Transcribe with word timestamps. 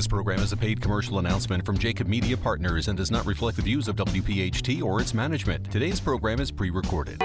This 0.00 0.08
program 0.08 0.40
is 0.40 0.50
a 0.50 0.56
paid 0.56 0.80
commercial 0.80 1.18
announcement 1.18 1.66
from 1.66 1.76
Jacob 1.76 2.08
Media 2.08 2.34
Partners 2.34 2.88
and 2.88 2.96
does 2.96 3.10
not 3.10 3.26
reflect 3.26 3.56
the 3.56 3.62
views 3.62 3.86
of 3.86 3.96
WPHT 3.96 4.82
or 4.82 4.98
its 4.98 5.12
management. 5.12 5.70
Today's 5.70 6.00
program 6.00 6.40
is 6.40 6.50
pre 6.50 6.70
recorded. 6.70 7.20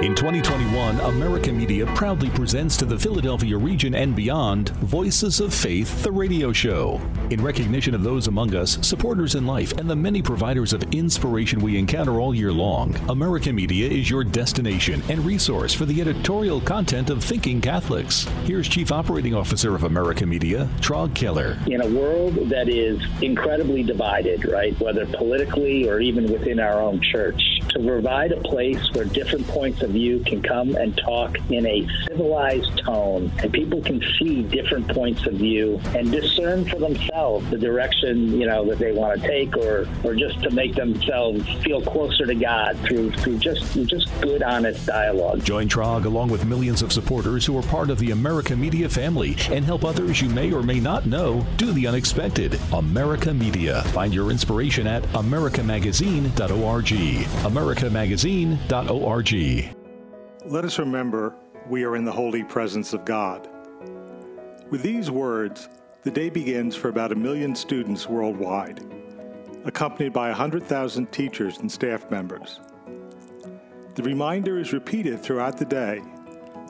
In 0.00 0.14
2021, 0.14 1.00
America 1.00 1.50
Media 1.50 1.84
proudly 1.86 2.30
presents 2.30 2.76
to 2.76 2.84
the 2.84 2.96
Philadelphia 2.96 3.58
region 3.58 3.96
and 3.96 4.14
beyond 4.14 4.68
Voices 4.68 5.40
of 5.40 5.52
Faith, 5.52 6.04
the 6.04 6.12
radio 6.12 6.52
show. 6.52 7.00
In 7.30 7.42
recognition 7.42 7.96
of 7.96 8.04
those 8.04 8.28
among 8.28 8.54
us, 8.54 8.78
supporters 8.86 9.34
in 9.34 9.44
life, 9.44 9.72
and 9.72 9.90
the 9.90 9.96
many 9.96 10.22
providers 10.22 10.72
of 10.72 10.84
inspiration 10.94 11.58
we 11.58 11.76
encounter 11.76 12.20
all 12.20 12.32
year 12.32 12.52
long, 12.52 12.94
America 13.08 13.52
Media 13.52 13.90
is 13.90 14.08
your 14.08 14.22
destination 14.22 15.02
and 15.08 15.26
resource 15.26 15.74
for 15.74 15.84
the 15.84 16.00
editorial 16.00 16.60
content 16.60 17.10
of 17.10 17.24
Thinking 17.24 17.60
Catholics. 17.60 18.22
Here's 18.44 18.68
Chief 18.68 18.92
Operating 18.92 19.34
Officer 19.34 19.74
of 19.74 19.82
America 19.82 20.24
Media, 20.24 20.70
Traug 20.78 21.12
Keller. 21.16 21.58
In 21.66 21.80
a 21.80 21.88
world 21.88 22.36
that 22.50 22.68
is 22.68 23.00
incredibly 23.20 23.82
divided, 23.82 24.48
right, 24.48 24.78
whether 24.78 25.06
politically 25.06 25.88
or 25.88 25.98
even 25.98 26.30
within 26.30 26.60
our 26.60 26.80
own 26.80 27.00
church, 27.02 27.42
to 27.70 27.80
provide 27.80 28.32
a 28.32 28.40
place 28.40 28.82
where 28.92 29.04
different 29.04 29.46
points 29.48 29.82
of 29.82 29.90
view 29.90 30.20
can 30.20 30.42
come 30.42 30.74
and 30.76 30.96
talk 30.96 31.36
in 31.50 31.66
a 31.66 31.86
civilized 32.08 32.78
tone 32.78 33.30
and 33.42 33.52
people 33.52 33.80
can 33.82 34.02
see 34.18 34.42
different 34.42 34.88
points 34.88 35.26
of 35.26 35.34
view 35.34 35.80
and 35.94 36.10
discern 36.10 36.64
for 36.64 36.76
themselves 36.76 37.48
the 37.50 37.58
direction 37.58 38.38
you 38.38 38.46
know 38.46 38.64
that 38.64 38.78
they 38.78 38.92
want 38.92 39.20
to 39.20 39.26
take 39.26 39.56
or 39.56 39.86
or 40.04 40.14
just 40.14 40.40
to 40.42 40.50
make 40.50 40.74
themselves 40.74 41.46
feel 41.62 41.80
closer 41.80 42.26
to 42.26 42.34
God 42.34 42.76
through 42.86 43.10
through 43.12 43.38
just 43.38 43.74
just 43.86 44.08
good 44.20 44.42
honest 44.42 44.86
dialogue. 44.86 45.42
Join 45.44 45.68
Traug 45.68 46.04
along 46.04 46.28
with 46.28 46.44
millions 46.46 46.82
of 46.82 46.92
supporters 46.92 47.44
who 47.46 47.56
are 47.58 47.62
part 47.62 47.90
of 47.90 47.98
the 47.98 48.10
America 48.12 48.56
Media 48.56 48.88
family 48.88 49.36
and 49.50 49.64
help 49.64 49.84
others 49.84 50.20
you 50.20 50.28
may 50.28 50.52
or 50.52 50.62
may 50.62 50.80
not 50.80 51.06
know 51.06 51.46
do 51.56 51.72
the 51.72 51.86
unexpected. 51.86 52.58
America 52.72 53.32
Media. 53.32 53.82
Find 53.88 54.12
your 54.14 54.30
inspiration 54.30 54.86
at 54.86 55.02
americamagazine.org. 55.12 56.88
americamagazine.org. 57.58 59.74
Let 60.46 60.64
us 60.64 60.78
remember 60.78 61.34
we 61.68 61.82
are 61.82 61.96
in 61.96 62.04
the 62.04 62.12
holy 62.12 62.44
presence 62.44 62.92
of 62.92 63.04
God. 63.04 63.48
With 64.70 64.82
these 64.82 65.10
words, 65.10 65.68
the 66.04 66.12
day 66.12 66.30
begins 66.30 66.76
for 66.76 66.88
about 66.88 67.10
a 67.10 67.16
million 67.16 67.56
students 67.56 68.08
worldwide, 68.08 68.80
accompanied 69.64 70.12
by 70.12 70.28
100,000 70.28 71.10
teachers 71.10 71.58
and 71.58 71.68
staff 71.70 72.08
members. 72.12 72.60
The 73.96 74.04
reminder 74.04 74.60
is 74.60 74.72
repeated 74.72 75.20
throughout 75.20 75.58
the 75.58 75.64
day 75.64 76.00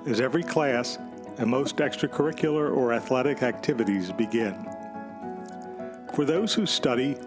as 0.06 0.22
every 0.22 0.42
class 0.42 0.96
and 1.36 1.50
most 1.50 1.76
extracurricular 1.76 2.74
or 2.74 2.94
athletic 2.94 3.42
activities 3.42 4.10
begin. 4.10 4.56
For 6.14 6.24
those 6.24 6.54
who 6.54 6.64
study, 6.64 7.18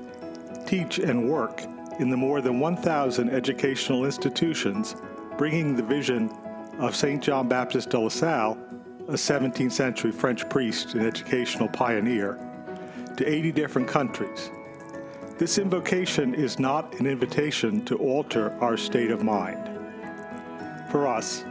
teach, 0.66 0.98
and 0.98 1.30
work 1.30 1.62
in 2.02 2.10
the 2.10 2.18
more 2.18 2.42
than 2.42 2.60
1,000 2.60 3.30
educational 3.30 4.06
institutions 4.06 4.96
bringing 5.38 5.76
the 5.76 5.84
vision 5.84 6.30
of 6.80 6.96
St. 6.96 7.22
John 7.22 7.48
Baptist 7.48 7.92
de 7.92 8.00
La 8.00 8.10
Salle, 8.10 8.58
a 9.08 9.14
17th 9.14 9.72
century 9.72 10.12
French 10.12 10.50
priest 10.50 10.96
and 10.96 11.06
educational 11.06 11.70
pioneer, 11.70 12.40
to 13.18 13.28
80 13.28 13.52
different 13.52 13.88
countries. 13.88 14.50
This 15.38 15.60
invocation 15.60 16.34
is 16.34 16.60
not 16.60 17.00
an 17.00 17.06
invitation 17.06 17.86
to 17.86 17.98
alter 17.98 18.52
our 18.62 18.78
state 18.78 19.12
of 19.12 19.24
mind. 19.24 19.70
For 20.90 21.08
us, 21.08 21.46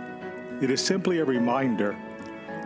it 0.60 0.68
is 0.68 0.84
simply 0.84 1.20
a 1.20 1.24
reminder 1.24 1.96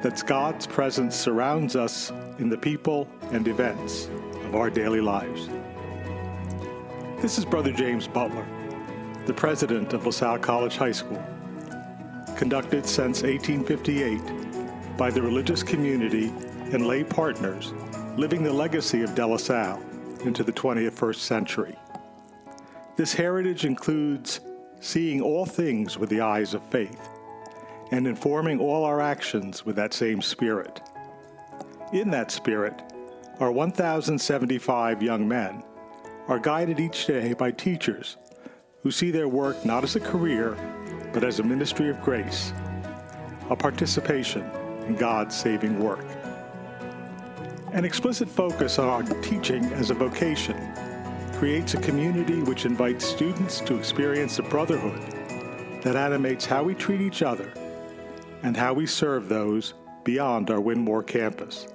that 0.02 0.22
God's 0.26 0.66
presence 0.66 1.14
surrounds 1.14 1.76
us 1.76 2.10
in 2.38 2.48
the 2.48 2.58
people 2.58 3.08
and 3.30 3.46
events 3.46 4.08
of 4.46 4.54
our 4.54 4.70
daily 4.70 5.00
lives. 5.02 5.50
This 7.24 7.38
is 7.38 7.46
Brother 7.46 7.72
James 7.72 8.06
Butler, 8.06 8.46
the 9.24 9.32
president 9.32 9.94
of 9.94 10.04
LaSalle 10.04 10.40
College 10.40 10.76
High 10.76 10.92
School, 10.92 11.24
conducted 12.36 12.84
since 12.84 13.22
1858 13.22 14.98
by 14.98 15.10
the 15.10 15.22
religious 15.22 15.62
community 15.62 16.26
and 16.74 16.86
lay 16.86 17.02
partners 17.02 17.72
living 18.18 18.42
the 18.42 18.52
legacy 18.52 19.00
of 19.00 19.14
De 19.14 19.26
La 19.26 19.38
Salle 19.38 19.82
into 20.26 20.44
the 20.44 20.52
21st 20.52 21.14
century. 21.14 21.78
This 22.96 23.14
heritage 23.14 23.64
includes 23.64 24.40
seeing 24.80 25.22
all 25.22 25.46
things 25.46 25.96
with 25.96 26.10
the 26.10 26.20
eyes 26.20 26.52
of 26.52 26.62
faith 26.64 27.08
and 27.90 28.06
informing 28.06 28.60
all 28.60 28.84
our 28.84 29.00
actions 29.00 29.64
with 29.64 29.76
that 29.76 29.94
same 29.94 30.20
spirit. 30.20 30.82
In 31.90 32.10
that 32.10 32.30
spirit, 32.30 32.82
our 33.40 33.50
1,075 33.50 35.02
young 35.02 35.26
men 35.26 35.62
are 36.28 36.38
guided 36.38 36.80
each 36.80 37.06
day 37.06 37.34
by 37.34 37.50
teachers 37.50 38.16
who 38.82 38.90
see 38.90 39.10
their 39.10 39.28
work 39.28 39.64
not 39.64 39.84
as 39.84 39.96
a 39.96 40.00
career, 40.00 40.56
but 41.12 41.24
as 41.24 41.38
a 41.38 41.42
ministry 41.42 41.88
of 41.88 42.00
grace, 42.02 42.52
a 43.50 43.56
participation 43.56 44.42
in 44.86 44.96
God's 44.96 45.36
saving 45.36 45.82
work. 45.82 46.04
An 47.72 47.84
explicit 47.84 48.28
focus 48.28 48.78
on 48.78 49.06
teaching 49.22 49.64
as 49.74 49.90
a 49.90 49.94
vocation 49.94 50.56
creates 51.34 51.74
a 51.74 51.80
community 51.80 52.42
which 52.42 52.64
invites 52.64 53.04
students 53.04 53.60
to 53.60 53.76
experience 53.76 54.36
the 54.36 54.42
brotherhood 54.44 55.00
that 55.82 55.96
animates 55.96 56.46
how 56.46 56.62
we 56.62 56.74
treat 56.74 57.00
each 57.00 57.22
other 57.22 57.52
and 58.42 58.56
how 58.56 58.72
we 58.72 58.86
serve 58.86 59.28
those 59.28 59.74
beyond 60.04 60.50
our 60.50 60.60
Wyndmoor 60.60 61.06
campus. 61.06 61.66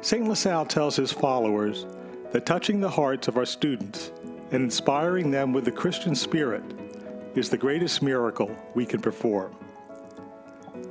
St. 0.00 0.28
LaSalle 0.28 0.66
tells 0.66 0.96
his 0.96 1.12
followers 1.12 1.86
that 2.32 2.46
touching 2.46 2.80
the 2.80 2.90
hearts 2.90 3.28
of 3.28 3.36
our 3.36 3.46
students 3.46 4.12
and 4.50 4.62
inspiring 4.62 5.30
them 5.30 5.52
with 5.52 5.64
the 5.64 5.72
Christian 5.72 6.14
spirit 6.14 6.62
is 7.34 7.50
the 7.50 7.56
greatest 7.56 8.02
miracle 8.02 8.54
we 8.74 8.84
can 8.84 9.00
perform. 9.00 9.54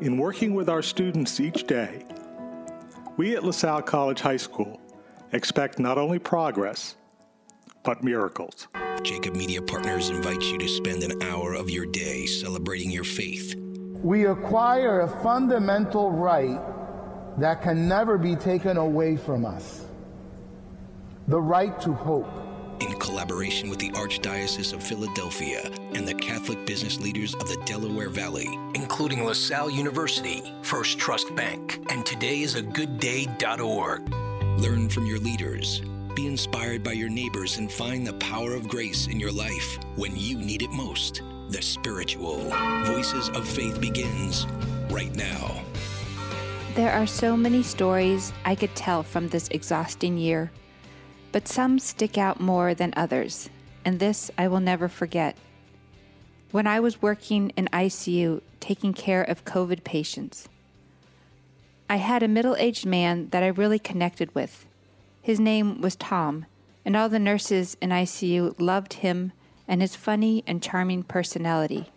In 0.01 0.17
working 0.17 0.53
with 0.53 0.69
our 0.69 0.81
students 0.81 1.39
each 1.39 1.65
day, 1.65 2.05
we 3.17 3.35
at 3.35 3.43
LaSalle 3.43 3.81
College 3.81 4.21
High 4.21 4.37
School 4.37 4.79
expect 5.31 5.79
not 5.79 5.97
only 5.97 6.19
progress, 6.19 6.95
but 7.83 8.03
miracles. 8.03 8.67
Jacob 9.03 9.35
Media 9.35 9.61
Partners 9.61 10.09
invites 10.09 10.51
you 10.51 10.57
to 10.57 10.67
spend 10.67 11.03
an 11.03 11.21
hour 11.23 11.53
of 11.53 11.69
your 11.69 11.85
day 11.85 12.25
celebrating 12.25 12.91
your 12.91 13.03
faith. 13.03 13.55
We 14.03 14.25
acquire 14.25 15.01
a 15.01 15.23
fundamental 15.23 16.11
right 16.11 16.59
that 17.39 17.61
can 17.61 17.87
never 17.87 18.17
be 18.17 18.35
taken 18.35 18.77
away 18.77 19.17
from 19.17 19.45
us 19.45 19.87
the 21.27 21.39
right 21.39 21.79
to 21.81 21.93
hope. 21.93 22.27
In 22.79 22.93
collaboration 22.99 23.69
with 23.69 23.79
the 23.79 23.89
Archdiocese 23.91 24.71
of 24.71 24.81
Philadelphia 24.81 25.69
and 25.93 26.07
the 26.07 26.13
Catholic 26.13 26.65
business 26.65 27.01
leaders 27.01 27.35
of 27.35 27.49
the 27.49 27.61
Delaware 27.65 28.07
Valley, 28.09 28.47
including 28.75 29.25
LaSalle 29.25 29.71
University, 29.71 30.53
First 30.61 30.99
Trust 30.99 31.35
Bank, 31.35 31.81
and 31.89 32.05
todayisagooddday.org. 32.05 34.09
Learn 34.59 34.87
from 34.89 35.05
your 35.05 35.19
leaders. 35.19 35.81
Be 36.15 36.27
inspired 36.27 36.81
by 36.83 36.93
your 36.93 37.09
neighbors 37.09 37.57
and 37.57 37.69
find 37.69 38.07
the 38.07 38.13
power 38.13 38.53
of 38.53 38.69
grace 38.69 39.07
in 39.07 39.19
your 39.19 39.31
life 39.31 39.77
when 39.95 40.15
you 40.15 40.37
need 40.37 40.61
it 40.61 40.71
most. 40.71 41.23
The 41.49 41.61
spiritual 41.61 42.37
Voices 42.85 43.27
of 43.29 43.47
Faith 43.47 43.81
begins 43.81 44.47
right 44.89 45.13
now. 45.15 45.63
There 46.75 46.93
are 46.93 47.07
so 47.07 47.35
many 47.35 47.63
stories 47.63 48.31
I 48.45 48.55
could 48.55 48.73
tell 48.75 49.03
from 49.03 49.27
this 49.27 49.49
exhausting 49.49 50.17
year, 50.17 50.51
but 51.37 51.47
some 51.47 51.77
stick 51.77 52.17
out 52.17 52.39
more 52.39 52.73
than 52.73 52.91
others, 52.97 53.47
and 53.85 53.99
this 53.99 54.31
I 54.39 54.47
will 54.47 54.59
never 54.59 54.87
forget. 54.87 55.37
When 56.49 56.65
I 56.65 56.79
was 56.79 56.99
working 56.99 57.51
in 57.55 57.69
ICU 57.71 58.41
taking 58.59 58.91
care 58.91 59.21
of 59.21 59.45
COVID 59.45 59.83
patients, 59.83 60.49
I 61.87 61.97
had 61.97 62.23
a 62.23 62.27
middle 62.27 62.55
aged 62.55 62.87
man 62.87 63.29
that 63.29 63.43
I 63.43 63.49
really 63.49 63.77
connected 63.77 64.33
with. 64.33 64.65
His 65.21 65.39
name 65.39 65.79
was 65.79 65.95
Tom, 65.95 66.47
and 66.83 66.97
all 66.97 67.07
the 67.07 67.19
nurses 67.19 67.77
in 67.79 67.91
ICU 67.91 68.55
loved 68.59 68.93
him 68.93 69.31
and 69.67 69.79
his 69.79 69.95
funny 69.95 70.43
and 70.47 70.63
charming 70.63 71.03
personality. 71.03 71.91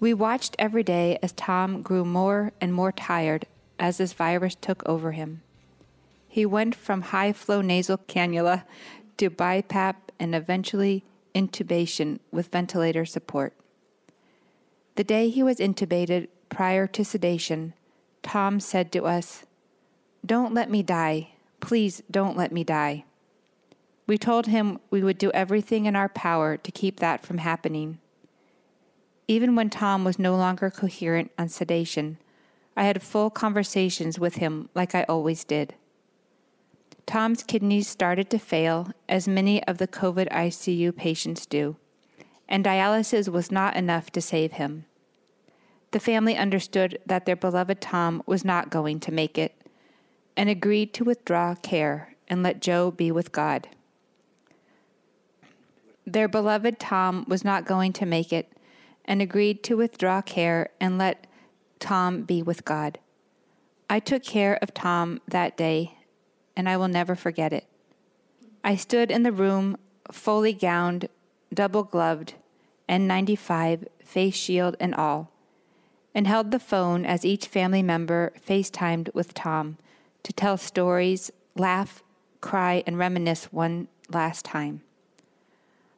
We 0.00 0.12
watched 0.12 0.56
every 0.58 0.82
day 0.82 1.20
as 1.22 1.30
Tom 1.30 1.82
grew 1.82 2.04
more 2.04 2.50
and 2.60 2.74
more 2.74 2.90
tired 2.90 3.46
as 3.78 3.98
this 3.98 4.12
virus 4.12 4.56
took 4.56 4.82
over 4.88 5.12
him. 5.12 5.43
He 6.34 6.44
went 6.44 6.74
from 6.74 7.02
high 7.02 7.32
flow 7.32 7.60
nasal 7.60 7.96
cannula 7.96 8.64
to 9.18 9.30
BiPAP 9.30 9.94
and 10.18 10.34
eventually 10.34 11.04
intubation 11.32 12.18
with 12.32 12.50
ventilator 12.50 13.04
support. 13.04 13.54
The 14.96 15.04
day 15.04 15.30
he 15.30 15.44
was 15.44 15.58
intubated 15.58 16.26
prior 16.48 16.88
to 16.88 17.04
sedation, 17.04 17.74
Tom 18.24 18.58
said 18.58 18.90
to 18.90 19.04
us, 19.04 19.44
Don't 20.26 20.52
let 20.52 20.68
me 20.68 20.82
die. 20.82 21.34
Please 21.60 22.02
don't 22.10 22.36
let 22.36 22.50
me 22.50 22.64
die. 22.64 23.04
We 24.08 24.18
told 24.18 24.48
him 24.48 24.80
we 24.90 25.04
would 25.04 25.18
do 25.18 25.30
everything 25.30 25.86
in 25.86 25.94
our 25.94 26.08
power 26.08 26.56
to 26.56 26.72
keep 26.72 26.98
that 26.98 27.24
from 27.24 27.38
happening. 27.38 28.00
Even 29.28 29.54
when 29.54 29.70
Tom 29.70 30.02
was 30.02 30.18
no 30.18 30.34
longer 30.34 30.68
coherent 30.68 31.30
on 31.38 31.48
sedation, 31.48 32.18
I 32.76 32.86
had 32.86 33.04
full 33.04 33.30
conversations 33.30 34.18
with 34.18 34.34
him 34.34 34.68
like 34.74 34.96
I 34.96 35.04
always 35.04 35.44
did. 35.44 35.76
Tom's 37.06 37.42
kidneys 37.42 37.88
started 37.88 38.30
to 38.30 38.38
fail, 38.38 38.90
as 39.08 39.28
many 39.28 39.62
of 39.64 39.78
the 39.78 39.88
COVID 39.88 40.28
ICU 40.30 40.96
patients 40.96 41.46
do, 41.46 41.76
and 42.48 42.64
dialysis 42.64 43.28
was 43.28 43.52
not 43.52 43.76
enough 43.76 44.10
to 44.10 44.20
save 44.20 44.52
him. 44.52 44.86
The 45.90 46.00
family 46.00 46.36
understood 46.36 46.98
that 47.06 47.26
their 47.26 47.36
beloved 47.36 47.80
Tom 47.80 48.22
was 48.26 48.44
not 48.44 48.70
going 48.70 49.00
to 49.00 49.12
make 49.12 49.38
it 49.38 49.54
and 50.36 50.48
agreed 50.48 50.92
to 50.94 51.04
withdraw 51.04 51.54
care 51.54 52.16
and 52.26 52.42
let 52.42 52.60
Joe 52.60 52.90
be 52.90 53.12
with 53.12 53.30
God. 53.32 53.68
Their 56.06 56.28
beloved 56.28 56.78
Tom 56.78 57.24
was 57.28 57.44
not 57.44 57.64
going 57.64 57.92
to 57.94 58.06
make 58.06 58.32
it 58.32 58.50
and 59.04 59.22
agreed 59.22 59.62
to 59.64 59.76
withdraw 59.76 60.22
care 60.22 60.70
and 60.80 60.98
let 60.98 61.26
Tom 61.78 62.22
be 62.22 62.42
with 62.42 62.64
God. 62.64 62.98
I 63.88 64.00
took 64.00 64.22
care 64.22 64.58
of 64.62 64.74
Tom 64.74 65.20
that 65.28 65.56
day, 65.56 65.98
and 66.56 66.68
I 66.68 66.76
will 66.76 66.88
never 66.88 67.14
forget 67.14 67.52
it. 67.52 67.66
I 68.62 68.76
stood 68.76 69.10
in 69.10 69.22
the 69.22 69.32
room, 69.32 69.76
fully 70.10 70.52
gowned, 70.52 71.08
double 71.52 71.82
gloved, 71.82 72.34
N95, 72.88 73.86
face 74.04 74.34
shield, 74.34 74.76
and 74.80 74.94
all, 74.94 75.30
and 76.14 76.26
held 76.26 76.50
the 76.50 76.58
phone 76.58 77.04
as 77.04 77.24
each 77.24 77.46
family 77.46 77.82
member 77.82 78.32
FaceTimed 78.46 79.12
with 79.14 79.34
Tom 79.34 79.76
to 80.22 80.32
tell 80.32 80.56
stories, 80.56 81.30
laugh, 81.54 82.02
cry, 82.40 82.82
and 82.86 82.98
reminisce 82.98 83.52
one 83.52 83.88
last 84.10 84.44
time. 84.44 84.82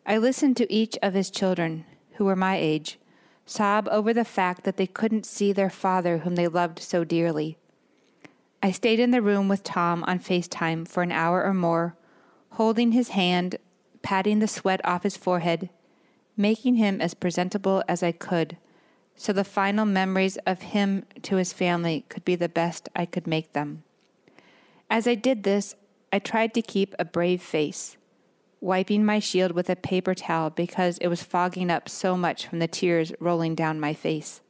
I 0.05 0.19
listened 0.19 0.57
to 0.59 0.73
each 0.73 0.97
of 1.03 1.15
his 1.15 1.31
children, 1.31 1.85
who 2.15 2.25
were 2.25 2.37
my 2.37 2.57
age, 2.57 2.99
sob 3.45 3.89
over 3.91 4.13
the 4.13 4.25
fact 4.25 4.65
that 4.65 4.77
they 4.77 4.87
couldn't 4.87 5.27
see 5.27 5.53
their 5.53 5.71
father 5.71 6.19
whom 6.19 6.35
they 6.35 6.49
loved 6.49 6.79
so 6.79 7.05
dearly. 7.05 7.59
I 8.63 8.71
stayed 8.71 9.01
in 9.01 9.11
the 9.11 9.23
room 9.23 9.49
with 9.49 9.63
Tom 9.63 10.05
on 10.05 10.19
FaceTime 10.19 10.89
for 10.89 11.03
an 11.03 11.13
hour 11.13 11.45
or 11.45 11.55
more, 11.55 11.97
holding 12.53 12.93
his 12.93 13.11
hand, 13.11 13.57
patting 14.03 14.39
the 14.39 14.49
sweat 14.49 14.81
off 14.85 15.03
his 15.03 15.17
forehead, 15.17 15.71
making 16.37 16.77
him 16.77 17.01
as 17.01 17.15
presentable 17.15 17.83
as 17.87 18.03
I 18.03 18.13
could, 18.13 18.57
so 19.15 19.33
the 19.33 19.45
final 19.45 19.87
memories 19.87 20.37
of 20.47 20.63
him 20.63 21.05
to 21.23 21.37
his 21.37 21.53
family 21.53 22.05
could 22.09 22.25
be 22.25 22.37
the 22.37 22.49
best 22.49 22.89
I 22.95 23.07
could 23.07 23.27
make 23.27 23.53
them. 23.53 23.83
As 24.91 25.07
I 25.07 25.15
did 25.15 25.43
this, 25.43 25.75
I 26.13 26.19
tried 26.19 26.55
to 26.55 26.63
keep 26.63 26.95
a 26.99 27.05
brave 27.05 27.43
face 27.43 27.97
wiping 28.61 29.05
my 29.05 29.19
shield 29.19 29.53
with 29.53 29.69
a 29.71 29.77
paper 29.77 30.15
towel 30.15 30.51
because 30.51 30.99
it 30.99 31.09
was 31.09 31.23
fogging 31.23 31.71
up 31.71 31.89
so 31.89 32.17
much 32.17 32.47
from 32.47 32.59
the 32.59 32.69
tears 32.69 33.13
rolling 33.21 33.55
down 33.55 33.79
my 33.79 33.95
face. 33.95 34.41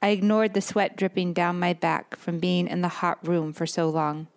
I 0.00 0.08
ignored 0.08 0.54
the 0.54 0.60
sweat 0.60 0.96
dripping 0.96 1.32
down 1.32 1.58
my 1.58 1.72
back 1.72 2.16
from 2.16 2.38
being 2.38 2.68
in 2.68 2.82
the 2.82 2.88
hot 2.88 3.18
room 3.26 3.52
for 3.52 3.66
so 3.66 3.88
long. 3.88 4.28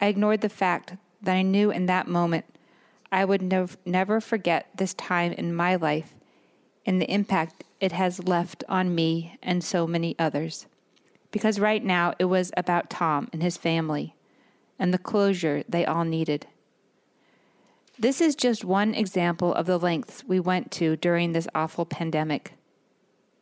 I 0.00 0.06
ignored 0.06 0.40
the 0.40 0.48
fact 0.48 0.94
that 1.22 1.34
I 1.34 1.42
knew 1.42 1.70
in 1.70 1.86
that 1.86 2.08
moment 2.08 2.44
I 3.12 3.24
would 3.24 3.42
nev- 3.42 3.78
never 3.84 4.20
forget 4.20 4.68
this 4.74 4.94
time 4.94 5.32
in 5.32 5.54
my 5.54 5.76
life 5.76 6.14
and 6.84 7.00
the 7.00 7.10
impact 7.10 7.62
it 7.80 7.92
has 7.92 8.26
left 8.26 8.64
on 8.68 8.94
me 8.94 9.38
and 9.42 9.62
so 9.62 9.86
many 9.86 10.16
others. 10.18 10.66
Because 11.30 11.60
right 11.60 11.84
now 11.84 12.14
it 12.18 12.24
was 12.24 12.50
about 12.56 12.90
Tom 12.90 13.28
and 13.32 13.42
his 13.42 13.56
family 13.56 14.14
and 14.78 14.92
the 14.92 14.98
closure 14.98 15.62
they 15.68 15.86
all 15.86 16.04
needed. 16.04 16.46
This 17.96 18.20
is 18.20 18.34
just 18.34 18.64
one 18.64 18.94
example 18.94 19.54
of 19.54 19.66
the 19.66 19.78
lengths 19.78 20.24
we 20.24 20.40
went 20.40 20.72
to 20.72 20.96
during 20.96 21.32
this 21.32 21.46
awful 21.54 21.86
pandemic. 21.86 22.54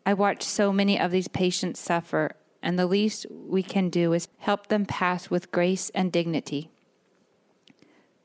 I 0.04 0.14
watch 0.14 0.43
so 0.43 0.72
many 0.72 0.99
of 0.99 1.10
these 1.10 1.28
patients 1.28 1.81
suffer, 1.81 2.32
and 2.62 2.78
the 2.78 2.87
least 2.87 3.26
we 3.31 3.62
can 3.62 3.88
do 3.88 4.12
is 4.12 4.28
help 4.38 4.66
them 4.66 4.87
pass 4.87 5.31
with 5.31 5.52
grace 5.52 5.90
and 5.94 6.10
dignity. 6.10 6.70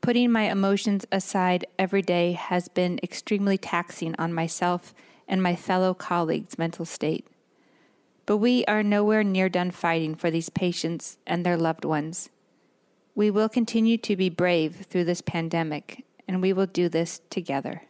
Putting 0.02 0.32
my 0.32 0.44
emotions 0.50 1.06
aside 1.12 1.66
every 1.78 2.02
day 2.02 2.32
has 2.32 2.68
been 2.68 3.00
extremely 3.04 3.58
taxing 3.58 4.16
on 4.18 4.34
myself 4.34 4.94
and 5.28 5.44
my 5.44 5.56
fellow 5.56 5.94
colleagues' 5.94 6.58
mental 6.58 6.86
state. 6.86 7.28
But 8.26 8.38
we 8.38 8.64
are 8.66 8.84
nowhere 8.84 9.24
near 9.24 9.50
done 9.50 9.72
fighting 9.72 10.16
for 10.16 10.32
these 10.32 10.50
patients 10.50 11.18
and 11.28 11.46
their 11.46 11.58
loved 11.58 11.86
ones. 11.86 12.30
We 13.16 13.32
will 13.32 13.50
continue 13.50 13.98
to 14.00 14.16
be 14.16 14.30
brave 14.30 14.86
through 14.90 15.06
this 15.06 15.22
pandemic 15.22 16.06
and 16.28 16.42
we 16.42 16.54
will 16.54 16.66
do 16.66 16.90
this 16.90 17.22
together. 17.30 17.84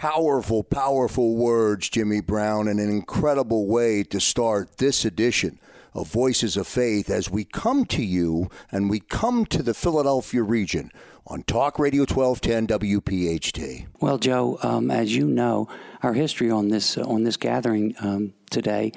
Powerful, 0.00 0.64
powerful 0.64 1.36
words, 1.36 1.90
Jimmy 1.90 2.22
Brown, 2.22 2.68
and 2.68 2.80
an 2.80 2.88
incredible 2.88 3.66
way 3.66 4.02
to 4.04 4.18
start 4.18 4.78
this 4.78 5.04
edition 5.04 5.60
of 5.92 6.08
Voices 6.08 6.56
of 6.56 6.66
Faith 6.66 7.10
as 7.10 7.28
we 7.28 7.44
come 7.44 7.84
to 7.84 8.02
you 8.02 8.48
and 8.72 8.88
we 8.88 9.00
come 9.00 9.44
to 9.44 9.62
the 9.62 9.74
Philadelphia 9.74 10.42
region 10.42 10.90
on 11.26 11.42
Talk 11.42 11.78
Radio 11.78 12.06
1210 12.06 12.78
WPHT. 12.78 13.88
Well, 14.00 14.16
Joe, 14.16 14.58
um, 14.62 14.90
as 14.90 15.14
you 15.14 15.26
know, 15.26 15.68
our 16.02 16.14
history 16.14 16.50
on 16.50 16.68
this 16.68 16.96
uh, 16.96 17.02
on 17.02 17.24
this 17.24 17.36
gathering 17.36 17.94
um, 18.00 18.32
today 18.48 18.92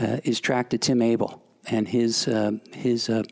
uh, 0.00 0.18
is 0.24 0.40
tracked 0.40 0.70
to 0.70 0.78
Tim 0.78 1.02
Abel 1.02 1.40
and 1.66 1.86
his 1.86 2.26
uh, 2.26 2.50
his 2.72 3.08
uh, 3.08 3.22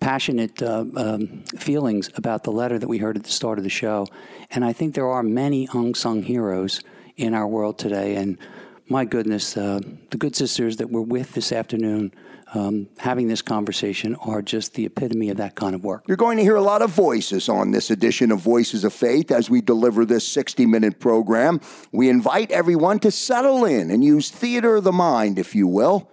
passionate 0.00 0.62
uh, 0.62 0.84
um, 0.96 1.44
feelings 1.58 2.10
about 2.16 2.42
the 2.42 2.50
letter 2.50 2.78
that 2.78 2.88
we 2.88 2.98
heard 2.98 3.16
at 3.16 3.24
the 3.24 3.30
start 3.30 3.58
of 3.58 3.64
the 3.64 3.70
show. 3.70 4.06
And 4.50 4.64
I 4.64 4.72
think 4.72 4.94
there 4.94 5.06
are 5.06 5.22
many 5.22 5.68
unsung 5.72 6.22
heroes 6.22 6.80
in 7.16 7.34
our 7.34 7.46
world 7.46 7.78
today. 7.78 8.16
And 8.16 8.38
my 8.88 9.04
goodness, 9.04 9.56
uh, 9.56 9.80
the 10.10 10.16
good 10.16 10.34
sisters 10.34 10.78
that 10.78 10.90
we're 10.90 11.02
with 11.02 11.32
this 11.34 11.52
afternoon. 11.52 12.12
Um, 12.52 12.88
having 12.98 13.28
this 13.28 13.42
conversation 13.42 14.16
are 14.16 14.42
just 14.42 14.74
the 14.74 14.84
epitome 14.84 15.30
of 15.30 15.36
that 15.36 15.54
kind 15.54 15.72
of 15.72 15.84
work. 15.84 16.02
You're 16.08 16.16
going 16.16 16.36
to 16.36 16.42
hear 16.42 16.56
a 16.56 16.60
lot 16.60 16.82
of 16.82 16.90
voices 16.90 17.48
on 17.48 17.70
this 17.70 17.92
edition 17.92 18.32
of 18.32 18.40
Voices 18.40 18.82
of 18.82 18.92
Faith 18.92 19.30
as 19.30 19.48
we 19.48 19.60
deliver 19.60 20.04
this 20.04 20.26
60 20.26 20.66
minute 20.66 20.98
program. 20.98 21.60
We 21.92 22.08
invite 22.08 22.50
everyone 22.50 22.98
to 23.00 23.12
settle 23.12 23.64
in 23.64 23.92
and 23.92 24.02
use 24.02 24.30
theater 24.30 24.74
of 24.74 24.82
the 24.82 24.90
mind, 24.90 25.38
if 25.38 25.54
you 25.54 25.68
will, 25.68 26.10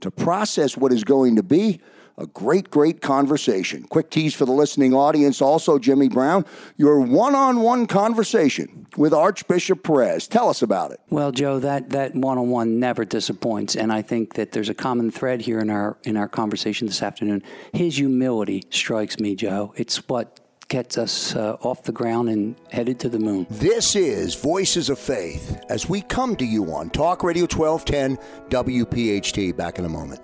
to 0.00 0.10
process 0.10 0.74
what 0.74 0.90
is 0.90 1.04
going 1.04 1.36
to 1.36 1.42
be 1.42 1.82
a 2.16 2.26
great, 2.26 2.70
great 2.70 3.00
conversation. 3.00 3.84
Quick 3.84 4.10
tease 4.10 4.34
for 4.34 4.44
the 4.44 4.52
listening 4.52 4.94
audience 4.94 5.42
also, 5.42 5.78
Jimmy 5.78 6.08
Brown, 6.08 6.44
your 6.76 7.00
one 7.00 7.34
on 7.34 7.60
one 7.60 7.86
conversation 7.86 8.86
with 8.96 9.12
Archbishop 9.12 9.82
Perez. 9.82 10.28
Tell 10.28 10.48
us 10.48 10.62
about 10.62 10.92
it. 10.92 11.00
Well, 11.10 11.32
Joe, 11.32 11.58
that, 11.60 11.90
that 11.90 12.14
one 12.14 12.38
on 12.38 12.48
one 12.48 12.78
never 12.78 13.04
disappoints. 13.04 13.74
And 13.74 13.92
I 13.92 14.02
think 14.02 14.34
that 14.34 14.52
there's 14.52 14.68
a 14.68 14.74
common 14.74 15.10
thread 15.10 15.40
here 15.40 15.58
in 15.58 15.70
our, 15.70 15.96
in 16.04 16.16
our 16.16 16.28
conversation 16.28 16.86
this 16.86 17.02
afternoon. 17.02 17.42
His 17.72 17.98
humility 17.98 18.64
strikes 18.70 19.18
me, 19.18 19.34
Joe. 19.34 19.72
It's 19.76 19.96
what 20.08 20.40
gets 20.68 20.96
us 20.98 21.36
uh, 21.36 21.56
off 21.60 21.82
the 21.82 21.92
ground 21.92 22.28
and 22.28 22.56
headed 22.70 22.98
to 23.00 23.08
the 23.08 23.18
moon. 23.18 23.46
This 23.50 23.94
is 23.96 24.34
Voices 24.34 24.88
of 24.88 24.98
Faith 24.98 25.60
as 25.68 25.88
we 25.88 26.00
come 26.02 26.36
to 26.36 26.44
you 26.44 26.72
on 26.72 26.90
Talk 26.90 27.22
Radio 27.22 27.42
1210 27.42 28.16
WPHT. 28.48 29.56
Back 29.56 29.78
in 29.78 29.84
a 29.84 29.88
moment. 29.88 30.23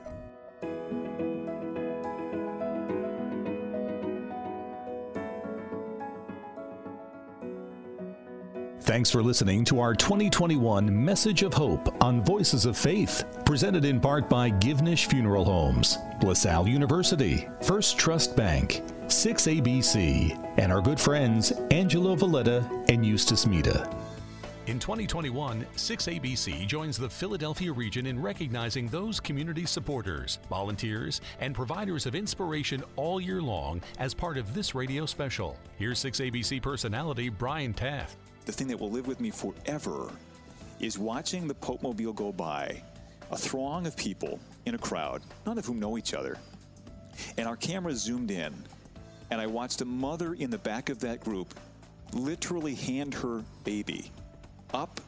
Thanks 8.90 9.08
for 9.08 9.22
listening 9.22 9.64
to 9.66 9.78
our 9.78 9.94
2021 9.94 11.04
Message 11.04 11.44
of 11.44 11.54
Hope 11.54 12.02
on 12.02 12.24
Voices 12.24 12.66
of 12.66 12.76
Faith, 12.76 13.22
presented 13.46 13.84
in 13.84 14.00
part 14.00 14.28
by 14.28 14.50
Givnish 14.50 15.06
Funeral 15.06 15.44
Homes, 15.44 15.96
LaSalle 16.24 16.66
University, 16.66 17.48
First 17.62 17.98
Trust 17.98 18.36
Bank, 18.36 18.82
6ABC, 19.06 20.56
and 20.58 20.72
our 20.72 20.82
good 20.82 20.98
friends 20.98 21.52
Angelo 21.70 22.16
Valletta 22.16 22.68
and 22.88 23.06
Eustace 23.06 23.46
Mita. 23.46 23.88
In 24.66 24.80
2021, 24.80 25.64
6ABC 25.76 26.66
joins 26.66 26.98
the 26.98 27.08
Philadelphia 27.08 27.72
region 27.72 28.06
in 28.06 28.20
recognizing 28.20 28.88
those 28.88 29.20
community 29.20 29.66
supporters, 29.66 30.40
volunteers, 30.48 31.20
and 31.38 31.54
providers 31.54 32.06
of 32.06 32.16
inspiration 32.16 32.82
all 32.96 33.20
year 33.20 33.40
long 33.40 33.80
as 34.00 34.14
part 34.14 34.36
of 34.36 34.52
this 34.52 34.74
radio 34.74 35.06
special. 35.06 35.56
Here's 35.78 36.02
6ABC 36.02 36.60
personality 36.60 37.28
Brian 37.28 37.72
Taff 37.72 38.16
the 38.50 38.56
thing 38.56 38.66
that 38.66 38.80
will 38.80 38.90
live 38.90 39.06
with 39.06 39.20
me 39.20 39.30
forever 39.30 40.10
is 40.80 40.98
watching 40.98 41.46
the 41.46 41.54
Pope 41.54 41.84
Mobile 41.84 42.12
go 42.12 42.32
by, 42.32 42.82
a 43.30 43.36
throng 43.36 43.86
of 43.86 43.96
people 43.96 44.40
in 44.66 44.74
a 44.74 44.78
crowd, 44.78 45.22
none 45.46 45.56
of 45.56 45.64
whom 45.64 45.78
know 45.78 45.96
each 45.96 46.14
other. 46.14 46.36
And 47.38 47.46
our 47.46 47.54
camera 47.54 47.94
zoomed 47.94 48.32
in, 48.32 48.52
and 49.30 49.40
I 49.40 49.46
watched 49.46 49.82
a 49.82 49.84
mother 49.84 50.34
in 50.34 50.50
the 50.50 50.58
back 50.58 50.88
of 50.88 50.98
that 51.00 51.20
group 51.20 51.54
literally 52.12 52.74
hand 52.74 53.14
her 53.14 53.44
baby 53.62 54.10
up 54.74 55.00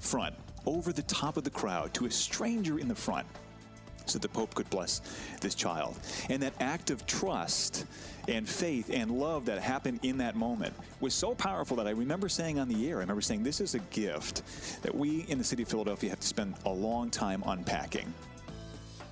front, 0.00 0.34
over 0.66 0.92
the 0.92 1.02
top 1.02 1.36
of 1.36 1.44
the 1.44 1.50
crowd, 1.50 1.94
to 1.94 2.06
a 2.06 2.10
stranger 2.10 2.80
in 2.80 2.88
the 2.88 2.96
front 2.96 3.28
so 4.06 4.18
the 4.18 4.28
Pope 4.28 4.54
could 4.54 4.68
bless 4.70 5.02
this 5.40 5.54
child. 5.54 5.96
And 6.30 6.42
that 6.42 6.54
act 6.58 6.90
of 6.90 7.06
trust 7.06 7.86
and 8.28 8.48
faith 8.48 8.90
and 8.92 9.10
love 9.10 9.46
that 9.46 9.60
happened 9.60 10.00
in 10.02 10.18
that 10.18 10.36
moment 10.36 10.74
was 11.00 11.14
so 11.14 11.34
powerful 11.34 11.76
that 11.76 11.86
I 11.86 11.90
remember 11.90 12.28
saying 12.28 12.58
on 12.58 12.68
the 12.68 12.88
air, 12.88 12.98
I 12.98 13.00
remember 13.00 13.22
saying, 13.22 13.42
This 13.42 13.60
is 13.60 13.74
a 13.74 13.80
gift 13.90 14.42
that 14.82 14.94
we 14.94 15.24
in 15.28 15.38
the 15.38 15.44
city 15.44 15.62
of 15.62 15.68
Philadelphia 15.68 16.10
have 16.10 16.20
to 16.20 16.26
spend 16.26 16.54
a 16.64 16.70
long 16.70 17.10
time 17.10 17.42
unpacking. 17.46 18.12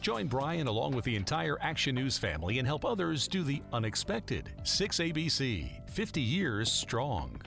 Join 0.00 0.28
Brian 0.28 0.68
along 0.68 0.94
with 0.94 1.04
the 1.04 1.16
entire 1.16 1.56
Action 1.60 1.96
News 1.96 2.16
family 2.16 2.58
and 2.58 2.66
help 2.66 2.84
others 2.84 3.26
do 3.26 3.42
the 3.42 3.60
unexpected. 3.72 4.50
6ABC, 4.62 5.90
50 5.90 6.20
years 6.20 6.70
strong. 6.70 7.40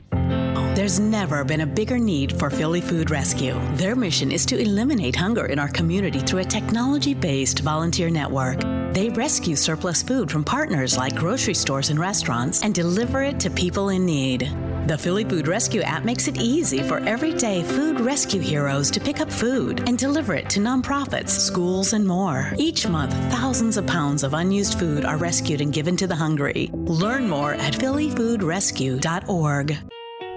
There's 0.75 0.99
never 0.99 1.43
been 1.43 1.61
a 1.61 1.65
bigger 1.65 1.97
need 1.97 2.37
for 2.37 2.49
Philly 2.49 2.81
Food 2.81 3.11
Rescue. 3.11 3.59
Their 3.75 3.95
mission 3.95 4.31
is 4.31 4.45
to 4.47 4.57
eliminate 4.57 5.15
hunger 5.15 5.45
in 5.45 5.57
our 5.57 5.69
community 5.69 6.19
through 6.19 6.39
a 6.39 6.45
technology 6.45 7.13
based 7.13 7.59
volunteer 7.59 8.09
network. 8.09 8.59
They 8.93 9.09
rescue 9.09 9.55
surplus 9.55 10.01
food 10.01 10.31
from 10.31 10.43
partners 10.43 10.97
like 10.97 11.15
grocery 11.15 11.53
stores 11.53 11.91
and 11.91 11.99
restaurants 11.99 12.63
and 12.63 12.73
deliver 12.73 13.21
it 13.21 13.39
to 13.41 13.51
people 13.51 13.89
in 13.89 14.05
need. 14.05 14.49
The 14.87 14.97
Philly 14.97 15.23
Food 15.23 15.47
Rescue 15.47 15.81
app 15.81 16.03
makes 16.03 16.27
it 16.27 16.37
easy 16.37 16.81
for 16.81 16.97
everyday 16.99 17.61
food 17.61 17.99
rescue 17.99 18.41
heroes 18.41 18.89
to 18.89 18.99
pick 18.99 19.21
up 19.21 19.31
food 19.31 19.87
and 19.87 19.95
deliver 19.95 20.33
it 20.33 20.49
to 20.49 20.59
nonprofits, 20.59 21.29
schools, 21.29 21.93
and 21.93 22.07
more. 22.07 22.51
Each 22.57 22.87
month, 22.87 23.13
thousands 23.31 23.77
of 23.77 23.85
pounds 23.85 24.23
of 24.23 24.33
unused 24.33 24.79
food 24.79 25.05
are 25.05 25.17
rescued 25.17 25.61
and 25.61 25.71
given 25.71 25.95
to 25.97 26.07
the 26.07 26.15
hungry. 26.15 26.71
Learn 26.73 27.29
more 27.29 27.53
at 27.53 27.73
phillyfoodrescue.org. 27.73 29.77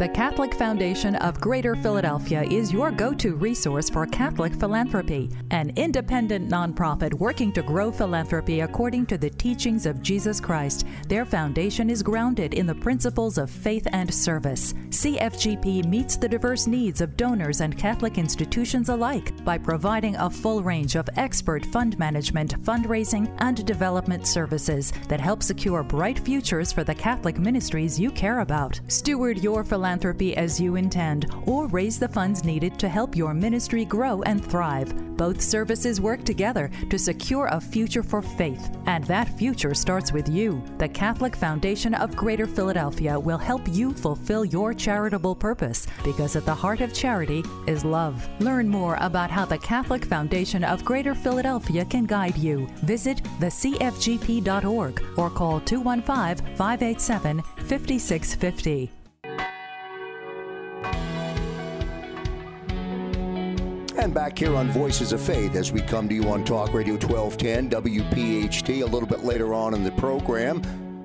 The 0.02 0.08
Catholic 0.08 0.52
Foundation 0.54 1.14
of 1.14 1.40
Greater 1.40 1.76
Philadelphia 1.76 2.42
is 2.42 2.72
your 2.72 2.90
go 2.90 3.14
to 3.14 3.36
resource 3.36 3.88
for 3.88 4.04
Catholic 4.04 4.52
philanthropy, 4.52 5.30
an 5.52 5.72
independent 5.76 6.50
nonprofit 6.50 7.14
working 7.14 7.52
to 7.52 7.62
grow 7.62 7.92
philanthropy 7.92 8.62
according 8.62 9.06
to 9.06 9.16
the 9.16 9.30
teachings 9.30 9.86
of 9.86 10.02
Jesus 10.02 10.40
Christ. 10.40 10.86
Their 11.06 11.24
foundation 11.24 11.88
is 11.88 12.02
grounded 12.02 12.52
in 12.54 12.66
the 12.66 12.74
principles 12.74 13.38
of 13.38 13.48
faith 13.48 13.86
and 13.92 14.12
service. 14.12 14.72
CFGP 14.88 15.86
meets 15.86 16.16
the 16.16 16.28
diverse 16.28 16.66
needs 16.66 17.00
of 17.00 17.16
donors 17.16 17.60
and 17.60 17.78
Catholic 17.78 18.18
institutions 18.18 18.88
alike 18.88 19.32
by 19.44 19.56
providing 19.56 20.16
a 20.16 20.28
full 20.28 20.64
range 20.64 20.96
of 20.96 21.08
expert 21.14 21.64
fund 21.66 21.96
management, 22.00 22.60
fundraising, 22.64 23.32
and 23.38 23.64
development 23.64 24.26
services 24.26 24.92
that 25.06 25.20
help 25.20 25.44
secure 25.44 25.84
bright 25.84 26.18
futures 26.18 26.72
for 26.72 26.82
the 26.82 26.92
Catholic 26.92 27.38
ministries 27.38 28.00
you 28.00 28.10
care 28.10 28.40
about. 28.40 28.80
Steward 28.88 29.38
your 29.38 29.62
philanthropy 29.62 29.91
philanthropy 29.92 30.34
as 30.38 30.58
you 30.58 30.76
intend, 30.76 31.26
or 31.44 31.66
raise 31.66 31.98
the 31.98 32.08
funds 32.08 32.44
needed 32.44 32.78
to 32.78 32.88
help 32.88 33.14
your 33.14 33.34
ministry 33.34 33.84
grow 33.84 34.22
and 34.22 34.42
thrive. 34.42 34.94
Both 35.18 35.42
services 35.42 36.00
work 36.00 36.24
together 36.24 36.70
to 36.88 36.98
secure 36.98 37.46
a 37.48 37.60
future 37.60 38.02
for 38.02 38.22
faith, 38.22 38.70
and 38.86 39.04
that 39.04 39.28
future 39.38 39.74
starts 39.74 40.10
with 40.10 40.30
you. 40.30 40.62
The 40.78 40.88
Catholic 40.88 41.36
Foundation 41.36 41.92
of 41.94 42.16
Greater 42.16 42.46
Philadelphia 42.46 43.20
will 43.20 43.36
help 43.36 43.68
you 43.68 43.92
fulfill 43.92 44.46
your 44.46 44.72
charitable 44.72 45.34
purpose 45.34 45.86
because 46.04 46.36
at 46.36 46.46
the 46.46 46.54
heart 46.54 46.80
of 46.80 46.94
charity 46.94 47.44
is 47.66 47.84
love. 47.84 48.26
Learn 48.40 48.68
more 48.68 48.96
about 49.00 49.30
how 49.30 49.44
the 49.44 49.58
Catholic 49.58 50.06
Foundation 50.06 50.64
of 50.64 50.86
Greater 50.86 51.14
Philadelphia 51.14 51.84
can 51.84 52.06
guide 52.06 52.38
you. 52.38 52.66
Visit 52.84 53.22
thecfgp.org 53.40 55.02
or 55.18 55.28
call 55.28 55.60
215 55.60 56.56
587 56.56 57.42
5650. 57.66 59.01
Back 64.10 64.36
here 64.36 64.56
on 64.56 64.68
Voices 64.72 65.12
of 65.12 65.22
Faith 65.22 65.54
as 65.54 65.72
we 65.72 65.80
come 65.80 66.08
to 66.08 66.14
you 66.14 66.28
on 66.28 66.44
Talk 66.44 66.74
Radio 66.74 66.94
1210 66.94 67.70
WPHT 67.70 68.82
a 68.82 68.84
little 68.84 69.08
bit 69.08 69.24
later 69.24 69.54
on 69.54 69.74
in 69.74 69.84
the 69.84 69.92
program. 69.92 70.60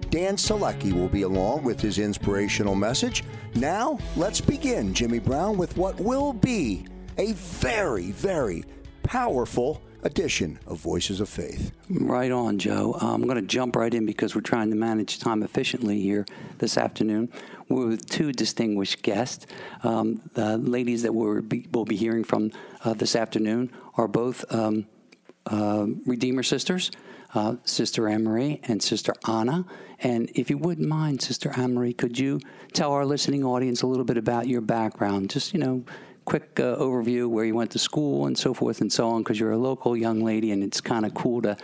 Dan 0.10 0.36
Selecki 0.36 0.92
will 0.92 1.08
be 1.08 1.22
along 1.22 1.64
with 1.64 1.80
his 1.80 2.00
inspirational 2.00 2.76
message. 2.76 3.24
Now, 3.56 3.98
let's 4.18 4.42
begin, 4.42 4.94
Jimmy 4.94 5.20
Brown, 5.20 5.58
with 5.58 5.78
what 5.78 5.98
will 6.02 6.34
be 6.34 6.86
a 7.18 7.34
very, 7.34 8.12
very 8.12 8.66
powerful 9.04 9.82
edition 10.08 10.58
of 10.66 10.80
Voices 10.80 11.20
of 11.20 11.28
Faith. 11.28 11.74
Right 11.90 12.32
on, 12.32 12.58
Joe. 12.60 12.98
Uh, 13.00 13.14
I'm 13.14 13.24
going 13.24 13.36
to 13.36 13.42
jump 13.42 13.76
right 13.76 13.94
in 13.94 14.06
because 14.06 14.34
we're 14.34 14.42
trying 14.42 14.70
to 14.70 14.76
manage 14.76 15.20
time 15.20 15.44
efficiently 15.44 16.02
here 16.02 16.26
this 16.60 16.78
afternoon. 16.78 17.30
We're 17.68 17.88
with 17.88 18.10
two 18.10 18.32
distinguished 18.32 19.04
guests. 19.04 19.46
Um, 19.84 20.22
the 20.34 20.58
ladies 20.58 21.04
that 21.04 21.14
we'll 21.14 21.42
be, 21.42 21.68
we'll 21.74 21.84
be 21.86 21.98
hearing 21.98 22.24
from 22.24 22.52
uh, 22.86 22.94
this 22.94 23.16
afternoon 23.18 23.70
are 23.96 24.08
both 24.08 24.46
um, 24.52 24.88
uh, 25.46 25.86
Redeemer 26.06 26.44
sisters, 26.44 26.90
uh, 27.36 27.58
Sister 27.66 28.08
Anne 28.08 28.60
and 28.64 28.82
Sister 28.82 29.14
Anna. 29.28 29.66
And 30.00 30.32
if 30.36 30.50
you 30.50 30.58
wouldn't 30.58 30.88
mind, 30.88 31.22
Sister 31.22 31.52
Anne 31.58 31.94
could 31.94 32.18
you 32.18 32.40
tell 32.72 32.94
our 32.94 33.06
listening 33.06 33.44
audience 33.44 33.82
a 33.82 33.88
little 33.88 34.06
bit 34.06 34.18
about 34.18 34.48
your 34.48 34.62
background? 34.62 35.32
Just, 35.32 35.54
you 35.54 35.60
know, 35.60 35.84
quick 36.28 36.60
uh, 36.60 36.76
overview 36.76 37.26
where 37.26 37.46
you 37.46 37.56
went 37.56 37.72
to 37.72 37.80
school 37.80 38.26
and 38.28 38.38
so 38.38 38.54
forth 38.54 38.82
and 38.82 38.92
so 38.92 39.08
on, 39.08 39.24
because 39.24 39.40
you're 39.40 39.54
a 39.54 39.58
local 39.58 39.96
young 39.96 40.20
lady, 40.26 40.52
and 40.52 40.62
it's 40.62 40.82
kind 40.82 41.06
of 41.06 41.14
cool 41.14 41.42
to 41.42 41.56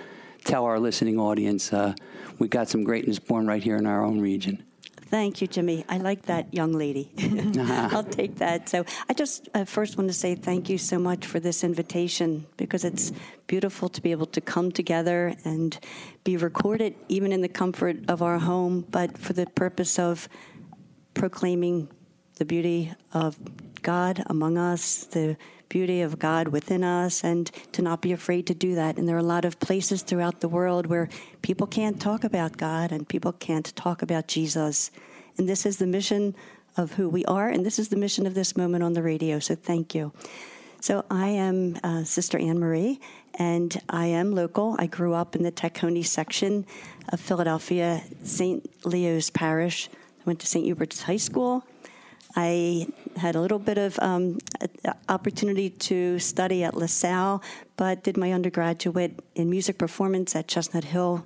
tell 0.46 0.64
our 0.64 0.80
listening 0.80 1.20
audience 1.20 1.74
uh, 1.74 1.94
we 2.40 2.48
got 2.48 2.70
some 2.70 2.82
greatness 2.86 3.20
born 3.20 3.46
right 3.46 3.62
here 3.62 3.76
in 3.76 3.86
our 3.86 4.06
own 4.06 4.22
region. 4.22 4.64
Thank 5.08 5.42
you, 5.42 5.48
Jimmy. 5.48 5.84
I 5.90 5.98
like 5.98 6.24
that 6.24 6.54
young 6.54 6.72
lady. 6.72 7.12
I'll 7.60 8.06
take 8.06 8.38
that. 8.38 8.70
So 8.70 8.86
I 9.10 9.14
just 9.14 9.50
uh, 9.54 9.66
first 9.66 9.98
want 9.98 10.10
to 10.10 10.14
say 10.14 10.34
thank 10.34 10.70
you 10.70 10.78
so 10.78 10.98
much 10.98 11.26
for 11.26 11.42
this 11.42 11.66
invitation 11.66 12.48
because 12.56 12.86
it's 12.86 13.12
beautiful 13.48 13.90
to 13.90 14.02
be 14.02 14.12
able 14.12 14.28
to 14.28 14.40
come 14.40 14.72
together 14.72 15.36
and 15.44 15.78
be 16.24 16.38
recorded 16.38 16.96
even 17.10 17.34
in 17.34 17.42
the 17.42 17.50
comfort 17.50 17.98
of 18.08 18.22
our 18.22 18.40
home, 18.40 18.86
but 18.90 19.18
for 19.18 19.34
the 19.34 19.46
purpose 19.46 20.00
of 20.00 20.30
proclaiming 21.14 21.90
the 22.36 22.46
beauty 22.46 22.94
of 23.14 23.38
God 23.82 24.24
among 24.28 24.58
us, 24.58 25.04
the 25.06 25.38
beauty 25.70 26.02
of 26.02 26.20
God 26.20 26.50
within 26.50 26.84
us, 26.84 27.24
and 27.24 27.50
to 27.72 27.82
not 27.82 28.02
be 28.02 28.12
afraid 28.12 28.48
to 28.48 28.54
do 28.54 28.76
that. 28.76 28.98
And 28.98 29.08
there 29.08 29.16
are 29.16 29.20
a 29.20 29.24
lot 29.24 29.46
of 29.46 29.60
places 29.60 30.04
throughout 30.04 30.40
the 30.40 30.48
world 30.48 30.86
where 30.86 31.10
people 31.42 31.68
can't 31.68 32.00
talk 32.00 32.24
about 32.24 32.58
God 32.58 32.92
and 32.92 33.08
people 33.08 33.32
can't 33.34 33.76
talk 33.76 34.02
about 34.02 34.28
Jesus. 34.28 34.92
And 35.38 35.50
this 35.50 35.66
is 35.66 35.78
the 35.78 35.88
mission 35.88 36.36
of 36.78 36.94
who 36.94 37.10
we 37.10 37.26
are, 37.26 37.50
and 37.50 37.66
this 37.66 37.78
is 37.78 37.90
the 37.90 37.96
mission 37.96 38.26
of 38.26 38.34
this 38.34 38.58
moment 38.58 38.84
on 38.84 38.94
the 38.94 39.04
radio. 39.04 39.40
So 39.40 39.56
thank 39.56 39.94
you. 39.94 40.12
So 40.80 41.06
I 41.10 41.30
am 41.30 41.78
uh, 41.84 42.04
Sister 42.04 42.38
Anne 42.38 42.60
Marie, 42.60 43.00
and 43.36 43.80
I 43.90 44.08
am 44.08 44.34
local. 44.34 44.76
I 44.78 44.88
grew 44.88 45.14
up 45.14 45.36
in 45.36 45.44
the 45.44 45.52
Tacony 45.52 46.06
section 46.06 46.66
of 47.10 47.20
Philadelphia, 47.20 48.04
St. 48.24 48.86
Leo's 48.86 49.30
Parish. 49.30 49.90
I 49.92 50.24
went 50.26 50.40
to 50.42 50.48
St. 50.48 50.66
Hubert's 50.66 51.04
High 51.04 51.18
School 51.18 51.66
I 52.36 52.88
had 53.18 53.36
a 53.36 53.42
little 53.42 53.60
bit 53.60 53.78
of 53.78 54.00
um, 54.00 54.40
opportunity 55.08 55.70
to 55.70 56.20
study 56.20 56.64
at 56.64 56.76
LaSalle, 56.76 57.44
but 57.78 58.04
did 58.04 58.18
my 58.18 58.32
undergraduate 58.32 59.20
in 59.36 59.50
music 59.50 59.78
performance 59.78 60.36
at 60.36 60.48
Chestnut 60.48 60.86
Hill 60.86 61.26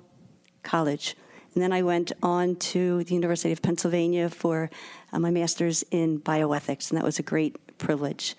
College. 0.62 1.16
And 1.54 1.62
then 1.62 1.72
I 1.72 1.82
went 1.82 2.12
on 2.22 2.56
to 2.56 3.04
the 3.04 3.14
University 3.14 3.52
of 3.52 3.62
Pennsylvania 3.62 4.28
for 4.28 4.70
uh, 5.12 5.18
my 5.18 5.30
master's 5.30 5.82
in 5.90 6.20
bioethics, 6.20 6.90
and 6.90 6.98
that 6.98 7.04
was 7.04 7.18
a 7.18 7.22
great 7.22 7.78
privilege. 7.78 8.36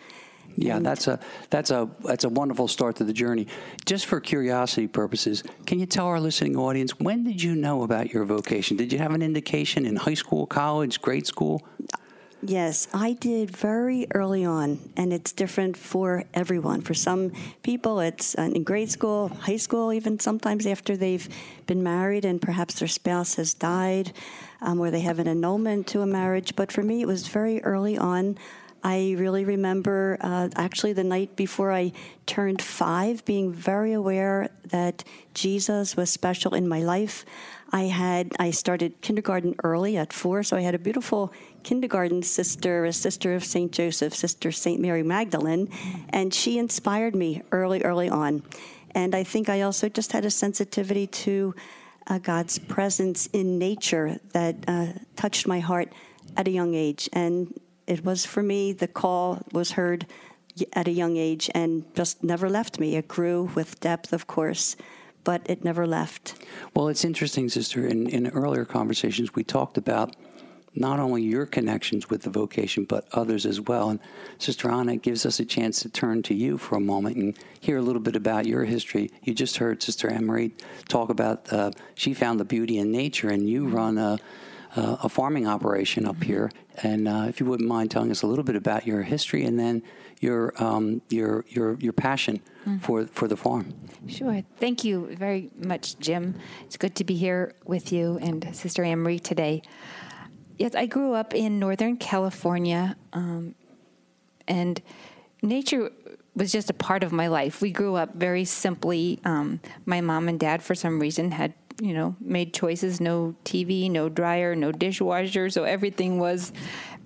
Yeah, 0.55 0.77
and 0.77 0.85
that's 0.85 1.07
a 1.07 1.19
that's 1.49 1.71
a 1.71 1.89
that's 2.03 2.23
a 2.23 2.29
wonderful 2.29 2.67
start 2.67 2.97
to 2.97 3.03
the 3.03 3.13
journey. 3.13 3.47
Just 3.85 4.07
for 4.07 4.19
curiosity 4.19 4.87
purposes, 4.87 5.43
can 5.65 5.79
you 5.79 5.85
tell 5.85 6.05
our 6.05 6.19
listening 6.19 6.57
audience 6.57 6.99
when 6.99 7.23
did 7.23 7.41
you 7.41 7.55
know 7.55 7.83
about 7.83 8.13
your 8.13 8.25
vocation? 8.25 8.75
Did 8.75 8.91
you 8.91 8.99
have 8.99 9.13
an 9.13 9.21
indication 9.21 9.85
in 9.85 9.95
high 9.95 10.15
school, 10.15 10.45
college, 10.45 11.01
grade 11.01 11.27
school? 11.27 11.65
Yes, 12.41 12.87
I 12.93 13.13
did 13.13 13.51
very 13.51 14.07
early 14.15 14.45
on, 14.45 14.79
and 14.95 15.11
it's 15.11 15.33
different 15.33 15.75
for 15.75 16.23
everyone. 16.33 16.79
For 16.81 16.93
some 16.93 17.33
people, 17.63 17.99
it's 17.99 18.37
uh, 18.37 18.43
in 18.43 18.63
grade 18.63 18.89
school, 18.89 19.27
high 19.27 19.57
school, 19.57 19.91
even 19.91 20.19
sometimes 20.19 20.65
after 20.65 20.95
they've 20.95 21.27
been 21.67 21.83
married 21.83 22.23
and 22.23 22.41
perhaps 22.41 22.79
their 22.79 22.87
spouse 22.87 23.35
has 23.35 23.53
died, 23.53 24.13
um, 24.61 24.79
or 24.79 24.89
they 24.89 25.01
have 25.01 25.19
an 25.19 25.27
annulment 25.27 25.87
to 25.87 26.01
a 26.01 26.05
marriage. 26.05 26.55
But 26.55 26.71
for 26.71 26.81
me, 26.81 27.01
it 27.01 27.07
was 27.07 27.27
very 27.27 27.61
early 27.63 27.97
on. 27.97 28.37
I 28.83 29.15
really 29.17 29.43
remember 29.43 30.17
uh, 30.21 30.47
actually 30.55 30.93
the 30.93 31.03
night 31.03 31.35
before 31.35 31.73
I 31.73 31.91
turned 32.25 32.61
five 32.61 33.25
being 33.25 33.51
very 33.51 33.91
aware 33.91 34.49
that 34.65 35.03
Jesus 35.33 35.97
was 35.97 36.09
special 36.09 36.53
in 36.53 36.67
my 36.67 36.81
life. 36.81 37.25
I 37.71 37.83
had 37.83 38.31
I 38.39 38.51
started 38.51 39.01
kindergarten 39.01 39.55
early 39.63 39.97
at 39.97 40.13
four, 40.13 40.43
so 40.43 40.55
I 40.55 40.61
had 40.61 40.75
a 40.75 40.79
beautiful 40.79 41.33
kindergarten 41.63 42.21
sister, 42.23 42.85
a 42.85 42.93
sister 42.93 43.35
of 43.35 43.43
Saint 43.43 43.71
Joseph, 43.71 44.13
sister 44.13 44.51
Saint 44.51 44.79
Mary 44.79 45.03
Magdalene, 45.03 45.69
and 46.09 46.33
she 46.33 46.57
inspired 46.57 47.15
me 47.15 47.41
early, 47.51 47.81
early 47.83 48.09
on. 48.09 48.43
And 48.91 49.15
I 49.15 49.23
think 49.23 49.49
I 49.49 49.61
also 49.61 49.89
just 49.89 50.11
had 50.11 50.25
a 50.25 50.31
sensitivity 50.31 51.07
to 51.07 51.53
uh, 52.07 52.17
God's 52.17 52.57
presence 52.57 53.27
in 53.27 53.59
nature 53.59 54.19
that 54.33 54.55
uh, 54.67 54.87
touched 55.15 55.47
my 55.47 55.59
heart 55.59 55.93
at 56.37 56.47
a 56.47 56.51
young 56.51 56.73
age. 56.73 57.07
And 57.13 57.59
it 57.87 58.03
was 58.03 58.25
for 58.25 58.41
me 58.41 58.73
the 58.73 58.87
call 58.87 59.41
was 59.51 59.71
heard 59.71 60.07
at 60.73 60.87
a 60.87 60.91
young 60.91 61.17
age 61.17 61.49
and 61.53 61.85
just 61.95 62.23
never 62.23 62.49
left 62.49 62.79
me. 62.79 62.95
It 62.95 63.07
grew 63.07 63.51
with 63.55 63.79
depth, 63.79 64.11
of 64.11 64.27
course 64.27 64.75
but 65.23 65.41
it 65.45 65.63
never 65.63 65.85
left. 65.85 66.35
Well, 66.73 66.87
it's 66.87 67.03
interesting, 67.03 67.49
sister. 67.49 67.85
In, 67.85 68.07
in 68.09 68.27
earlier 68.27 68.65
conversations, 68.65 69.35
we 69.35 69.43
talked 69.43 69.77
about 69.77 70.15
not 70.75 70.99
only 70.99 71.23
your 71.23 71.45
connections 71.45 72.09
with 72.09 72.21
the 72.23 72.29
vocation, 72.29 72.85
but 72.85 73.07
others 73.13 73.45
as 73.45 73.59
well. 73.59 73.89
And 73.89 73.99
Sister 74.37 74.69
Anna 74.69 74.97
gives 74.97 75.25
us 75.25 75.39
a 75.39 75.45
chance 75.45 75.81
to 75.81 75.89
turn 75.89 76.21
to 76.23 76.33
you 76.33 76.57
for 76.57 76.75
a 76.75 76.79
moment 76.79 77.17
and 77.17 77.37
hear 77.59 77.77
a 77.77 77.81
little 77.81 78.01
bit 78.01 78.15
about 78.15 78.45
your 78.45 78.65
history. 78.65 79.11
You 79.23 79.33
just 79.33 79.57
heard 79.57 79.81
Sister 79.81 80.09
Anne-Marie 80.09 80.53
talk 80.87 81.09
about 81.09 81.51
uh, 81.51 81.71
she 81.95 82.13
found 82.13 82.39
the 82.39 82.45
beauty 82.45 82.77
in 82.77 82.91
nature, 82.91 83.29
and 83.29 83.49
you 83.49 83.67
run 83.67 83.97
a, 83.97 84.19
a 84.75 85.09
farming 85.09 85.47
operation 85.47 86.05
up 86.05 86.21
here. 86.23 86.51
And 86.83 87.07
uh, 87.07 87.25
if 87.27 87.39
you 87.39 87.45
wouldn't 87.45 87.67
mind 87.67 87.91
telling 87.91 88.11
us 88.11 88.21
a 88.21 88.27
little 88.27 88.43
bit 88.45 88.55
about 88.55 88.85
your 88.85 89.01
history 89.01 89.43
and 89.43 89.59
then 89.59 89.83
your 90.21 90.53
um, 90.61 91.01
your 91.09 91.45
your 91.47 91.75
your 91.79 91.93
passion 91.93 92.41
mm-hmm. 92.65 92.77
for 92.79 93.05
for 93.07 93.27
the 93.27 93.37
farm. 93.37 93.73
Sure. 94.07 94.43
Thank 94.59 94.83
you 94.83 95.15
very 95.15 95.49
much, 95.57 95.97
Jim. 95.99 96.35
It's 96.65 96.77
good 96.77 96.95
to 96.95 97.03
be 97.03 97.15
here 97.15 97.53
with 97.65 97.91
you 97.91 98.19
and 98.21 98.53
Sister 98.53 98.83
Anne-Marie 98.83 99.19
today. 99.19 99.61
Yes, 100.59 100.75
I 100.75 100.87
grew 100.87 101.13
up 101.13 101.33
in 101.33 101.57
Northern 101.57 101.95
California, 101.95 102.97
um, 103.13 103.55
and 104.45 104.81
nature 105.41 105.89
was 106.35 106.51
just 106.51 106.69
a 106.69 106.73
part 106.73 107.01
of 107.01 107.13
my 107.13 107.27
life. 107.27 107.61
We 107.61 107.71
grew 107.71 107.95
up 107.95 108.13
very 108.15 108.43
simply. 108.43 109.21
Um, 109.23 109.61
my 109.85 110.01
mom 110.01 110.27
and 110.27 110.37
dad, 110.37 110.61
for 110.61 110.75
some 110.75 110.99
reason, 110.99 111.31
had 111.31 111.53
you 111.81 111.93
know 111.93 112.17
made 112.19 112.53
choices: 112.53 112.99
no 112.99 113.35
TV, 113.45 113.89
no 113.89 114.09
dryer, 114.09 114.53
no 114.53 114.73
dishwasher. 114.73 115.49
So 115.49 115.63
everything 115.63 116.19
was 116.19 116.51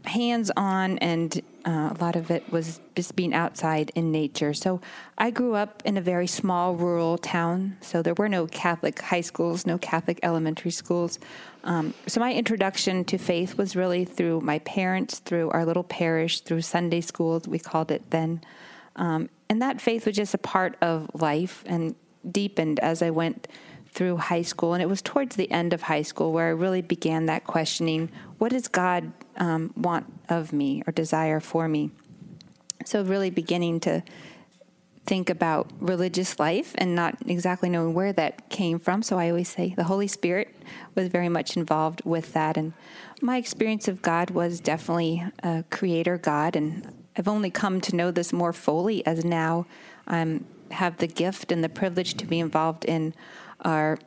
hands 0.03 0.49
on, 0.57 0.97
and 0.97 1.39
uh, 1.63 1.93
a 1.95 1.97
lot 2.01 2.15
of 2.15 2.31
it 2.31 2.51
was 2.51 2.81
just 2.95 3.15
being 3.15 3.35
outside 3.35 3.91
in 3.93 4.11
nature. 4.11 4.55
So 4.55 4.81
I 5.15 5.29
grew 5.29 5.53
up 5.53 5.83
in 5.85 5.95
a 5.95 6.01
very 6.01 6.25
small 6.25 6.75
rural 6.75 7.19
town, 7.19 7.77
so 7.81 8.01
there 8.01 8.15
were 8.15 8.29
no 8.29 8.47
Catholic 8.47 8.99
high 8.99 9.21
schools, 9.21 9.67
no 9.67 9.77
Catholic 9.77 10.19
elementary 10.23 10.71
schools. 10.71 11.19
Um, 11.63 11.93
so 12.07 12.19
my 12.19 12.33
introduction 12.33 13.05
to 13.05 13.17
faith 13.17 13.57
was 13.57 13.75
really 13.75 14.05
through 14.05 14.41
my 14.41 14.59
parents, 14.59 15.19
through 15.19 15.49
our 15.51 15.65
little 15.65 15.83
parish, 15.83 16.41
through 16.41 16.61
Sunday 16.61 17.01
schools, 17.01 17.47
we 17.47 17.59
called 17.59 17.91
it 17.91 18.09
then. 18.09 18.41
Um, 18.95 19.29
and 19.49 19.61
that 19.61 19.79
faith 19.79 20.05
was 20.05 20.15
just 20.15 20.33
a 20.33 20.39
part 20.39 20.75
of 20.81 21.09
life 21.13 21.63
and 21.65 21.95
deepened 22.29 22.79
as 22.79 23.01
I 23.01 23.11
went 23.11 23.47
through 23.89 24.17
high 24.17 24.41
school. 24.41 24.73
And 24.73 24.81
it 24.81 24.89
was 24.89 25.01
towards 25.01 25.35
the 25.35 25.49
end 25.51 25.73
of 25.73 25.83
high 25.83 26.01
school 26.01 26.33
where 26.33 26.47
I 26.47 26.51
really 26.51 26.81
began 26.81 27.27
that 27.27 27.45
questioning 27.45 28.09
what 28.39 28.51
does 28.51 28.67
God 28.67 29.13
um, 29.37 29.73
want 29.77 30.11
of 30.29 30.51
me 30.51 30.83
or 30.85 30.91
desire 30.91 31.39
for 31.39 31.67
me? 31.67 31.91
So, 32.85 33.03
really 33.03 33.29
beginning 33.29 33.79
to 33.81 34.03
think 35.05 35.29
about 35.29 35.69
religious 35.79 36.39
life 36.39 36.73
and 36.77 36.95
not 36.95 37.17
exactly 37.27 37.69
knowing 37.69 37.93
where 37.93 38.13
that 38.13 38.49
came 38.49 38.79
from. 38.79 39.03
So 39.03 39.19
I 39.19 39.29
always 39.29 39.49
say 39.49 39.73
the 39.75 39.83
Holy 39.83 40.07
Spirit 40.07 40.55
was 40.95 41.09
very 41.09 41.29
much 41.29 41.57
involved 41.57 42.01
with 42.05 42.33
that. 42.33 42.55
And 42.55 42.73
my 43.21 43.37
experience 43.37 43.87
of 43.87 44.01
God 44.01 44.29
was 44.29 44.59
definitely 44.59 45.25
a 45.43 45.65
creator 45.69 46.17
God. 46.17 46.55
And 46.55 47.05
I've 47.17 47.27
only 47.27 47.51
come 47.51 47.81
to 47.81 47.95
know 47.95 48.11
this 48.11 48.31
more 48.31 48.53
fully 48.53 49.05
as 49.05 49.25
now 49.25 49.65
I 50.07 50.39
have 50.71 50.97
the 50.97 51.07
gift 51.07 51.51
and 51.51 51.63
the 51.63 51.69
privilege 51.69 52.15
to 52.15 52.25
be 52.25 52.39
involved 52.39 52.85
in 52.85 53.13
our 53.61 53.97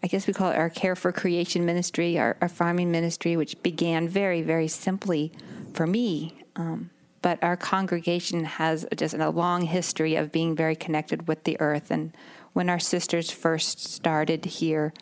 I 0.00 0.06
guess 0.06 0.28
we 0.28 0.32
call 0.32 0.52
it 0.52 0.56
our 0.56 0.70
Care 0.70 0.94
for 0.94 1.10
Creation 1.10 1.66
ministry, 1.66 2.20
our, 2.20 2.36
our 2.40 2.48
farming 2.48 2.92
ministry, 2.92 3.36
which 3.36 3.60
began 3.64 4.08
very, 4.08 4.42
very 4.42 4.68
simply 4.68 5.32
for 5.74 5.88
me. 5.88 6.36
Um, 6.54 6.90
but 7.28 7.42
our 7.42 7.58
congregation 7.58 8.44
has 8.44 8.86
just 8.96 9.12
a 9.12 9.28
long 9.28 9.60
history 9.60 10.16
of 10.16 10.32
being 10.32 10.56
very 10.56 10.74
connected 10.74 11.28
with 11.28 11.44
the 11.44 11.60
earth. 11.60 11.90
And 11.90 12.16
when 12.54 12.70
our 12.70 12.78
sisters 12.78 13.30
first 13.30 13.84
started 13.84 14.46
here 14.46 14.94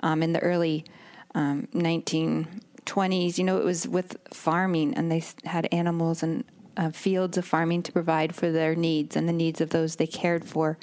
um, 0.00 0.22
in 0.22 0.32
the 0.32 0.40
early 0.40 0.86
um, 1.34 1.68
1920s, 1.74 3.36
you 3.36 3.44
know, 3.44 3.58
it 3.58 3.64
was 3.66 3.86
with 3.86 4.16
farming, 4.32 4.94
and 4.94 5.12
they 5.12 5.22
had 5.44 5.68
animals 5.70 6.22
and 6.22 6.44
uh, 6.78 6.92
fields 6.92 7.36
of 7.36 7.44
farming 7.44 7.82
to 7.82 7.92
provide 7.92 8.34
for 8.34 8.50
their 8.50 8.74
needs 8.74 9.14
and 9.14 9.28
the 9.28 9.34
needs 9.34 9.60
of 9.60 9.68
those 9.68 9.96
they 9.96 10.06
cared 10.06 10.46
for. 10.46 10.78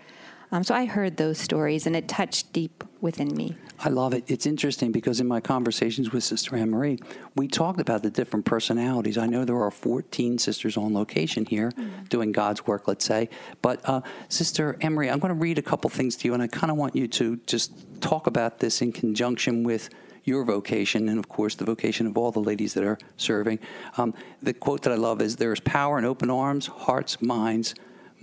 Um, 0.54 0.64
so 0.64 0.76
I 0.76 0.86
heard 0.86 1.18
those 1.18 1.40
stories, 1.40 1.88
and 1.88 1.96
it 1.96 2.08
touched 2.08 2.54
deep 2.54 2.84
within 3.02 3.36
me. 3.36 3.58
I 3.80 3.90
love 3.90 4.14
it. 4.14 4.24
It's 4.28 4.46
interesting 4.46 4.92
because 4.92 5.20
in 5.20 5.28
my 5.28 5.42
conversations 5.42 6.12
with 6.12 6.24
Sister 6.24 6.56
Anne 6.56 6.70
Marie, 6.70 7.00
we 7.36 7.48
talked 7.48 7.82
about 7.82 8.04
the 8.04 8.12
different 8.12 8.46
personalities. 8.46 9.18
I 9.18 9.26
know 9.26 9.46
there 9.46 9.60
are 9.60 9.72
14 9.72 10.38
sisters 10.38 10.78
on 10.78 10.94
location 10.94 11.48
here 11.48 11.72
mm-hmm. 11.72 12.04
doing 12.04 12.32
God's 12.32 12.68
work, 12.68 12.88
let's 12.88 13.04
say. 13.04 13.30
But 13.64 13.82
uh, 13.90 14.02
Sister 14.30 14.78
Anne 14.82 14.94
Marie, 14.94 15.10
I'm 15.10 15.18
going 15.18 15.34
to 15.34 15.40
read 15.40 15.58
a 15.58 15.64
couple 15.64 15.90
things 15.90 16.16
to 16.18 16.28
you, 16.28 16.36
and 16.36 16.44
I 16.44 16.46
kind 16.46 16.70
of 16.70 16.78
want 16.78 16.96
you 16.96 17.08
to 17.08 17.38
just 17.48 17.72
talk 18.00 18.28
about 18.28 18.60
this 18.60 18.84
in 18.84 18.92
conjunction 18.92 19.64
with 19.64 19.90
your 20.24 20.46
vocation 20.46 21.10
and, 21.10 21.18
of 21.18 21.30
course, 21.30 21.56
the 21.56 21.66
vocation 21.66 22.06
of 22.06 22.16
all 22.16 22.32
the 22.32 22.40
ladies 22.40 22.76
that 22.76 22.84
are 22.84 23.00
serving. 23.18 23.58
Um, 23.98 24.14
the 24.44 24.54
quote 24.54 24.84
that 24.84 24.94
I 24.94 24.98
love 24.98 25.20
is 25.20 25.36
There 25.36 25.52
is 25.52 25.60
power 25.62 25.98
in 25.98 26.06
open 26.06 26.30
arms, 26.30 26.68
hearts, 26.68 27.24
minds 27.24 27.74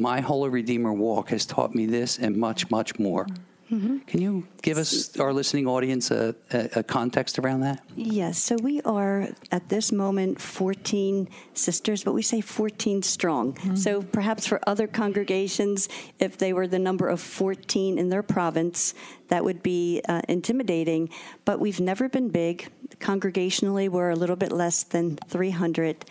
my 0.01 0.21
Holy 0.21 0.49
Redeemer 0.49 0.93
walk 0.93 1.29
has 1.29 1.45
taught 1.45 1.75
me 1.75 1.87
this 1.87 2.19
and 2.19 2.37
much, 2.37 2.71
much 2.71 2.99
more. 2.99 3.27
Mm-hmm. 3.71 3.99
Can 3.99 4.21
you 4.21 4.49
give 4.63 4.79
us, 4.79 5.17
our 5.19 5.33
listening 5.33 5.69
audience, 5.69 6.11
a, 6.11 6.35
a, 6.53 6.69
a, 6.77 6.83
context 6.83 7.39
around 7.39 7.61
that? 7.61 7.81
Yes. 7.95 8.39
So 8.39 8.57
we 8.57 8.81
are 8.83 9.29
at 9.53 9.69
this 9.69 9.93
moment 9.93 10.41
14 10.41 11.29
sisters, 11.55 12.03
but 12.03 12.13
we 12.13 12.23
say 12.23 12.41
14 12.41 13.03
strong. 13.03 13.53
Mm-hmm. 13.53 13.77
So 13.77 14.03
perhaps 14.03 14.45
for 14.45 14.59
other 14.67 14.89
congregations, 14.89 15.89
if 16.19 16.37
they 16.37 16.53
were 16.53 16.67
the 16.67 16.81
number 16.81 17.07
of 17.07 17.21
14 17.21 17.97
in 17.97 18.09
their 18.09 18.25
province, 18.25 18.93
that 19.29 19.45
would 19.45 19.63
be 19.63 20.03
uh, 20.09 20.23
intimidating. 20.29 21.09
But 21.45 21.61
we've 21.61 21.81
never 21.81 22.09
been 22.09 22.31
big. 22.31 22.69
Congregationally, 22.99 23.89
we're 23.89 24.11
a 24.11 24.17
little 24.17 24.35
bit 24.35 24.51
less 24.51 24.83
than 24.83 25.17
300. 25.29 26.05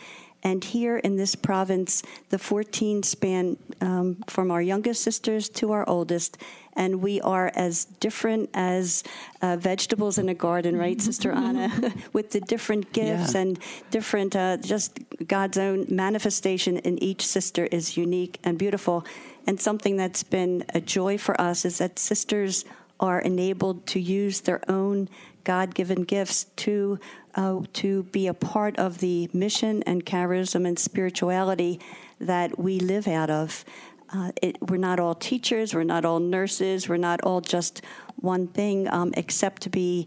And 0.44 0.64
here 0.64 0.98
in 0.98 1.18
this 1.18 1.36
province, 1.36 2.02
the 2.30 2.40
14 2.40 3.04
span 3.04 3.58
um, 3.82 4.18
from 4.28 4.52
our 4.52 4.62
youngest 4.62 5.02
sisters 5.02 5.50
to 5.50 5.72
our 5.72 5.88
oldest, 5.88 6.38
and 6.74 7.02
we 7.02 7.20
are 7.22 7.52
as 7.56 7.86
different 7.86 8.50
as 8.54 9.04
uh, 9.42 9.58
vegetables 9.58 10.18
in 10.18 10.30
a 10.30 10.34
garden, 10.34 10.78
right, 10.78 11.02
Sister 11.02 11.32
Anna, 11.32 11.94
with 12.14 12.32
the 12.32 12.40
different 12.40 12.94
gifts 12.94 13.34
yeah. 13.34 13.42
and 13.42 13.60
different, 13.92 14.36
uh, 14.36 14.58
just 14.58 15.00
God's 15.28 15.58
own 15.58 15.86
manifestation 15.90 16.78
in 16.78 17.02
each 17.04 17.26
sister 17.26 17.66
is 17.66 17.98
unique 17.98 18.40
and 18.44 18.58
beautiful. 18.58 19.06
And 19.46 19.60
something 19.60 19.98
that's 19.98 20.24
been 20.24 20.64
a 20.74 20.80
joy 20.80 21.18
for 21.18 21.40
us 21.40 21.66
is 21.66 21.80
that 21.80 22.00
sisters 22.00 22.64
are 23.00 23.20
enabled 23.20 23.86
to 23.88 24.00
use 24.00 24.42
their 24.42 24.62
own 24.70 25.10
God 25.44 25.74
given 25.74 26.04
gifts 26.04 26.46
to 26.58 27.00
uh, 27.40 27.62
to 27.72 28.04
be 28.04 28.28
a 28.28 28.34
part 28.34 28.78
of 28.78 28.98
the 28.98 29.30
mission 29.32 29.82
and 29.84 30.06
charism 30.06 30.68
and 30.68 30.78
spirituality 30.78 31.80
that 32.20 32.60
we 32.60 32.80
live 32.80 33.08
out 33.08 33.30
of. 33.30 33.64
Uh, 34.12 34.32
it, 34.42 34.58
we're 34.70 34.76
not 34.76 35.00
all 35.00 35.16
teachers, 35.16 35.74
we're 35.74 35.84
not 35.84 36.04
all 36.04 36.20
nurses, 36.20 36.90
we're 36.90 36.98
not 36.98 37.22
all 37.22 37.40
just 37.40 37.82
one 38.18 38.46
thing, 38.48 38.90
um, 38.90 39.14
except 39.16 39.62
to 39.62 39.70
be 39.70 40.06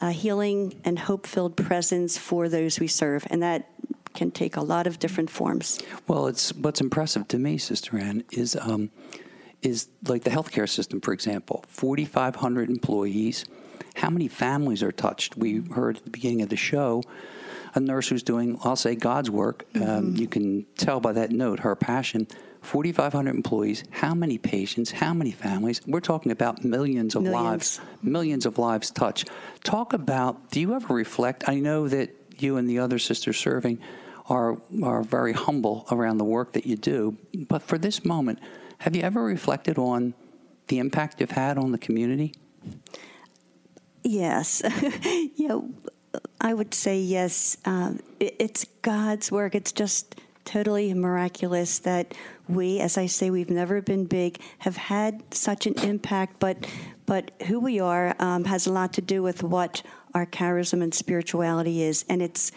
a 0.00 0.10
healing 0.10 0.80
and 0.84 0.98
hope 0.98 1.26
filled 1.26 1.54
presence 1.54 2.16
for 2.16 2.48
those 2.48 2.80
we 2.80 2.86
serve. 2.86 3.26
And 3.28 3.42
that 3.42 3.68
can 4.14 4.30
take 4.30 4.56
a 4.56 4.62
lot 4.62 4.86
of 4.86 4.98
different 4.98 5.28
forms. 5.28 5.82
Well, 6.08 6.28
it's 6.28 6.54
what's 6.54 6.80
impressive 6.80 7.28
to 7.28 7.38
me, 7.38 7.58
Sister 7.58 7.98
Anne, 7.98 8.24
is 8.32 8.56
um, 8.56 8.90
is 9.60 9.88
like 10.06 10.24
the 10.24 10.30
healthcare 10.30 10.68
system, 10.68 11.02
for 11.02 11.12
example, 11.12 11.62
4,500 11.68 12.70
employees 12.70 13.44
how 13.94 14.10
many 14.10 14.28
families 14.28 14.82
are 14.82 14.92
touched? 14.92 15.36
We 15.36 15.62
heard 15.74 15.98
at 15.98 16.04
the 16.04 16.10
beginning 16.10 16.42
of 16.42 16.48
the 16.48 16.56
show 16.56 17.02
a 17.74 17.80
nurse 17.80 18.08
who's 18.08 18.22
doing, 18.22 18.58
I'll 18.64 18.76
say, 18.76 18.94
God's 18.94 19.30
work. 19.30 19.64
Um, 19.74 19.80
mm-hmm. 19.80 19.90
Um, 19.90 20.16
you 20.16 20.26
can 20.26 20.66
tell 20.76 21.00
by 21.00 21.12
that 21.12 21.30
note 21.30 21.60
her 21.60 21.74
passion. 21.76 22.26
4,500 22.62 23.34
employees, 23.34 23.84
how 23.90 24.14
many 24.14 24.36
patients, 24.36 24.90
how 24.90 25.14
many 25.14 25.30
families? 25.30 25.80
We're 25.86 26.00
talking 26.00 26.30
about 26.30 26.62
millions 26.62 27.14
of 27.14 27.22
millions. 27.22 27.42
lives, 27.42 27.80
millions 28.02 28.44
of 28.44 28.58
lives 28.58 28.90
touched. 28.90 29.30
Talk 29.64 29.94
about, 29.94 30.50
do 30.50 30.60
you 30.60 30.74
ever 30.74 30.92
reflect? 30.92 31.48
I 31.48 31.54
know 31.54 31.88
that 31.88 32.14
you 32.36 32.58
and 32.58 32.68
the 32.68 32.78
other 32.78 32.98
sisters 32.98 33.38
serving 33.38 33.78
are, 34.28 34.58
are 34.82 35.02
very 35.02 35.32
humble 35.32 35.86
around 35.90 36.18
the 36.18 36.24
work 36.24 36.52
that 36.52 36.66
you 36.66 36.76
do, 36.76 37.16
but 37.48 37.62
for 37.62 37.78
this 37.78 38.04
moment, 38.04 38.38
have 38.78 38.94
you 38.94 39.02
ever 39.02 39.22
reflected 39.22 39.78
on 39.78 40.12
the 40.68 40.78
impact 40.78 41.20
you've 41.20 41.30
had 41.30 41.56
on 41.56 41.72
the 41.72 41.78
community? 41.78 42.34
Yes. 44.02 44.62
yeah, 45.36 45.60
I 46.40 46.54
would 46.54 46.74
say 46.74 47.00
yes. 47.00 47.56
Um, 47.64 48.00
it, 48.18 48.36
it's 48.38 48.64
God's 48.82 49.30
work. 49.30 49.54
It's 49.54 49.72
just 49.72 50.20
totally 50.44 50.92
miraculous 50.94 51.78
that 51.80 52.14
we, 52.48 52.80
as 52.80 52.98
I 52.98 53.06
say, 53.06 53.30
we've 53.30 53.50
never 53.50 53.80
been 53.80 54.06
big, 54.06 54.40
have 54.58 54.76
had 54.76 55.22
such 55.34 55.66
an 55.66 55.74
impact. 55.80 56.40
But 56.40 56.66
but 57.06 57.32
who 57.46 57.60
we 57.60 57.80
are 57.80 58.14
um, 58.18 58.44
has 58.44 58.66
a 58.66 58.72
lot 58.72 58.92
to 58.94 59.02
do 59.02 59.22
with 59.22 59.42
what 59.42 59.82
our 60.14 60.26
charism 60.26 60.82
and 60.82 60.94
spirituality 60.94 61.82
is, 61.82 62.04
and 62.08 62.22
it's. 62.22 62.52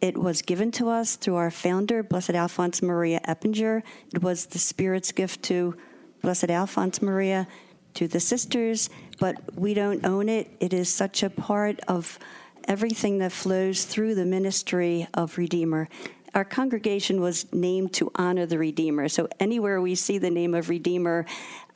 It 0.00 0.18
was 0.18 0.42
given 0.42 0.70
to 0.72 0.90
us 0.90 1.16
through 1.16 1.36
our 1.36 1.50
founder, 1.50 2.02
Blessed 2.02 2.32
Alphonse 2.32 2.82
Maria 2.82 3.20
Eppinger. 3.26 3.82
It 4.12 4.22
was 4.22 4.44
the 4.44 4.58
Spirit's 4.58 5.12
gift 5.12 5.42
to 5.44 5.78
Blessed 6.20 6.50
Alphonse 6.50 7.00
Maria, 7.00 7.46
to 7.94 8.08
the 8.08 8.20
sisters, 8.20 8.90
but 9.18 9.36
we 9.56 9.74
don't 9.74 10.04
own 10.04 10.28
it. 10.28 10.50
It 10.60 10.72
is 10.72 10.88
such 10.88 11.22
a 11.22 11.30
part 11.30 11.80
of 11.88 12.18
everything 12.66 13.18
that 13.18 13.32
flows 13.32 13.84
through 13.84 14.14
the 14.14 14.24
ministry 14.24 15.06
of 15.14 15.38
Redeemer. 15.38 15.88
Our 16.34 16.44
congregation 16.44 17.20
was 17.20 17.52
named 17.52 17.92
to 17.94 18.10
honor 18.16 18.44
the 18.44 18.58
Redeemer. 18.58 19.08
So 19.08 19.28
anywhere 19.38 19.80
we 19.80 19.94
see 19.94 20.18
the 20.18 20.30
name 20.30 20.54
of 20.54 20.68
Redeemer 20.68 21.26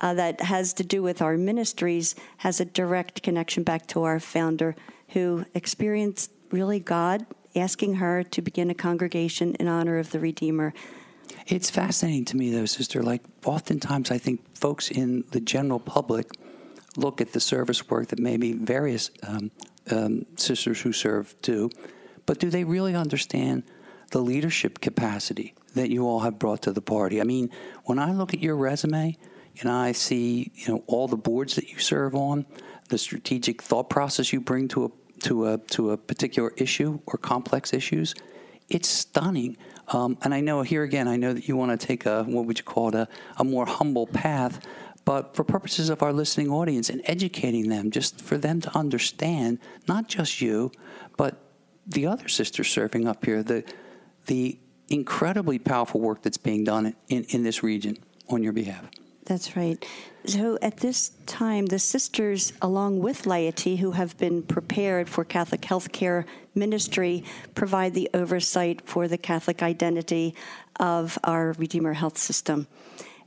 uh, 0.01 0.15
that 0.15 0.41
has 0.41 0.73
to 0.75 0.85
do 0.85 1.03
with 1.03 1.23
our 1.23 1.37
ministries 1.37 2.17
has 2.39 2.61
a 2.61 2.65
direct 2.65 3.23
connection 3.23 3.63
back 3.63 3.87
to 3.89 4.03
our 4.03 4.19
founder 4.19 4.75
who 5.11 5.45
experienced 5.55 6.33
really 6.51 6.81
God 6.81 7.25
asking 7.55 7.95
her 7.95 8.23
to 8.23 8.43
begin 8.43 8.71
a 8.71 8.75
congregation 8.75 9.55
in 9.57 9.69
honor 9.69 9.99
of 9.99 10.11
the 10.11 10.19
Redeemer. 10.19 10.75
It's 11.49 11.71
fascinating 11.71 12.27
to 12.27 12.37
me, 12.37 12.51
though, 12.51 12.67
sister. 12.67 13.03
Like, 13.03 13.23
oftentimes 13.47 14.11
I 14.11 14.19
think 14.19 14.55
folks 14.55 14.91
in 14.91 15.25
the 15.31 15.41
general 15.41 15.81
public 15.81 16.31
look 16.97 17.23
at 17.23 17.33
the 17.33 17.41
service 17.41 17.89
work 17.89 18.09
that 18.09 18.19
maybe 18.19 18.53
various 18.53 19.11
um, 19.27 19.51
um, 19.91 20.27
sisters 20.37 20.83
who 20.83 20.93
serve 20.93 21.35
do, 21.41 21.71
but 22.27 22.39
do 22.39 22.51
they 22.51 22.65
really 22.65 22.95
understand 22.95 23.63
the 24.11 24.21
leadership 24.21 24.81
capacity 24.81 25.55
that 25.75 25.89
you 25.91 26.07
all 26.07 26.21
have 26.21 26.39
brought 26.39 26.61
to 26.63 26.73
the 26.73 26.83
party? 26.83 27.19
I 27.19 27.25
mean, 27.25 27.51
when 27.85 27.99
I 27.99 28.13
look 28.13 28.35
at 28.35 28.41
your 28.41 28.57
resume 28.57 29.17
and 29.61 29.71
I 29.71 29.93
see, 29.93 30.53
you 30.55 30.69
know, 30.69 30.85
all 30.87 31.09
the 31.09 31.17
boards 31.17 31.55
that 31.55 31.71
you 31.71 31.79
serve 31.79 32.15
on, 32.15 32.45
the 32.91 32.99
strategic 32.99 33.63
thought 33.63 33.89
process 33.89 34.35
you 34.35 34.43
bring 34.43 34.69
to 34.69 34.85
a 34.85 34.91
to 35.21 35.47
a 35.47 35.59
to 35.59 35.93
a 35.93 35.97
particular 35.97 36.53
issue 36.59 37.01
or 37.07 37.19
complex 37.19 37.73
issues, 37.73 38.15
it's 38.69 38.89
stunning. 38.89 39.57
Um, 39.88 40.18
and 40.22 40.35
I 40.35 40.40
know 40.40 40.62
here 40.62 40.83
again, 40.83 41.09
I 41.09 41.16
know 41.16 41.33
that 41.33 41.48
you 41.48 41.57
want 41.57 41.79
to 41.79 41.87
take 41.87 42.07
a 42.07 42.24
what 42.24 42.44
would 42.44 42.59
you 42.59 42.64
call 42.64 42.88
it 42.88 42.94
a, 42.94 43.09
a 43.38 43.44
more 43.44 43.66
humble 43.66 44.07
path, 44.07 44.61
but 45.05 45.35
for 45.35 45.44
purposes 45.44 45.88
of 45.88 46.03
our 46.03 46.12
listening 46.12 46.51
audience 46.51 46.90
and 46.90 47.01
educating 47.05 47.68
them, 47.68 47.90
just 47.90 48.20
for 48.20 48.37
them 48.37 48.61
to 48.61 48.77
understand 48.77 49.59
not 49.87 50.09
just 50.09 50.40
you, 50.40 50.70
but 51.16 51.40
the 51.87 52.07
other 52.07 52.29
sisters 52.29 52.68
serving 52.68 53.09
up 53.09 53.24
here, 53.24 53.42
the 53.42 53.64
the 54.27 54.59
incredibly 54.88 55.59
powerful 55.59 56.01
work 56.01 56.22
that's 56.22 56.37
being 56.37 56.64
done 56.64 56.94
in, 57.09 57.24
in 57.24 57.42
this 57.42 57.62
region 57.62 57.96
on 58.29 58.42
your 58.42 58.53
behalf. 58.53 58.85
That's 59.24 59.57
right. 59.57 59.85
So 60.29 60.59
at 60.61 60.77
this 60.77 61.12
time, 61.25 61.64
the 61.64 61.79
sisters, 61.79 62.53
along 62.61 62.99
with 62.99 63.25
laity 63.25 63.77
who 63.77 63.93
have 63.93 64.19
been 64.19 64.43
prepared 64.43 65.09
for 65.09 65.25
Catholic 65.25 65.62
healthcare 65.62 66.27
ministry, 66.55 67.25
provide 67.55 67.95
the 67.95 68.11
oversight 68.12 68.83
for 68.85 69.09
the 69.09 69.17
Catholic 69.17 69.62
identity 69.62 70.35
of 70.79 71.19
our 71.25 71.53
Redeemer 71.53 71.95
Health 71.95 72.19
System. 72.19 72.67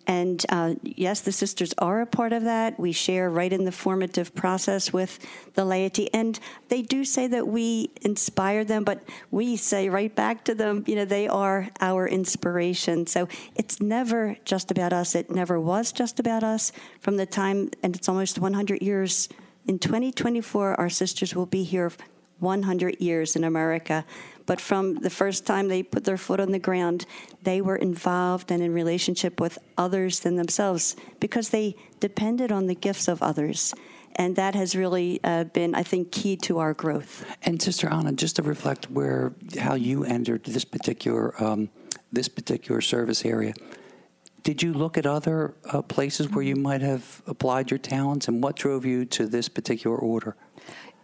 And 0.07 0.45
uh, 0.49 0.75
yes, 0.83 1.21
the 1.21 1.31
sisters 1.31 1.73
are 1.77 2.01
a 2.01 2.05
part 2.05 2.33
of 2.33 2.43
that. 2.43 2.79
We 2.79 2.91
share 2.91 3.29
right 3.29 3.51
in 3.51 3.65
the 3.65 3.71
formative 3.71 4.33
process 4.35 4.91
with 4.91 5.19
the 5.53 5.65
laity. 5.65 6.13
And 6.13 6.39
they 6.69 6.81
do 6.81 7.05
say 7.05 7.27
that 7.27 7.47
we 7.47 7.91
inspire 8.01 8.63
them, 8.63 8.83
but 8.83 9.03
we 9.29 9.55
say 9.55 9.89
right 9.89 10.13
back 10.13 10.43
to 10.45 10.55
them, 10.55 10.83
you 10.87 10.95
know, 10.95 11.05
they 11.05 11.27
are 11.27 11.69
our 11.79 12.07
inspiration. 12.07 13.07
So 13.07 13.27
it's 13.55 13.81
never 13.81 14.37
just 14.45 14.71
about 14.71 14.93
us. 14.93 15.15
It 15.15 15.29
never 15.29 15.59
was 15.59 15.91
just 15.91 16.19
about 16.19 16.43
us 16.43 16.71
from 16.99 17.17
the 17.17 17.25
time, 17.25 17.69
and 17.83 17.95
it's 17.95 18.09
almost 18.09 18.39
100 18.39 18.81
years. 18.81 19.29
In 19.67 19.79
2024, 19.79 20.79
our 20.79 20.89
sisters 20.89 21.35
will 21.35 21.45
be 21.45 21.63
here 21.63 21.91
100 22.39 22.99
years 22.99 23.35
in 23.35 23.43
America. 23.43 24.03
But 24.51 24.59
from 24.59 24.95
the 24.95 25.09
first 25.09 25.45
time 25.45 25.69
they 25.69 25.81
put 25.81 26.03
their 26.03 26.17
foot 26.17 26.41
on 26.41 26.51
the 26.51 26.59
ground, 26.59 27.05
they 27.41 27.61
were 27.61 27.77
involved 27.77 28.51
and 28.51 28.61
in 28.61 28.73
relationship 28.73 29.39
with 29.39 29.57
others 29.77 30.19
than 30.19 30.35
themselves 30.35 30.97
because 31.21 31.51
they 31.51 31.77
depended 32.01 32.51
on 32.51 32.67
the 32.67 32.75
gifts 32.75 33.07
of 33.07 33.23
others. 33.23 33.73
And 34.17 34.35
that 34.35 34.53
has 34.55 34.75
really 34.75 35.21
uh, 35.23 35.45
been, 35.45 35.73
I 35.73 35.83
think, 35.83 36.11
key 36.11 36.35
to 36.47 36.59
our 36.59 36.73
growth. 36.73 37.23
And 37.43 37.61
Sister 37.61 37.87
Anna, 37.87 38.11
just 38.11 38.35
to 38.35 38.41
reflect 38.41 38.91
where 38.91 39.31
how 39.57 39.75
you 39.75 40.03
entered 40.03 40.43
this 40.43 40.65
particular 40.65 41.41
um, 41.41 41.69
this 42.11 42.27
particular 42.27 42.81
service 42.81 43.23
area, 43.23 43.53
did 44.43 44.61
you 44.61 44.73
look 44.73 44.97
at 44.97 45.05
other 45.05 45.53
uh, 45.71 45.81
places 45.81 46.27
where 46.27 46.43
you 46.43 46.57
might 46.57 46.81
have 46.81 47.21
applied 47.25 47.71
your 47.71 47.77
talents, 47.77 48.27
and 48.27 48.43
what 48.43 48.57
drove 48.57 48.83
you 48.83 49.05
to 49.05 49.27
this 49.27 49.47
particular 49.47 49.95
order? 49.95 50.35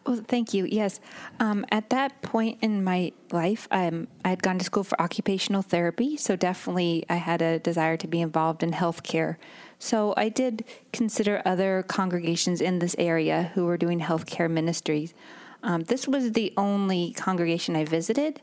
Well, 0.07 0.23
thank 0.25 0.53
you. 0.53 0.65
Yes. 0.65 1.01
Um, 1.41 1.65
at 1.69 1.89
that 1.89 2.21
point 2.21 2.59
in 2.61 2.81
my 2.81 3.11
life, 3.33 3.67
um, 3.71 4.07
I 4.23 4.29
had 4.29 4.41
gone 4.41 4.57
to 4.57 4.63
school 4.63 4.85
for 4.85 4.99
occupational 5.01 5.61
therapy. 5.61 6.15
So 6.15 6.37
definitely 6.37 7.05
I 7.09 7.15
had 7.15 7.41
a 7.41 7.59
desire 7.59 7.97
to 7.97 8.07
be 8.07 8.21
involved 8.21 8.63
in 8.63 8.71
healthcare. 8.71 9.35
So 9.79 10.13
I 10.15 10.29
did 10.29 10.63
consider 10.93 11.41
other 11.43 11.83
congregations 11.87 12.61
in 12.61 12.79
this 12.79 12.95
area 12.97 13.51
who 13.53 13.65
were 13.65 13.77
doing 13.77 13.99
healthcare 13.99 14.49
ministries. 14.49 15.13
Um, 15.61 15.83
this 15.83 16.07
was 16.07 16.31
the 16.31 16.53
only 16.55 17.11
congregation 17.11 17.75
I 17.75 17.83
visited 17.83 18.41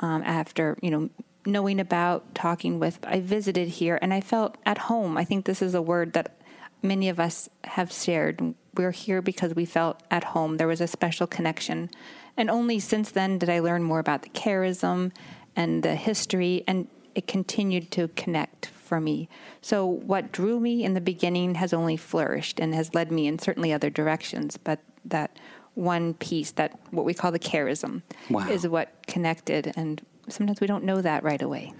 um, 0.00 0.22
after, 0.22 0.76
you 0.82 0.90
know, 0.90 1.08
knowing 1.46 1.80
about, 1.80 2.34
talking 2.34 2.78
with. 2.78 2.98
I 3.06 3.20
visited 3.20 3.68
here 3.68 3.98
and 4.02 4.12
I 4.12 4.20
felt 4.20 4.58
at 4.66 4.76
home. 4.76 5.16
I 5.16 5.24
think 5.24 5.46
this 5.46 5.62
is 5.62 5.74
a 5.74 5.80
word 5.80 6.12
that 6.12 6.36
many 6.82 7.08
of 7.08 7.18
us 7.18 7.48
have 7.64 7.92
shared 7.92 8.54
we're 8.76 8.92
here 8.92 9.22
because 9.22 9.54
we 9.54 9.64
felt 9.64 10.02
at 10.10 10.24
home. 10.24 10.56
There 10.56 10.66
was 10.66 10.80
a 10.80 10.86
special 10.86 11.26
connection. 11.26 11.90
And 12.36 12.50
only 12.50 12.78
since 12.78 13.10
then 13.10 13.38
did 13.38 13.48
I 13.48 13.60
learn 13.60 13.82
more 13.82 13.98
about 13.98 14.22
the 14.22 14.28
charism 14.28 15.12
and 15.54 15.82
the 15.82 15.94
history, 15.94 16.62
and 16.66 16.86
it 17.14 17.26
continued 17.26 17.90
to 17.92 18.08
connect 18.08 18.66
for 18.66 19.00
me. 19.00 19.28
So, 19.62 19.86
what 19.86 20.32
drew 20.32 20.60
me 20.60 20.84
in 20.84 20.92
the 20.92 21.00
beginning 21.00 21.54
has 21.54 21.72
only 21.72 21.96
flourished 21.96 22.60
and 22.60 22.74
has 22.74 22.94
led 22.94 23.10
me 23.10 23.26
in 23.26 23.38
certainly 23.38 23.72
other 23.72 23.88
directions, 23.88 24.58
but 24.58 24.80
that 25.06 25.38
one 25.74 26.14
piece, 26.14 26.50
that 26.52 26.78
what 26.90 27.06
we 27.06 27.14
call 27.14 27.32
the 27.32 27.38
charism, 27.38 28.02
wow. 28.28 28.48
is 28.48 28.68
what 28.68 29.06
connected. 29.06 29.72
And 29.76 30.04
sometimes 30.28 30.60
we 30.60 30.66
don't 30.66 30.84
know 30.84 31.00
that 31.00 31.22
right 31.22 31.40
away. 31.40 31.72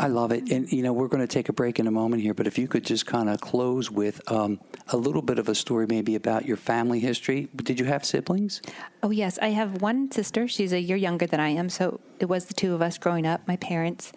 I 0.00 0.06
love 0.06 0.32
it. 0.32 0.50
And, 0.50 0.72
you 0.72 0.82
know, 0.82 0.94
we're 0.94 1.08
going 1.08 1.20
to 1.20 1.26
take 1.26 1.50
a 1.50 1.52
break 1.52 1.78
in 1.78 1.86
a 1.86 1.90
moment 1.90 2.22
here, 2.22 2.32
but 2.32 2.46
if 2.46 2.56
you 2.56 2.66
could 2.66 2.86
just 2.86 3.04
kind 3.04 3.28
of 3.28 3.38
close 3.42 3.90
with 3.90 4.18
um, 4.32 4.58
a 4.88 4.96
little 4.96 5.20
bit 5.20 5.38
of 5.38 5.46
a 5.50 5.54
story 5.54 5.86
maybe 5.86 6.14
about 6.14 6.46
your 6.46 6.56
family 6.56 7.00
history. 7.00 7.50
Did 7.54 7.78
you 7.78 7.84
have 7.84 8.06
siblings? 8.06 8.62
Oh, 9.02 9.10
yes. 9.10 9.38
I 9.42 9.48
have 9.48 9.82
one 9.82 10.10
sister. 10.10 10.48
She's 10.48 10.72
a 10.72 10.80
year 10.80 10.96
younger 10.96 11.26
than 11.26 11.38
I 11.38 11.50
am. 11.50 11.68
So 11.68 12.00
it 12.18 12.24
was 12.24 12.46
the 12.46 12.54
two 12.54 12.74
of 12.74 12.80
us 12.80 12.96
growing 12.96 13.26
up, 13.26 13.46
my 13.46 13.56
parents. 13.56 14.10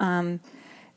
Um, 0.00 0.40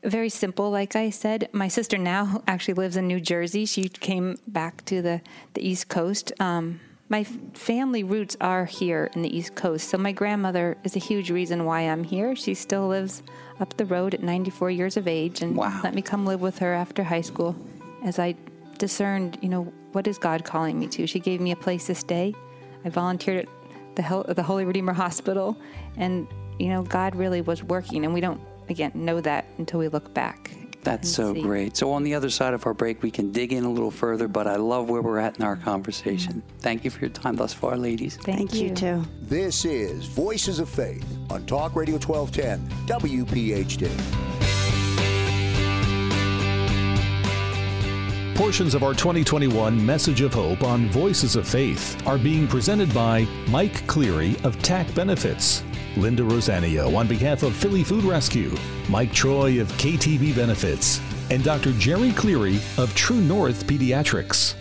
very 0.02 0.30
simple, 0.30 0.70
like 0.70 0.96
I 0.96 1.10
said. 1.10 1.50
My 1.52 1.68
sister 1.68 1.98
now 1.98 2.42
actually 2.48 2.74
lives 2.74 2.96
in 2.96 3.06
New 3.06 3.20
Jersey. 3.20 3.66
She 3.66 3.90
came 3.90 4.38
back 4.46 4.82
to 4.86 5.02
the, 5.02 5.20
the 5.52 5.68
East 5.68 5.88
Coast. 5.88 6.32
Um, 6.40 6.80
my 7.12 7.24
family 7.52 8.02
roots 8.02 8.38
are 8.40 8.64
here 8.64 9.10
in 9.14 9.20
the 9.20 9.36
East 9.36 9.54
Coast. 9.54 9.90
So 9.90 9.98
my 9.98 10.12
grandmother 10.12 10.78
is 10.82 10.96
a 10.96 10.98
huge 10.98 11.30
reason 11.30 11.66
why 11.66 11.82
I'm 11.82 12.04
here. 12.04 12.34
She 12.34 12.54
still 12.54 12.88
lives 12.88 13.22
up 13.60 13.76
the 13.76 13.84
road 13.84 14.14
at 14.14 14.22
94 14.22 14.70
years 14.70 14.96
of 14.96 15.06
age 15.06 15.42
and 15.42 15.54
wow. 15.54 15.78
let 15.84 15.94
me 15.94 16.00
come 16.00 16.24
live 16.24 16.40
with 16.40 16.58
her 16.60 16.72
after 16.72 17.04
high 17.04 17.20
school 17.20 17.54
as 18.02 18.18
I 18.18 18.34
discerned, 18.78 19.36
you 19.42 19.50
know, 19.50 19.64
what 19.92 20.06
is 20.06 20.16
God 20.16 20.42
calling 20.46 20.80
me 20.80 20.86
to? 20.86 21.06
She 21.06 21.20
gave 21.20 21.38
me 21.38 21.52
a 21.52 21.56
place 21.56 21.84
to 21.88 21.94
stay. 21.94 22.34
I 22.82 22.88
volunteered 22.88 23.46
at 23.46 23.96
the, 23.96 24.32
the 24.32 24.42
Holy 24.42 24.64
Redeemer 24.64 24.92
Hospital 25.04 25.54
and 25.98 26.26
you 26.58 26.70
know, 26.70 26.82
God 26.82 27.14
really 27.14 27.42
was 27.42 27.62
working 27.62 28.06
and 28.06 28.14
we 28.14 28.22
don't 28.22 28.40
again 28.70 28.90
know 28.94 29.20
that 29.20 29.44
until 29.58 29.80
we 29.80 29.88
look 29.88 30.14
back. 30.14 30.50
That's 30.82 31.10
so 31.10 31.32
see. 31.32 31.42
great. 31.42 31.76
So, 31.76 31.92
on 31.92 32.02
the 32.02 32.14
other 32.14 32.28
side 32.28 32.54
of 32.54 32.66
our 32.66 32.74
break, 32.74 33.02
we 33.02 33.10
can 33.10 33.30
dig 33.30 33.52
in 33.52 33.64
a 33.64 33.70
little 33.70 33.90
further, 33.90 34.26
but 34.26 34.46
I 34.46 34.56
love 34.56 34.90
where 34.90 35.00
we're 35.00 35.18
at 35.18 35.38
in 35.38 35.44
our 35.44 35.56
conversation. 35.56 36.42
Thank 36.58 36.84
you 36.84 36.90
for 36.90 37.00
your 37.00 37.10
time 37.10 37.36
thus 37.36 37.52
far, 37.54 37.76
ladies. 37.76 38.16
Thank, 38.16 38.50
Thank 38.50 38.54
you. 38.54 38.68
you, 38.68 38.74
too. 38.74 39.04
This 39.22 39.64
is 39.64 40.06
Voices 40.06 40.58
of 40.58 40.68
Faith 40.68 41.06
on 41.30 41.46
Talk 41.46 41.76
Radio 41.76 41.98
1210, 41.98 42.68
WPHT. 42.86 43.90
Portions 48.34 48.74
of 48.74 48.82
our 48.82 48.92
2021 48.92 49.84
Message 49.86 50.20
of 50.22 50.34
Hope 50.34 50.64
on 50.64 50.88
Voices 50.88 51.36
of 51.36 51.46
Faith 51.46 52.04
are 52.08 52.18
being 52.18 52.48
presented 52.48 52.92
by 52.92 53.24
Mike 53.48 53.86
Cleary 53.86 54.36
of 54.42 54.60
TAC 54.62 54.92
Benefits 54.94 55.62
Linda 55.96 56.22
Rosanio 56.22 56.94
on 56.96 57.06
behalf 57.06 57.42
of 57.42 57.54
Philly 57.54 57.84
Food 57.84 58.04
Rescue, 58.04 58.54
Mike 58.88 59.12
Troy 59.12 59.60
of 59.60 59.68
KTV 59.72 60.34
Benefits, 60.34 61.00
and 61.30 61.44
Dr. 61.44 61.72
Jerry 61.72 62.12
Cleary 62.12 62.56
of 62.78 62.94
True 62.94 63.20
North 63.20 63.66
Pediatrics. 63.66 64.54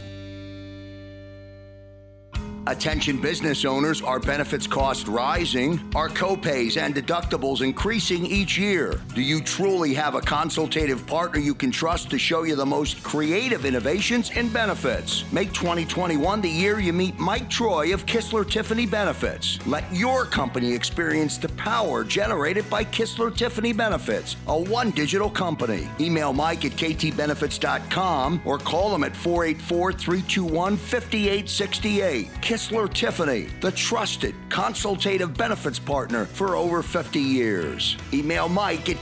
Attention 2.67 3.19
business 3.19 3.65
owners, 3.65 4.03
are 4.03 4.19
benefits 4.19 4.67
costs 4.67 5.07
rising? 5.07 5.79
Are 5.95 6.09
copays 6.09 6.79
and 6.79 6.93
deductibles 6.93 7.61
increasing 7.61 8.23
each 8.23 8.55
year? 8.55 9.01
Do 9.15 9.21
you 9.23 9.41
truly 9.41 9.95
have 9.95 10.13
a 10.13 10.21
consultative 10.21 11.07
partner 11.07 11.39
you 11.39 11.55
can 11.55 11.71
trust 11.71 12.11
to 12.11 12.19
show 12.19 12.43
you 12.43 12.55
the 12.55 12.65
most 12.65 13.01
creative 13.01 13.65
innovations 13.65 14.29
in 14.31 14.47
benefits? 14.49 15.29
Make 15.31 15.53
2021 15.53 16.41
the 16.41 16.49
year 16.49 16.79
you 16.79 16.93
meet 16.93 17.17
Mike 17.17 17.49
Troy 17.49 17.95
of 17.95 18.05
Kistler 18.05 18.47
Tiffany 18.47 18.85
Benefits. 18.85 19.57
Let 19.65 19.91
your 19.91 20.25
company 20.25 20.71
experience 20.71 21.39
the 21.39 21.49
power 21.49 22.03
generated 22.03 22.69
by 22.69 22.85
Kistler 22.85 23.35
Tiffany 23.35 23.73
Benefits, 23.73 24.35
a 24.47 24.55
one 24.55 24.91
digital 24.91 25.31
company. 25.31 25.89
Email 25.99 26.31
Mike 26.31 26.63
at 26.65 26.73
ktbenefits.com 26.73 28.41
or 28.45 28.59
call 28.59 28.93
him 28.93 29.03
at 29.03 29.15
484 29.15 29.93
321 29.93 30.77
5868 30.77 32.29
Kistler 32.51 32.93
Tiffany, 32.93 33.47
the 33.61 33.71
trusted 33.71 34.35
consultative 34.49 35.33
benefits 35.33 35.79
partner 35.79 36.25
for 36.25 36.57
over 36.57 36.83
50 36.83 37.17
years. 37.17 37.95
Email 38.11 38.49
Mike 38.49 38.89
at 38.89 38.97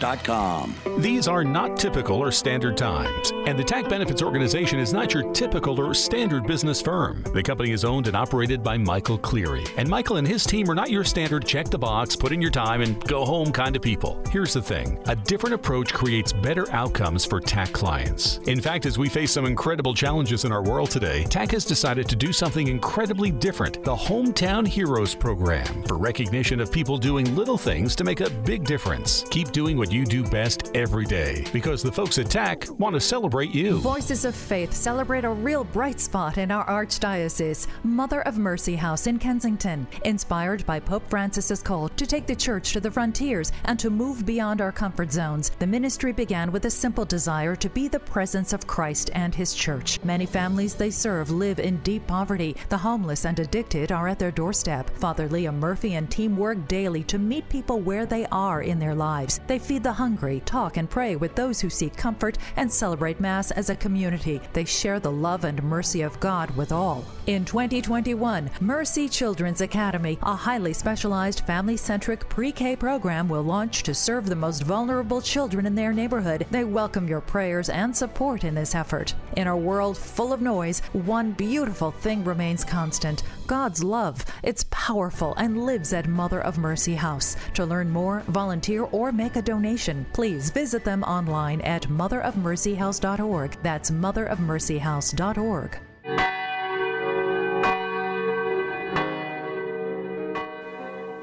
ktbenefits.com. 0.00 1.02
These 1.02 1.28
are 1.28 1.44
not 1.44 1.78
typical 1.78 2.16
or 2.16 2.32
standard 2.32 2.76
times, 2.76 3.32
and 3.46 3.58
the 3.58 3.64
TAC 3.64 3.88
Benefits 3.88 4.22
Organization 4.22 4.78
is 4.78 4.92
not 4.92 5.14
your 5.14 5.30
typical 5.32 5.80
or 5.80 5.94
standard 5.94 6.46
business 6.46 6.80
firm. 6.80 7.22
The 7.34 7.42
company 7.42 7.72
is 7.72 7.84
owned 7.84 8.06
and 8.06 8.16
operated 8.16 8.62
by 8.62 8.78
Michael 8.78 9.18
Cleary, 9.18 9.64
and 9.76 9.88
Michael 9.88 10.16
and 10.16 10.26
his 10.26 10.44
team 10.44 10.70
are 10.70 10.74
not 10.74 10.90
your 10.90 11.04
standard 11.04 11.46
check 11.46 11.68
the 11.70 11.78
box, 11.78 12.16
put 12.16 12.32
in 12.32 12.40
your 12.40 12.50
time, 12.50 12.80
and 12.80 13.02
go 13.04 13.24
home 13.24 13.52
kind 13.52 13.76
of 13.76 13.82
people. 13.82 14.22
Here's 14.30 14.54
the 14.54 14.62
thing 14.62 14.98
a 15.06 15.16
different 15.16 15.54
approach 15.54 15.92
creates 15.92 16.32
better 16.32 16.70
outcomes 16.72 17.24
for 17.24 17.40
TAC 17.40 17.72
clients. 17.72 18.38
In 18.46 18.60
fact, 18.60 18.86
as 18.86 18.98
we 18.98 19.08
face 19.08 19.32
some 19.32 19.44
incredible 19.44 19.94
challenges 19.94 20.44
in 20.44 20.52
our 20.52 20.62
world 20.62 20.90
today, 20.90 21.24
TAC 21.24 21.52
has 21.52 21.64
decided 21.64 22.08
to 22.08 22.16
do 22.16 22.32
something 22.32 22.68
incredibly 22.68 23.30
different 23.30 23.82
the 23.84 23.94
Hometown 23.94 24.66
Heroes 24.66 25.14
Program 25.14 25.82
for 25.84 25.96
recognition 25.96 26.60
of 26.60 26.72
people 26.72 26.98
doing 26.98 27.34
little 27.34 27.58
things 27.58 27.96
to 27.96 28.04
make 28.04 28.20
a 28.20 28.30
big 28.30 28.64
difference. 28.64 29.24
Keep 29.30 29.52
doing 29.52 29.76
what 29.76 29.89
you 29.92 30.04
do 30.04 30.22
best 30.22 30.70
every 30.74 31.04
day 31.04 31.44
because 31.52 31.82
the 31.82 31.92
folks 31.92 32.18
at 32.18 32.30
TAC 32.30 32.68
want 32.78 32.94
to 32.94 33.00
celebrate 33.00 33.54
you. 33.54 33.78
Voices 33.78 34.24
of 34.24 34.34
Faith 34.34 34.72
celebrate 34.72 35.24
a 35.24 35.30
real 35.30 35.64
bright 35.64 36.00
spot 36.00 36.38
in 36.38 36.50
our 36.50 36.66
Archdiocese, 36.66 37.66
Mother 37.82 38.20
of 38.22 38.38
Mercy 38.38 38.76
House 38.76 39.06
in 39.06 39.18
Kensington, 39.18 39.86
inspired 40.04 40.64
by 40.66 40.78
Pope 40.78 41.08
Francis's 41.08 41.62
call 41.62 41.88
to 41.90 42.06
take 42.06 42.26
the 42.26 42.36
church 42.36 42.72
to 42.72 42.80
the 42.80 42.90
frontiers 42.90 43.52
and 43.64 43.78
to 43.78 43.90
move 43.90 44.24
beyond 44.24 44.60
our 44.60 44.72
comfort 44.72 45.12
zones. 45.12 45.50
The 45.58 45.66
ministry 45.66 46.12
began 46.12 46.52
with 46.52 46.64
a 46.64 46.70
simple 46.70 47.04
desire 47.04 47.56
to 47.56 47.68
be 47.68 47.88
the 47.88 48.00
presence 48.00 48.52
of 48.52 48.66
Christ 48.66 49.10
and 49.14 49.34
his 49.34 49.54
church. 49.54 50.02
Many 50.04 50.26
families 50.26 50.74
they 50.74 50.90
serve 50.90 51.30
live 51.30 51.58
in 51.58 51.76
deep 51.78 52.06
poverty. 52.06 52.56
The 52.68 52.78
homeless 52.78 53.24
and 53.24 53.38
addicted 53.38 53.92
are 53.92 54.08
at 54.08 54.18
their 54.18 54.30
doorstep. 54.30 54.90
Father 54.90 55.28
Liam 55.28 55.56
Murphy 55.56 55.94
and 55.94 56.10
team 56.10 56.36
work 56.36 56.68
daily 56.68 57.02
to 57.04 57.18
meet 57.18 57.48
people 57.48 57.80
where 57.80 58.06
they 58.06 58.26
are 58.26 58.62
in 58.62 58.78
their 58.78 58.94
lives. 58.94 59.40
They 59.46 59.58
feed 59.58 59.79
the 59.82 59.92
hungry, 59.92 60.42
talk 60.44 60.76
and 60.76 60.88
pray 60.88 61.16
with 61.16 61.34
those 61.34 61.60
who 61.60 61.70
seek 61.70 61.96
comfort, 61.96 62.38
and 62.56 62.70
celebrate 62.70 63.20
Mass 63.20 63.50
as 63.50 63.70
a 63.70 63.76
community. 63.76 64.40
They 64.52 64.64
share 64.64 65.00
the 65.00 65.10
love 65.10 65.44
and 65.44 65.62
mercy 65.62 66.02
of 66.02 66.18
God 66.20 66.54
with 66.56 66.72
all. 66.72 67.04
In 67.26 67.44
2021, 67.44 68.50
Mercy 68.60 69.08
Children's 69.08 69.60
Academy, 69.60 70.18
a 70.22 70.34
highly 70.34 70.72
specialized 70.72 71.40
family 71.46 71.76
centric 71.76 72.28
pre 72.28 72.52
K 72.52 72.76
program, 72.76 73.28
will 73.28 73.42
launch 73.42 73.82
to 73.84 73.94
serve 73.94 74.26
the 74.26 74.36
most 74.36 74.64
vulnerable 74.64 75.20
children 75.20 75.66
in 75.66 75.74
their 75.74 75.92
neighborhood. 75.92 76.46
They 76.50 76.64
welcome 76.64 77.08
your 77.08 77.20
prayers 77.20 77.68
and 77.68 77.96
support 77.96 78.44
in 78.44 78.54
this 78.54 78.74
effort. 78.74 79.14
In 79.36 79.46
a 79.46 79.56
world 79.56 79.96
full 79.96 80.32
of 80.32 80.40
noise, 80.40 80.80
one 80.92 81.32
beautiful 81.32 81.90
thing 81.90 82.24
remains 82.24 82.64
constant 82.64 83.22
God's 83.46 83.82
love. 83.82 84.24
It's 84.42 84.66
powerful 84.70 85.34
and 85.36 85.64
lives 85.64 85.92
at 85.92 86.06
Mother 86.06 86.40
of 86.40 86.58
Mercy 86.58 86.94
House. 86.94 87.36
To 87.54 87.64
learn 87.64 87.90
more, 87.90 88.22
volunteer, 88.28 88.84
or 88.84 89.10
make 89.12 89.36
a 89.36 89.42
donation, 89.42 89.69
please 90.12 90.50
visit 90.50 90.84
them 90.84 91.02
online 91.04 91.60
at 91.62 91.82
motherofmercyhouse.org. 91.84 93.56
That's 93.62 93.90
motherofmercyhouse.org. 93.90 95.80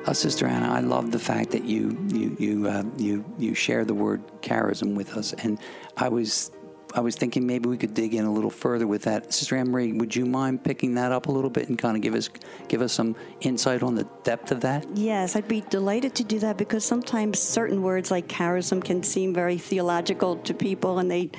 Uh, 0.08 0.14
Sister 0.14 0.48
Anna, 0.48 0.72
I 0.72 0.80
love 0.80 1.12
the 1.12 1.20
fact 1.20 1.52
that 1.52 1.66
you 1.66 1.98
you 2.08 2.36
you 2.40 2.68
uh, 2.68 2.84
you 2.98 3.26
you 3.38 3.54
share 3.54 3.84
the 3.84 3.94
word 3.94 4.22
charism 4.42 4.96
with 4.96 5.18
us, 5.18 5.34
and 5.34 5.60
I 5.98 6.08
was 6.08 6.50
I 6.98 7.02
was 7.02 7.16
thinking 7.16 7.46
maybe 7.46 7.70
we 7.70 7.78
could 7.78 7.94
dig 7.94 8.16
in 8.16 8.26
a 8.26 8.32
little 8.32 8.50
further 8.50 8.88
with 8.88 9.04
that. 9.04 9.32
Sister 9.32 9.56
Anne 9.56 9.70
Marie, 9.70 9.94
would 9.94 10.16
you 10.16 10.26
mind 10.26 10.64
picking 10.64 10.96
that 10.96 11.12
up 11.12 11.28
a 11.28 11.32
little 11.32 11.52
bit 11.52 11.70
and 11.70 11.78
kind 11.78 11.96
of 11.96 12.02
give 12.02 12.16
us 12.16 12.28
give 12.68 12.82
us 12.82 12.92
some 12.92 13.16
insight 13.42 13.84
on 13.84 13.94
the 13.94 14.08
depth 14.24 14.52
of 14.52 14.62
that? 14.62 14.86
Yes, 14.96 15.36
I'd 15.36 15.48
be 15.48 15.62
delighted 15.62 16.16
to 16.16 16.24
do 16.24 16.40
that 16.40 16.58
because 16.58 16.84
sometimes 16.84 17.38
certain 17.38 17.84
words 17.84 18.10
like 18.10 18.28
charism 18.28 18.84
can 18.84 19.04
seem 19.04 19.32
very 19.32 19.60
theological 19.60 20.38
to 20.38 20.54
people, 20.56 20.98
and 20.98 21.12
they 21.12 21.30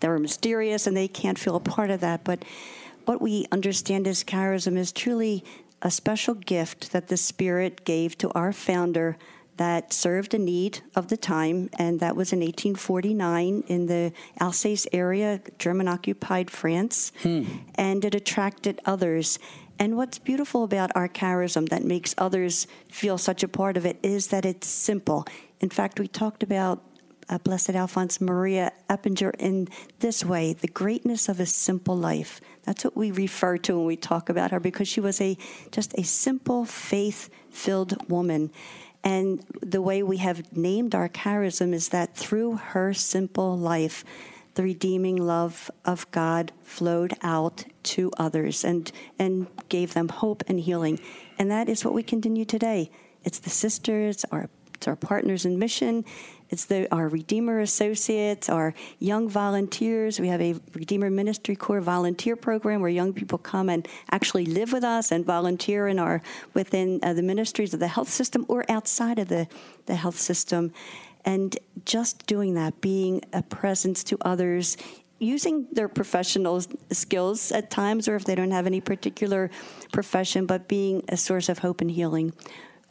they're 0.00 0.18
mysterious 0.18 0.86
and 0.86 0.94
they 0.94 1.08
can't 1.08 1.38
feel 1.38 1.56
a 1.56 1.60
part 1.60 1.90
of 1.90 2.00
that. 2.00 2.22
But 2.22 2.44
what 3.06 3.22
we 3.22 3.46
understand 3.50 4.06
as 4.06 4.22
charism 4.22 4.76
is 4.76 4.92
truly 4.92 5.44
a 5.80 5.90
special 5.90 6.34
gift 6.34 6.92
that 6.92 7.08
the 7.08 7.16
Spirit 7.16 7.84
gave 7.84 8.18
to 8.18 8.30
our 8.32 8.52
founder 8.52 9.16
that 9.56 9.92
served 9.92 10.34
a 10.34 10.38
need 10.38 10.80
of 10.94 11.08
the 11.08 11.16
time, 11.16 11.70
and 11.78 12.00
that 12.00 12.14
was 12.16 12.32
in 12.32 12.40
1849 12.40 13.64
in 13.66 13.86
the 13.86 14.12
Alsace 14.40 14.86
area, 14.92 15.40
German 15.58 15.88
occupied 15.88 16.50
France, 16.50 17.12
Hmm. 17.22 17.44
and 17.74 18.04
it 18.04 18.14
attracted 18.14 18.80
others. 18.84 19.38
And 19.78 19.96
what's 19.96 20.18
beautiful 20.18 20.64
about 20.64 20.90
our 20.94 21.08
charism 21.08 21.68
that 21.68 21.84
makes 21.84 22.14
others 22.16 22.66
feel 22.90 23.18
such 23.18 23.42
a 23.42 23.48
part 23.48 23.76
of 23.76 23.84
it 23.84 23.98
is 24.02 24.28
that 24.28 24.44
it's 24.46 24.66
simple. 24.68 25.26
In 25.60 25.68
fact, 25.70 26.00
we 26.00 26.08
talked 26.08 26.42
about 26.42 26.82
uh, 27.28 27.38
Blessed 27.38 27.70
Alphonse 27.70 28.20
Maria 28.20 28.72
Eppinger 28.88 29.34
in 29.38 29.66
this 29.98 30.24
way 30.24 30.52
the 30.52 30.68
greatness 30.68 31.28
of 31.28 31.40
a 31.40 31.46
simple 31.46 31.96
life. 31.96 32.40
That's 32.64 32.84
what 32.84 32.96
we 32.96 33.10
refer 33.10 33.58
to 33.58 33.76
when 33.76 33.86
we 33.86 33.96
talk 33.96 34.28
about 34.28 34.52
her 34.52 34.60
because 34.60 34.86
she 34.86 35.00
was 35.00 35.20
a 35.20 35.36
just 35.72 35.92
a 35.98 36.04
simple, 36.04 36.64
faith 36.64 37.28
filled 37.50 38.08
woman. 38.08 38.50
And 39.06 39.46
the 39.62 39.80
way 39.80 40.02
we 40.02 40.16
have 40.16 40.56
named 40.56 40.92
our 40.92 41.08
charism 41.08 41.72
is 41.72 41.90
that 41.90 42.16
through 42.16 42.56
her 42.56 42.92
simple 42.92 43.56
life, 43.56 44.04
the 44.54 44.64
redeeming 44.64 45.14
love 45.14 45.70
of 45.84 46.10
God 46.10 46.50
flowed 46.64 47.14
out 47.22 47.64
to 47.84 48.10
others 48.18 48.64
and, 48.64 48.90
and 49.16 49.46
gave 49.68 49.94
them 49.94 50.08
hope 50.08 50.42
and 50.48 50.58
healing. 50.58 50.98
And 51.38 51.48
that 51.52 51.68
is 51.68 51.84
what 51.84 51.94
we 51.94 52.02
continue 52.02 52.44
today. 52.44 52.90
It's 53.22 53.38
the 53.38 53.48
sisters, 53.48 54.24
our, 54.32 54.50
it's 54.74 54.88
our 54.88 54.96
partners 54.96 55.44
in 55.44 55.56
mission, 55.56 56.04
it's 56.48 56.66
the, 56.66 56.92
our 56.94 57.08
Redeemer 57.08 57.60
associates, 57.60 58.48
our 58.48 58.74
young 58.98 59.28
volunteers. 59.28 60.20
We 60.20 60.28
have 60.28 60.40
a 60.40 60.54
Redeemer 60.74 61.10
Ministry 61.10 61.56
Corps 61.56 61.80
volunteer 61.80 62.36
program 62.36 62.80
where 62.80 62.90
young 62.90 63.12
people 63.12 63.38
come 63.38 63.68
and 63.68 63.86
actually 64.10 64.46
live 64.46 64.72
with 64.72 64.84
us 64.84 65.10
and 65.10 65.24
volunteer 65.24 65.88
in 65.88 65.98
our 65.98 66.22
within 66.54 67.00
uh, 67.02 67.14
the 67.14 67.22
ministries 67.22 67.74
of 67.74 67.80
the 67.80 67.88
health 67.88 68.08
system 68.08 68.44
or 68.48 68.64
outside 68.68 69.18
of 69.18 69.28
the, 69.28 69.48
the 69.86 69.96
health 69.96 70.18
system. 70.18 70.72
And 71.24 71.58
just 71.84 72.26
doing 72.26 72.54
that, 72.54 72.80
being 72.80 73.22
a 73.32 73.42
presence 73.42 74.04
to 74.04 74.18
others, 74.20 74.76
using 75.18 75.66
their 75.72 75.88
professional 75.88 76.62
skills 76.92 77.50
at 77.50 77.70
times, 77.70 78.06
or 78.06 78.14
if 78.14 78.24
they 78.24 78.34
don't 78.34 78.52
have 78.52 78.66
any 78.66 78.80
particular 78.80 79.50
profession, 79.92 80.46
but 80.46 80.68
being 80.68 81.02
a 81.08 81.16
source 81.16 81.48
of 81.48 81.58
hope 81.58 81.80
and 81.80 81.90
healing. 81.90 82.32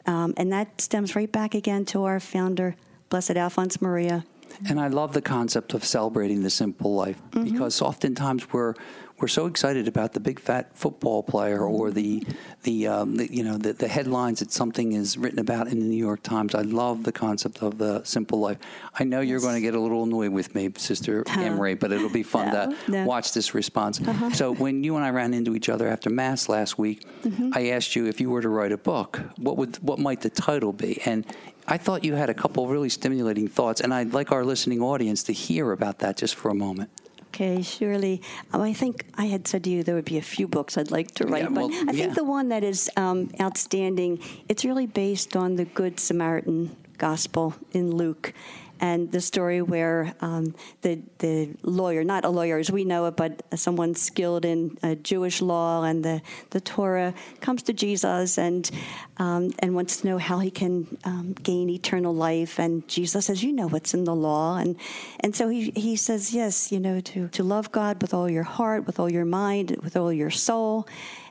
Um, 0.06 0.34
and 0.36 0.52
that 0.52 0.80
stems 0.80 1.16
right 1.16 1.30
back 1.30 1.54
again 1.54 1.84
to 1.86 2.04
our 2.04 2.20
founder, 2.20 2.76
Blessed 3.08 3.36
Alphonse 3.36 3.80
Maria. 3.80 4.24
And 4.68 4.80
I 4.80 4.88
love 4.88 5.12
the 5.12 5.22
concept 5.22 5.74
of 5.74 5.84
celebrating 5.84 6.42
the 6.42 6.50
simple 6.50 6.94
life 6.94 7.20
mm-hmm. 7.30 7.44
because 7.44 7.82
oftentimes 7.82 8.52
we're 8.52 8.74
we're 9.18 9.28
so 9.28 9.46
excited 9.46 9.88
about 9.88 10.12
the 10.12 10.20
big 10.20 10.38
fat 10.38 10.76
football 10.76 11.22
player 11.22 11.62
or 11.62 11.90
the 11.90 12.22
the, 12.64 12.86
um, 12.86 13.16
the 13.16 13.32
you 13.32 13.42
know 13.42 13.56
the, 13.56 13.72
the 13.72 13.88
headlines 13.88 14.40
that 14.40 14.50
something 14.52 14.92
is 14.92 15.16
written 15.16 15.38
about 15.38 15.68
in 15.68 15.78
the 15.78 15.86
New 15.86 15.96
York 15.96 16.22
Times. 16.22 16.54
I 16.54 16.62
love 16.62 17.04
the 17.04 17.12
concept 17.12 17.62
of 17.62 17.78
the 17.78 18.02
simple 18.04 18.40
life. 18.40 18.58
I 18.98 19.04
know 19.04 19.20
you're 19.20 19.40
going 19.40 19.54
to 19.54 19.60
get 19.60 19.74
a 19.74 19.80
little 19.80 20.04
annoyed 20.04 20.32
with 20.32 20.54
me, 20.54 20.70
Sister 20.76 21.24
Emery, 21.28 21.74
but 21.74 21.92
it'll 21.92 22.10
be 22.10 22.22
fun 22.22 22.46
No, 22.52 22.70
to 22.70 22.90
no. 22.90 23.04
watch 23.04 23.32
this 23.32 23.54
response. 23.54 24.00
Uh-huh. 24.00 24.30
So 24.30 24.54
when 24.54 24.84
you 24.84 24.96
and 24.96 25.04
I 25.04 25.10
ran 25.10 25.32
into 25.32 25.54
each 25.54 25.68
other 25.68 25.88
after 25.88 26.10
Mass 26.10 26.48
last 26.48 26.78
week, 26.78 27.06
mm-hmm. 27.22 27.50
I 27.54 27.68
asked 27.68 27.96
you 27.96 28.06
if 28.06 28.20
you 28.20 28.30
were 28.30 28.42
to 28.42 28.48
write 28.48 28.72
a 28.72 28.78
book, 28.78 29.20
what 29.38 29.56
would 29.56 29.76
what 29.76 29.98
might 29.98 30.20
the 30.20 30.30
title 30.30 30.72
be? 30.72 31.00
And 31.06 31.24
I 31.68 31.78
thought 31.78 32.04
you 32.04 32.14
had 32.14 32.30
a 32.30 32.34
couple 32.34 32.66
really 32.68 32.88
stimulating 32.88 33.48
thoughts, 33.48 33.80
and 33.80 33.92
I'd 33.92 34.12
like 34.12 34.32
our 34.32 34.44
listening 34.44 34.80
audience 34.80 35.22
to 35.24 35.32
hear 35.32 35.72
about 35.72 35.98
that 35.98 36.16
just 36.16 36.34
for 36.34 36.48
a 36.50 36.54
moment. 36.54 36.90
Okay, 37.28 37.60
surely. 37.60 38.22
Um, 38.52 38.62
I 38.62 38.72
think 38.72 39.04
I 39.16 39.26
had 39.26 39.46
said 39.46 39.64
to 39.64 39.70
you 39.70 39.82
there 39.82 39.94
would 39.94 40.06
be 40.06 40.16
a 40.16 40.22
few 40.22 40.48
books 40.48 40.78
I'd 40.78 40.90
like 40.90 41.10
to 41.16 41.26
write, 41.26 41.42
Yeah, 41.42 41.48
well, 41.48 41.68
but 41.68 41.76
I 41.76 41.92
yeah. 41.92 41.92
think 41.92 42.14
the 42.14 42.24
one 42.24 42.48
that 42.48 42.64
is 42.64 42.90
um, 42.96 43.30
outstanding, 43.40 44.20
it's 44.48 44.64
really 44.64 44.86
based 44.86 45.36
on 45.36 45.56
the 45.56 45.66
Good 45.66 46.00
Samaritan 46.00 46.74
gospel 46.96 47.54
in 47.72 47.94
Luke. 47.94 48.32
And 48.80 49.10
the 49.10 49.20
story 49.20 49.62
where 49.62 50.14
um, 50.20 50.54
the 50.82 51.00
the 51.18 51.50
lawyer, 51.62 52.04
not 52.04 52.24
a 52.24 52.28
lawyer 52.28 52.58
as 52.58 52.70
we 52.70 52.84
know 52.84 53.06
it, 53.06 53.16
but 53.16 53.42
someone 53.58 53.94
skilled 53.94 54.44
in 54.44 54.76
uh, 54.82 54.94
Jewish 54.96 55.40
law 55.40 55.82
and 55.84 56.04
the, 56.04 56.22
the 56.50 56.60
Torah, 56.60 57.14
comes 57.40 57.62
to 57.64 57.72
Jesus 57.72 58.38
and 58.38 58.70
um, 59.18 59.52
and 59.60 59.74
wants 59.74 59.98
to 59.98 60.06
know 60.06 60.18
how 60.18 60.38
he 60.38 60.50
can 60.50 60.98
um, 61.04 61.34
gain 61.42 61.70
eternal 61.70 62.14
life. 62.14 62.58
And 62.58 62.86
Jesus 62.88 63.26
says, 63.26 63.42
"You 63.42 63.52
know 63.52 63.68
what's 63.68 63.94
in 63.94 64.04
the 64.04 64.14
law." 64.14 64.56
And 64.56 64.76
and 65.20 65.34
so 65.34 65.48
he 65.48 65.70
he 65.70 65.96
says, 65.96 66.34
"Yes, 66.34 66.70
you 66.70 66.80
know 66.80 67.00
to 67.00 67.28
to 67.28 67.42
love 67.42 67.72
God 67.72 68.02
with 68.02 68.12
all 68.12 68.30
your 68.30 68.44
heart, 68.44 68.86
with 68.86 69.00
all 69.00 69.10
your 69.10 69.24
mind, 69.24 69.76
with 69.82 69.96
all 69.96 70.12
your 70.12 70.30
soul, 70.30 70.86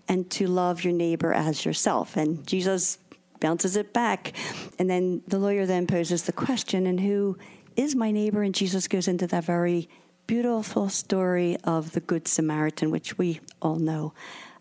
and 0.07 0.29
to 0.31 0.47
love 0.47 0.83
your 0.83 0.93
neighbor 0.93 1.33
as 1.33 1.65
yourself." 1.65 2.17
And 2.17 2.45
Jesus 2.47 2.97
bounces 3.39 3.75
it 3.75 3.93
back. 3.93 4.33
And 4.79 4.89
then 4.89 5.21
the 5.27 5.39
lawyer 5.39 5.65
then 5.65 5.87
poses 5.87 6.23
the 6.23 6.33
question, 6.33 6.85
and 6.87 6.99
who 6.99 7.37
is 7.75 7.95
my 7.95 8.11
neighbor? 8.11 8.43
And 8.43 8.55
Jesus 8.55 8.87
goes 8.87 9.07
into 9.07 9.27
that 9.27 9.43
very 9.43 9.89
beautiful 10.27 10.89
story 10.89 11.57
of 11.63 11.91
the 11.91 11.99
Good 11.99 12.27
Samaritan, 12.27 12.89
which 12.91 13.17
we 13.17 13.39
all 13.61 13.75
know. 13.75 14.13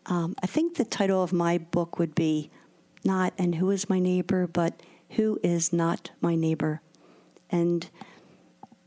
Um, 0.07 0.35
I 0.43 0.47
think 0.47 0.77
the 0.77 0.85
title 0.85 1.23
of 1.23 1.33
my 1.33 1.59
book 1.59 1.99
would 1.99 2.15
be 2.15 2.51
not 3.05 3.33
"And 3.39 3.55
Who 3.55 3.71
Is 3.71 3.89
My 3.89 3.99
Neighbor," 3.99 4.47
but 4.47 4.83
"Who 5.11 5.39
Is 5.43 5.73
Not 5.73 6.11
My 6.21 6.35
Neighbor," 6.35 6.83
and 7.51 7.89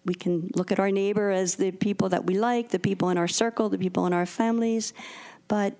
we 0.05 0.13
can 0.13 0.49
look 0.55 0.71
at 0.71 0.79
our 0.79 0.91
neighbor 0.91 1.31
as 1.31 1.55
the 1.55 1.71
people 1.71 2.09
that 2.09 2.25
we 2.25 2.37
like, 2.37 2.69
the 2.69 2.79
people 2.79 3.09
in 3.09 3.17
our 3.17 3.27
circle, 3.27 3.69
the 3.69 3.77
people 3.77 4.05
in 4.05 4.13
our 4.13 4.25
families, 4.25 4.93
but 5.47 5.75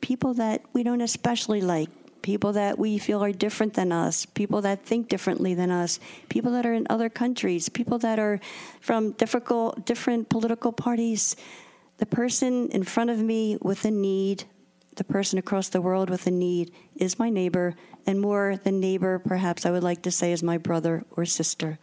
people 0.00 0.34
that 0.34 0.62
we 0.72 0.82
don't 0.82 1.00
especially 1.00 1.60
like, 1.60 1.90
people 2.22 2.52
that 2.52 2.78
we 2.78 2.98
feel 2.98 3.22
are 3.22 3.32
different 3.32 3.74
than 3.74 3.92
us, 3.92 4.26
people 4.26 4.60
that 4.62 4.84
think 4.84 5.08
differently 5.08 5.54
than 5.54 5.70
us, 5.70 6.00
people 6.28 6.52
that 6.52 6.66
are 6.66 6.74
in 6.74 6.86
other 6.90 7.08
countries, 7.08 7.68
people 7.68 7.98
that 7.98 8.18
are 8.18 8.40
from 8.80 9.12
difficult, 9.12 9.86
different 9.86 10.28
political 10.28 10.72
parties. 10.72 11.36
The 11.98 12.06
person 12.06 12.68
in 12.70 12.82
front 12.82 13.10
of 13.10 13.18
me 13.18 13.58
with 13.60 13.84
a 13.84 13.90
need, 13.90 14.44
the 14.96 15.04
person 15.04 15.38
across 15.38 15.68
the 15.68 15.80
world 15.80 16.10
with 16.10 16.26
a 16.26 16.30
need, 16.30 16.72
is 16.96 17.18
my 17.18 17.30
neighbor, 17.30 17.74
and 18.06 18.20
more 18.20 18.56
than 18.62 18.80
neighbor, 18.80 19.18
perhaps 19.18 19.66
I 19.66 19.70
would 19.70 19.82
like 19.82 20.02
to 20.02 20.10
say, 20.10 20.32
is 20.32 20.42
my 20.42 20.58
brother 20.58 21.04
or 21.10 21.24
sister. 21.24 21.78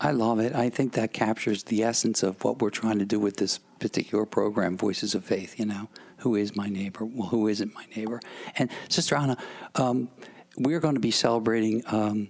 I 0.00 0.12
love 0.12 0.40
it. 0.40 0.54
I 0.54 0.70
think 0.70 0.94
that 0.94 1.12
captures 1.12 1.64
the 1.64 1.82
essence 1.84 2.22
of 2.22 2.42
what 2.44 2.60
we're 2.60 2.70
trying 2.70 2.98
to 2.98 3.04
do 3.04 3.20
with 3.20 3.36
this 3.36 3.58
particular 3.78 4.26
program, 4.26 4.76
Voices 4.76 5.14
of 5.14 5.24
Faith. 5.24 5.58
You 5.58 5.66
know, 5.66 5.88
who 6.22 6.36
is 6.36 6.54
my 6.56 6.68
neighbor? 6.68 7.04
Well, 7.04 7.28
who 7.28 7.48
isn't 7.48 7.74
my 7.74 7.84
neighbor? 7.96 8.20
And 8.56 8.70
Sister 8.88 9.16
Anna, 9.16 9.36
um, 9.74 10.08
we're 10.56 10.80
going 10.80 10.94
to 10.94 11.00
be 11.00 11.10
celebrating 11.10 11.82
um, 11.86 12.28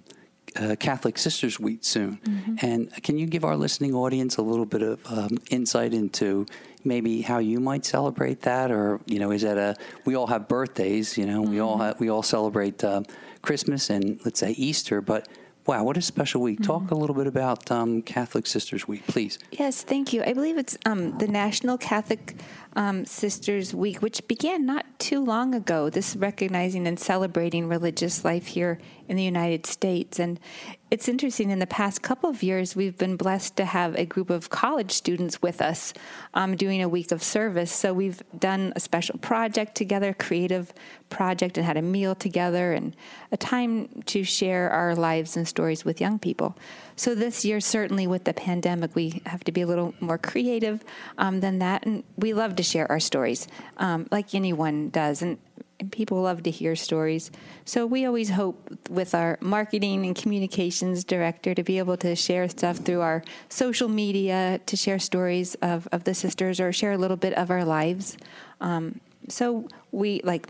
uh, 0.57 0.77
Catholic 0.79 1.19
Sisters 1.19 1.61
Week 1.61 1.81
soon. 1.83 2.19
Mm-hmm. 2.19 2.55
And 2.67 3.03
can 3.03 3.19
you 3.19 3.27
give 3.27 3.45
our 3.45 3.57
listening 3.57 3.95
audience 3.95 4.37
a 4.37 4.43
little 4.43 4.65
bit 4.67 4.83
of 4.83 5.01
um, 5.07 5.39
insight 5.51 5.93
into 5.93 6.47
maybe 6.85 7.23
how 7.23 7.39
you 7.39 7.61
might 7.61 7.85
celebrate 7.85 8.43
that, 8.43 8.71
or 8.71 9.01
you 9.07 9.19
know, 9.19 9.31
is 9.31 9.43
that 9.43 9.59
a? 9.59 9.77
We 10.05 10.15
all 10.15 10.27
have 10.27 10.49
birthdays. 10.49 11.17
You 11.19 11.27
know, 11.27 11.43
mm-hmm. 11.43 11.51
we 11.51 11.61
all 11.61 11.75
mm-hmm. 11.75 11.83
have, 11.83 12.01
we 12.01 12.09
all 12.11 12.23
celebrate 12.23 12.83
uh, 12.83 13.03
Christmas 13.43 13.91
and 13.91 14.21
let's 14.25 14.41
say 14.41 14.53
Easter, 14.53 15.01
but 15.01 15.29
Wow, 15.65 15.85
what 15.85 15.97
a 15.97 16.03
special 16.03 16.43
week. 16.43 16.59
Mm-hmm. 16.61 16.73
Talk 16.73 16.91
a 16.91 16.95
little 16.97 17.15
bit 17.15 17.29
about 17.29 17.71
um, 17.71 18.03
Catholic 18.03 18.49
Sisters 18.49 18.89
Week, 18.89 19.07
please. 19.07 19.39
Yes, 19.53 19.83
thank 19.83 20.13
you. 20.13 20.25
I 20.25 20.33
believe 20.33 20.59
it's 20.59 20.77
um, 20.87 21.17
the 21.19 21.29
National 21.29 21.79
Catholic 21.79 22.35
um, 22.75 23.05
Sisters 23.05 23.75
Week, 23.75 24.03
which 24.03 24.27
began 24.29 24.65
not 24.67 24.87
too 24.99 25.25
long 25.25 25.55
ago. 25.55 25.91
This 25.91 26.17
recognizing 26.17 26.87
and 26.87 26.99
celebrating 26.99 27.69
religious 27.69 28.25
life 28.25 28.47
here 28.47 28.79
in 29.09 29.17
the 29.17 29.23
United 29.23 29.67
States. 29.67 30.19
And 30.19 30.41
it's 30.91 31.09
interesting, 31.09 31.51
in 31.51 31.59
the 31.59 31.67
past 31.67 32.03
couple 32.03 32.29
of 32.29 32.43
years, 32.43 32.77
we've 32.77 32.99
been 32.99 33.17
blessed 33.17 33.57
to 33.57 33.65
have 33.65 33.95
a 33.97 34.05
group 34.05 34.31
of 34.31 34.51
college 34.51 34.91
students 34.91 35.41
with 35.41 35.63
us 35.63 35.95
um, 36.35 36.55
doing 36.55 36.83
a 36.83 36.89
week 36.89 37.13
of 37.13 37.23
service. 37.23 37.73
So 37.73 37.95
we've 37.95 38.23
done 38.39 38.73
a 38.77 38.81
special 38.81 39.19
project 39.19 39.75
together, 39.75 40.15
creative 40.15 40.73
project, 41.09 41.57
and 41.57 41.67
had 41.67 41.79
a 41.79 41.83
meal 41.83 42.15
together 42.15 42.73
and 42.73 42.95
a 43.31 43.37
time 43.37 44.03
to 44.07 44.23
share 44.23 44.71
our 44.71 44.95
lives 44.95 45.37
and 45.37 45.49
stories 45.49 45.85
with 45.85 46.01
young 46.01 46.19
people. 46.19 46.57
So 46.97 47.15
this 47.15 47.45
year, 47.45 47.61
certainly 47.61 48.07
with 48.07 48.25
the 48.25 48.35
pandemic, 48.35 48.95
we 48.95 49.23
have 49.25 49.45
to 49.45 49.53
be 49.53 49.63
a 49.63 49.67
little 49.67 49.95
more 50.01 50.19
creative 50.19 50.85
um, 51.17 51.41
than 51.41 51.59
that. 51.61 51.87
And 51.87 52.05
we 52.17 52.35
love 52.35 52.57
to 52.57 52.62
share 52.63 52.91
our 52.91 53.01
stories 53.01 53.49
um, 53.79 54.07
like 54.11 54.35
anyone 54.35 54.91
does. 54.91 55.23
And 55.23 55.39
and 55.83 55.91
people 55.91 56.23
love 56.23 56.45
to 56.45 56.51
hear 56.51 56.77
stories. 56.77 57.33
So 57.65 57.87
we 57.87 58.07
always 58.07 58.31
hope 58.31 58.79
with 58.89 59.17
our 59.17 59.37
marketing 59.41 60.07
and 60.07 60.15
communications 60.15 61.03
director 61.03 61.57
to 61.57 61.65
be 61.65 61.79
able 61.79 61.97
to 61.97 62.15
share 62.15 62.49
stuff 62.49 62.77
through 62.77 63.01
our 63.01 63.25
social 63.49 63.89
media, 63.89 64.61
to 64.67 64.77
share 64.77 65.01
stories 65.01 65.57
of, 65.57 65.89
of 65.91 66.05
the 66.05 66.15
sisters 66.15 66.61
or 66.61 66.73
share 66.73 66.93
a 66.93 66.99
little 66.99 67.17
bit 67.17 67.33
of 67.33 67.51
our 67.51 67.65
lives. 67.65 68.17
Um, 68.61 69.01
so 69.29 69.67
we 69.91 70.21
like 70.23 70.47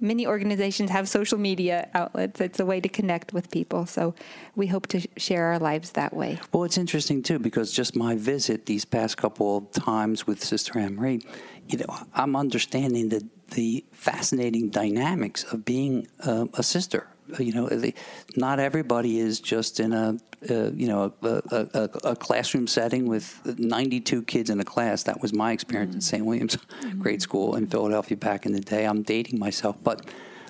many 0.00 0.26
organizations 0.26 0.90
have 0.90 1.08
social 1.08 1.38
media 1.38 1.88
outlets. 1.94 2.40
It's 2.40 2.60
a 2.60 2.66
way 2.66 2.80
to 2.80 2.88
connect 2.88 3.32
with 3.32 3.50
people. 3.50 3.86
So 3.86 4.14
we 4.56 4.66
hope 4.66 4.86
to 4.88 5.06
share 5.16 5.46
our 5.46 5.58
lives 5.58 5.92
that 5.92 6.14
way. 6.14 6.38
Well, 6.52 6.64
it's 6.64 6.78
interesting 6.78 7.22
too 7.22 7.38
because 7.38 7.72
just 7.72 7.94
my 7.94 8.16
visit 8.16 8.66
these 8.66 8.84
past 8.84 9.16
couple 9.16 9.58
of 9.58 9.72
times 9.72 10.26
with 10.26 10.42
Sister 10.42 10.78
Anne 10.78 10.96
Marie, 10.96 11.20
you 11.68 11.78
know, 11.78 11.96
I'm 12.14 12.36
understanding 12.36 13.10
the 13.10 13.26
the 13.50 13.84
fascinating 13.90 14.70
dynamics 14.70 15.42
of 15.52 15.64
being 15.64 16.06
uh, 16.24 16.46
a 16.54 16.62
sister. 16.62 17.08
You 17.38 17.52
know, 17.52 17.92
not 18.36 18.58
everybody 18.58 19.18
is 19.18 19.40
just 19.40 19.80
in 19.80 19.92
a, 19.92 20.16
uh, 20.48 20.70
you 20.70 20.88
know 20.88 21.12
a, 21.22 21.42
a, 21.50 21.90
a, 22.04 22.16
classroom 22.16 22.66
setting 22.66 23.06
with 23.06 23.40
92 23.58 24.22
kids 24.22 24.50
in 24.50 24.58
a 24.60 24.64
class. 24.64 25.02
That 25.02 25.20
was 25.20 25.32
my 25.32 25.52
experience 25.52 25.90
mm-hmm. 25.90 25.98
at 25.98 26.02
St. 26.02 26.24
William's 26.24 26.56
mm-hmm. 26.56 26.98
Grade 27.02 27.22
School 27.22 27.56
in 27.56 27.66
Philadelphia 27.66 28.16
back 28.16 28.46
in 28.46 28.52
the 28.52 28.60
day. 28.60 28.84
I'm 28.84 29.02
dating 29.02 29.38
myself, 29.38 29.76
but 29.82 30.08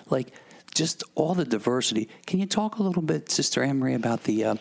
like 0.09 0.33
just 0.75 1.03
all 1.15 1.35
the 1.35 1.45
diversity. 1.45 2.09
Can 2.27 2.39
you 2.39 2.47
talk 2.47 2.79
a 2.79 2.83
little 2.83 3.03
bit, 3.03 3.31
Sister 3.31 3.63
Anne 3.63 3.79
Marie, 3.79 3.95
about 3.95 4.25
the 4.25 4.45
uh, 4.45 4.55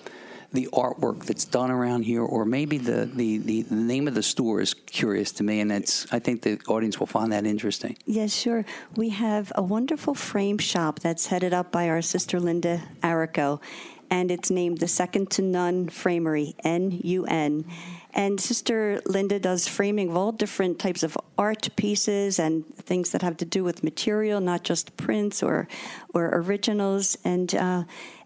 the 0.51 0.67
artwork 0.73 1.25
that's 1.25 1.45
done 1.45 1.69
around 1.69 2.03
here, 2.03 2.23
or 2.23 2.43
maybe 2.43 2.77
the, 2.77 3.05
the, 3.05 3.37
the, 3.37 3.65
name 3.69 4.07
of 4.07 4.15
the 4.15 4.23
store 4.23 4.61
is 4.61 4.73
curious 4.73 5.31
to 5.33 5.43
me, 5.43 5.59
and 5.59 5.71
it's 5.71 6.11
I 6.11 6.19
think 6.19 6.41
the 6.41 6.59
audience 6.67 6.99
will 6.99 7.07
find 7.07 7.31
that 7.31 7.45
interesting. 7.45 7.97
Yes, 8.05 8.33
sure. 8.33 8.65
We 8.95 9.09
have 9.09 9.51
a 9.55 9.61
wonderful 9.61 10.15
frame 10.15 10.57
shop 10.57 10.99
that's 10.99 11.27
headed 11.27 11.53
up 11.53 11.71
by 11.71 11.89
our 11.89 12.01
sister 12.01 12.39
Linda 12.39 12.81
Arico, 13.01 13.61
and 14.09 14.31
it's 14.31 14.49
named 14.49 14.79
the 14.79 14.87
Second 14.87 15.29
to 15.31 15.43
None 15.43 15.87
Framery, 15.89 16.55
N 16.63 16.99
U 17.03 17.25
N. 17.25 17.65
And 18.11 18.41
Sister 18.41 19.01
Linda 19.05 19.39
does 19.39 19.67
framing 19.67 20.09
of 20.09 20.17
all 20.17 20.31
different 20.31 20.79
types 20.79 21.03
of 21.03 21.15
art 21.37 21.69
pieces 21.75 22.39
and 22.39 22.65
things 22.75 23.11
that 23.11 23.21
have 23.21 23.37
to 23.37 23.45
do 23.45 23.63
with 23.63 23.83
material, 23.83 24.41
not 24.41 24.63
just 24.63 24.97
prints 24.97 25.43
or 25.43 25.67
or 26.15 26.29
originals. 26.33 27.19
And 27.23 27.53
uh, 27.53 27.83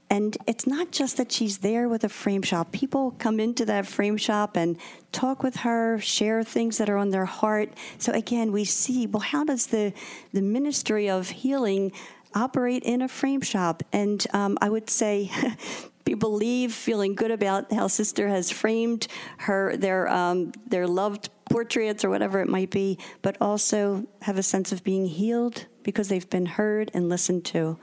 and 0.10 0.38
it's 0.46 0.68
not 0.68 0.92
just 0.92 1.18
that 1.18 1.32
she's 1.32 1.60
there 1.60 1.90
with 1.90 2.04
a 2.04 2.10
frame 2.10 2.44
shop. 2.44 2.72
People 2.72 3.12
come 3.18 3.40
into 3.40 3.66
that 3.66 3.88
frame 3.88 4.18
shop 4.18 4.56
and 4.56 4.78
talk 5.12 5.42
with 5.42 5.58
her, 5.58 6.00
share 6.00 6.44
things 6.44 6.78
that 6.78 6.90
are 6.90 6.98
on 6.98 7.10
their 7.10 7.26
heart. 7.26 7.74
So 7.98 8.12
again, 8.12 8.52
we 8.52 8.64
see, 8.66 9.08
well, 9.08 9.22
how 9.22 9.44
does 9.44 9.68
the, 9.68 9.94
the 10.32 10.42
ministry 10.42 11.10
of 11.10 11.30
healing 11.30 11.92
operate 12.36 12.84
in 12.84 13.02
a 13.02 13.08
frame 13.08 13.42
shop? 13.42 13.82
And 13.92 14.26
um, 14.34 14.58
I 14.62 14.70
would 14.70 14.90
say, 14.90 15.32
people 16.06 16.34
leave 16.34 16.74
feeling 16.74 17.16
good 17.16 17.32
about 17.32 17.72
how 17.72 17.88
sister 17.88 18.28
has 18.28 18.52
framed 18.52 19.08
her 19.38 19.76
their 19.78 20.08
um, 20.10 20.52
their 20.68 20.86
loved 20.88 21.30
portraits 21.50 22.04
or 22.04 22.10
whatever 22.10 22.42
it 22.42 22.50
might 22.50 22.72
be, 22.72 22.98
but 23.22 23.38
also 23.40 24.06
have 24.22 24.38
a 24.38 24.44
sense 24.44 24.72
of 24.72 24.84
being 24.84 25.06
healed 25.06 25.66
because 25.84 26.10
they've 26.10 26.30
been 26.30 26.46
heard 26.46 26.92
and 26.94 27.10
listened 27.10 27.46
to. 27.46 27.78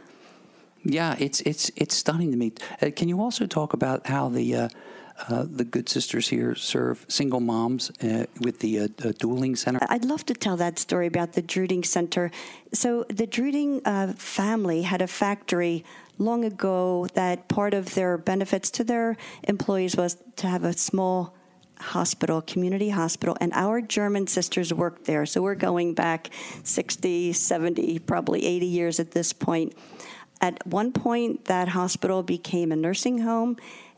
Yeah, 0.84 1.16
it's 1.18 1.40
it's 1.42 1.70
it's 1.76 1.94
stunning 1.94 2.30
to 2.30 2.36
me. 2.36 2.52
Uh, 2.80 2.90
can 2.94 3.08
you 3.08 3.20
also 3.20 3.46
talk 3.46 3.74
about 3.74 4.06
how 4.06 4.28
the 4.28 4.56
uh, 4.56 4.68
uh, 5.28 5.44
the 5.46 5.64
good 5.64 5.88
sisters 5.88 6.28
here 6.28 6.54
serve 6.54 7.04
single 7.08 7.40
moms 7.40 7.90
uh, 8.02 8.24
with 8.40 8.60
the 8.60 8.80
uh, 8.80 8.88
Druding 9.18 9.56
center? 9.56 9.80
I'd 9.88 10.04
love 10.04 10.24
to 10.26 10.34
tell 10.34 10.56
that 10.56 10.78
story 10.78 11.06
about 11.06 11.32
the 11.34 11.42
Druding 11.42 11.84
Center. 11.84 12.30
So 12.72 13.04
the 13.08 13.26
Druding 13.26 13.82
uh, 13.84 14.14
family 14.14 14.82
had 14.82 15.02
a 15.02 15.06
factory 15.06 15.84
long 16.18 16.44
ago 16.44 17.06
that 17.14 17.48
part 17.48 17.74
of 17.74 17.94
their 17.94 18.16
benefits 18.16 18.70
to 18.70 18.84
their 18.84 19.16
employees 19.44 19.96
was 19.96 20.16
to 20.36 20.46
have 20.46 20.64
a 20.64 20.72
small 20.72 21.34
hospital, 21.78 22.42
community 22.42 22.90
hospital, 22.90 23.36
and 23.40 23.52
our 23.54 23.80
German 23.80 24.26
sisters 24.26 24.72
worked 24.72 25.04
there. 25.04 25.26
So 25.26 25.42
we're 25.42 25.54
going 25.54 25.94
back 25.94 26.30
60, 26.62 27.32
70, 27.32 27.98
probably 28.00 28.46
80 28.46 28.66
years 28.66 29.00
at 29.00 29.10
this 29.12 29.32
point. 29.32 29.74
At 30.40 30.66
one 30.66 30.92
point, 30.92 31.44
that 31.46 31.68
hospital 31.68 32.22
became 32.22 32.72
a 32.72 32.76
nursing 32.76 33.18
home. 33.18 33.56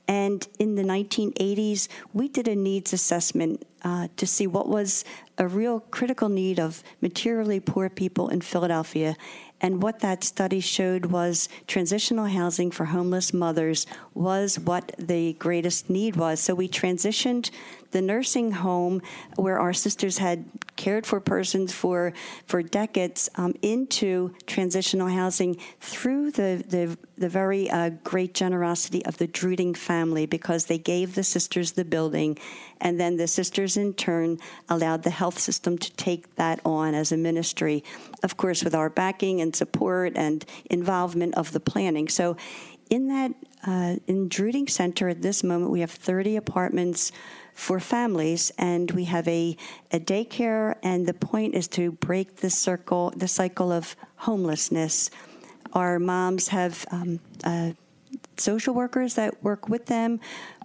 And 0.08 0.46
in 0.58 0.74
the 0.74 0.82
1980s, 0.82 1.88
we 2.12 2.28
did 2.28 2.48
a 2.48 2.56
needs 2.56 2.92
assessment 2.92 3.64
uh, 3.84 4.08
to 4.16 4.26
see 4.26 4.46
what 4.46 4.68
was 4.68 5.04
a 5.38 5.46
real 5.46 5.80
critical 5.80 6.28
need 6.28 6.58
of 6.58 6.82
materially 7.00 7.60
poor 7.60 7.88
people 7.88 8.28
in 8.28 8.40
Philadelphia. 8.40 9.16
And 9.60 9.80
what 9.80 10.00
that 10.00 10.24
study 10.24 10.58
showed 10.58 11.06
was 11.06 11.48
transitional 11.68 12.26
housing 12.26 12.72
for 12.72 12.86
homeless 12.86 13.32
mothers 13.32 13.86
was 14.12 14.58
what 14.58 14.92
the 14.98 15.34
greatest 15.34 15.88
need 15.88 16.16
was. 16.16 16.40
So 16.40 16.54
we 16.54 16.68
transitioned 16.68 17.50
the 17.92 18.02
nursing 18.02 18.52
home 18.52 19.00
where 19.36 19.58
our 19.58 19.72
sisters 19.72 20.18
had 20.18 20.44
cared 20.76 21.06
for 21.06 21.20
persons 21.20 21.72
for 21.72 22.12
for 22.46 22.62
decades 22.62 23.28
um, 23.36 23.54
into 23.62 24.34
transitional 24.46 25.08
housing 25.08 25.56
through 25.80 26.30
the 26.30 26.64
the, 26.68 26.98
the 27.16 27.28
very 27.28 27.70
uh, 27.70 27.90
great 28.02 28.34
generosity 28.34 29.04
of 29.06 29.18
the 29.18 29.26
Druding 29.26 29.74
family 29.74 30.26
because 30.26 30.66
they 30.66 30.78
gave 30.78 31.14
the 31.14 31.22
sisters 31.22 31.72
the 31.72 31.84
building, 31.84 32.38
and 32.80 32.98
then 32.98 33.16
the 33.16 33.28
sisters 33.28 33.76
in 33.76 33.94
turn 33.94 34.38
allowed 34.68 35.02
the 35.02 35.10
health 35.10 35.38
system 35.38 35.78
to 35.78 35.92
take 35.92 36.34
that 36.36 36.60
on 36.64 36.94
as 36.94 37.12
a 37.12 37.16
ministry, 37.16 37.84
of 38.22 38.36
course 38.36 38.64
with 38.64 38.74
our 38.74 38.90
backing 38.90 39.40
and 39.40 39.54
support 39.54 40.12
and 40.16 40.44
involvement 40.70 41.34
of 41.34 41.52
the 41.52 41.60
planning. 41.60 42.08
So. 42.08 42.36
In 42.90 43.08
that, 43.08 43.32
uh, 43.66 43.96
in 44.06 44.28
Druding 44.28 44.68
Center 44.68 45.08
at 45.08 45.22
this 45.22 45.42
moment, 45.42 45.70
we 45.70 45.80
have 45.80 45.90
30 45.90 46.36
apartments 46.36 47.10
for 47.54 47.80
families, 47.80 48.50
and 48.58 48.90
we 48.92 49.04
have 49.04 49.28
a, 49.28 49.56
a 49.90 50.00
daycare, 50.00 50.76
and 50.82 51.06
the 51.06 51.14
point 51.14 51.54
is 51.54 51.68
to 51.68 51.92
break 51.92 52.36
the 52.36 52.50
circle, 52.50 53.12
the 53.16 53.28
cycle 53.28 53.70
of 53.70 53.94
homelessness. 54.16 55.10
Our 55.72 55.98
moms 55.98 56.48
have 56.48 56.84
um, 56.90 57.20
uh, 57.44 57.72
social 58.36 58.74
workers 58.74 59.14
that 59.14 59.42
work 59.42 59.68
with 59.68 59.86
them. 59.86 60.20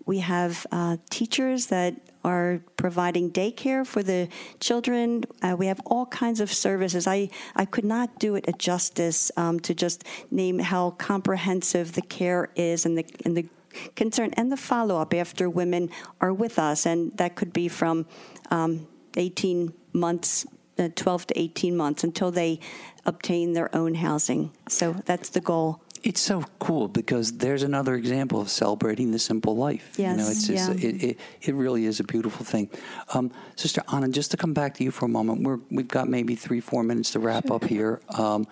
We 0.05 0.19
have 0.19 0.65
uh, 0.71 0.97
teachers 1.09 1.67
that 1.67 1.95
are 2.23 2.61
providing 2.75 3.31
daycare 3.31 3.85
for 3.85 4.03
the 4.03 4.27
children. 4.59 5.23
Uh, 5.41 5.55
we 5.57 5.67
have 5.67 5.79
all 5.85 6.05
kinds 6.07 6.39
of 6.39 6.51
services. 6.51 7.07
I, 7.07 7.29
I 7.55 7.65
could 7.65 7.85
not 7.85 8.19
do 8.19 8.35
it 8.35 8.45
a 8.47 8.53
justice 8.53 9.31
um, 9.37 9.59
to 9.61 9.73
just 9.73 10.03
name 10.31 10.59
how 10.59 10.91
comprehensive 10.91 11.93
the 11.93 12.01
care 12.01 12.49
is 12.55 12.85
and 12.85 12.97
the, 12.97 13.05
and 13.23 13.35
the 13.37 13.47
concern 13.95 14.31
and 14.33 14.51
the 14.51 14.57
follow 14.57 14.99
up 14.99 15.13
after 15.13 15.49
women 15.49 15.89
are 16.21 16.33
with 16.33 16.59
us. 16.59 16.85
And 16.85 17.15
that 17.17 17.35
could 17.35 17.53
be 17.53 17.67
from 17.67 18.05
um, 18.51 18.87
18 19.15 19.73
months, 19.93 20.45
uh, 20.77 20.89
12 20.95 21.27
to 21.27 21.39
18 21.39 21.75
months 21.75 22.03
until 22.03 22.31
they 22.31 22.59
obtain 23.05 23.53
their 23.53 23.73
own 23.75 23.95
housing. 23.95 24.51
So 24.67 24.93
that's 25.05 25.29
the 25.29 25.41
goal. 25.41 25.81
It's 26.03 26.21
so 26.21 26.43
cool 26.59 26.87
because 26.87 27.33
there's 27.33 27.63
another 27.63 27.95
example 27.95 28.39
of 28.39 28.49
celebrating 28.49 29.11
the 29.11 29.19
simple 29.19 29.55
life. 29.55 29.95
Yes, 29.97 30.11
you 30.11 30.23
know, 30.23 30.29
it's, 30.29 30.49
yeah. 30.49 30.87
it, 30.89 31.03
it, 31.03 31.19
it 31.41 31.55
really 31.55 31.85
is 31.85 31.99
a 31.99 32.03
beautiful 32.03 32.45
thing. 32.45 32.69
Um, 33.13 33.31
Sister 33.55 33.81
Anna, 33.91 34.07
just 34.07 34.31
to 34.31 34.37
come 34.37 34.53
back 34.53 34.75
to 34.75 34.83
you 34.83 34.91
for 34.91 35.05
a 35.05 35.09
moment, 35.09 35.41
we're, 35.41 35.59
we've 35.71 35.87
got 35.87 36.07
maybe 36.07 36.35
three, 36.35 36.59
four 36.59 36.83
minutes 36.83 37.11
to 37.11 37.19
wrap 37.19 37.49
up 37.49 37.63
here. 37.63 37.99
Um, 38.11 38.47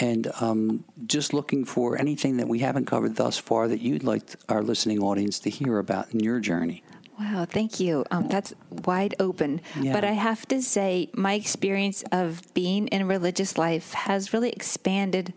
and 0.00 0.32
um, 0.40 0.84
just 1.06 1.34
looking 1.34 1.64
for 1.64 1.98
anything 1.98 2.38
that 2.38 2.48
we 2.48 2.60
haven't 2.60 2.86
covered 2.86 3.16
thus 3.16 3.36
far 3.36 3.68
that 3.68 3.80
you'd 3.80 4.02
like 4.02 4.22
our 4.48 4.62
listening 4.62 4.98
audience 5.00 5.38
to 5.40 5.50
hear 5.50 5.78
about 5.78 6.12
in 6.12 6.20
your 6.20 6.40
journey. 6.40 6.82
Wow, 7.18 7.44
thank 7.44 7.78
you. 7.78 8.06
Um, 8.10 8.28
that's 8.28 8.54
wide 8.86 9.14
open. 9.20 9.60
Yeah. 9.78 9.92
But 9.92 10.04
I 10.04 10.12
have 10.12 10.46
to 10.48 10.62
say, 10.62 11.10
my 11.12 11.34
experience 11.34 12.02
of 12.10 12.42
being 12.54 12.88
in 12.88 13.06
religious 13.06 13.58
life 13.58 13.92
has 13.92 14.32
really 14.32 14.48
expanded 14.50 15.34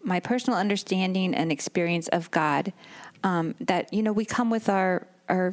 my 0.00 0.20
personal 0.20 0.56
understanding 0.56 1.34
and 1.34 1.50
experience 1.50 2.06
of 2.08 2.30
God. 2.30 2.72
Um, 3.24 3.56
that 3.58 3.92
you 3.92 4.02
know, 4.02 4.12
we 4.12 4.24
come 4.24 4.48
with 4.48 4.68
our 4.68 5.08
our 5.28 5.52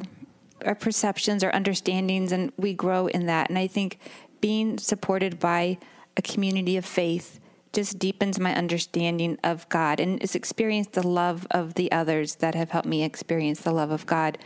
our 0.64 0.76
perceptions, 0.76 1.42
our 1.42 1.52
understandings, 1.52 2.30
and 2.30 2.52
we 2.56 2.74
grow 2.74 3.08
in 3.08 3.26
that. 3.26 3.48
And 3.48 3.58
I 3.58 3.66
think 3.66 3.98
being 4.40 4.78
supported 4.78 5.40
by 5.40 5.78
a 6.16 6.22
community 6.22 6.76
of 6.76 6.84
faith 6.84 7.40
just 7.72 7.98
deepens 7.98 8.38
my 8.38 8.54
understanding 8.54 9.38
of 9.42 9.68
God 9.68 10.00
and 10.00 10.20
has 10.20 10.34
experienced 10.34 10.92
the 10.92 11.06
love 11.06 11.46
of 11.50 11.74
the 11.74 11.90
others 11.90 12.36
that 12.36 12.54
have 12.54 12.70
helped 12.70 12.88
me 12.88 13.02
experience 13.02 13.60
the 13.60 13.72
love 13.72 13.90
of 13.90 14.06
God 14.06 14.38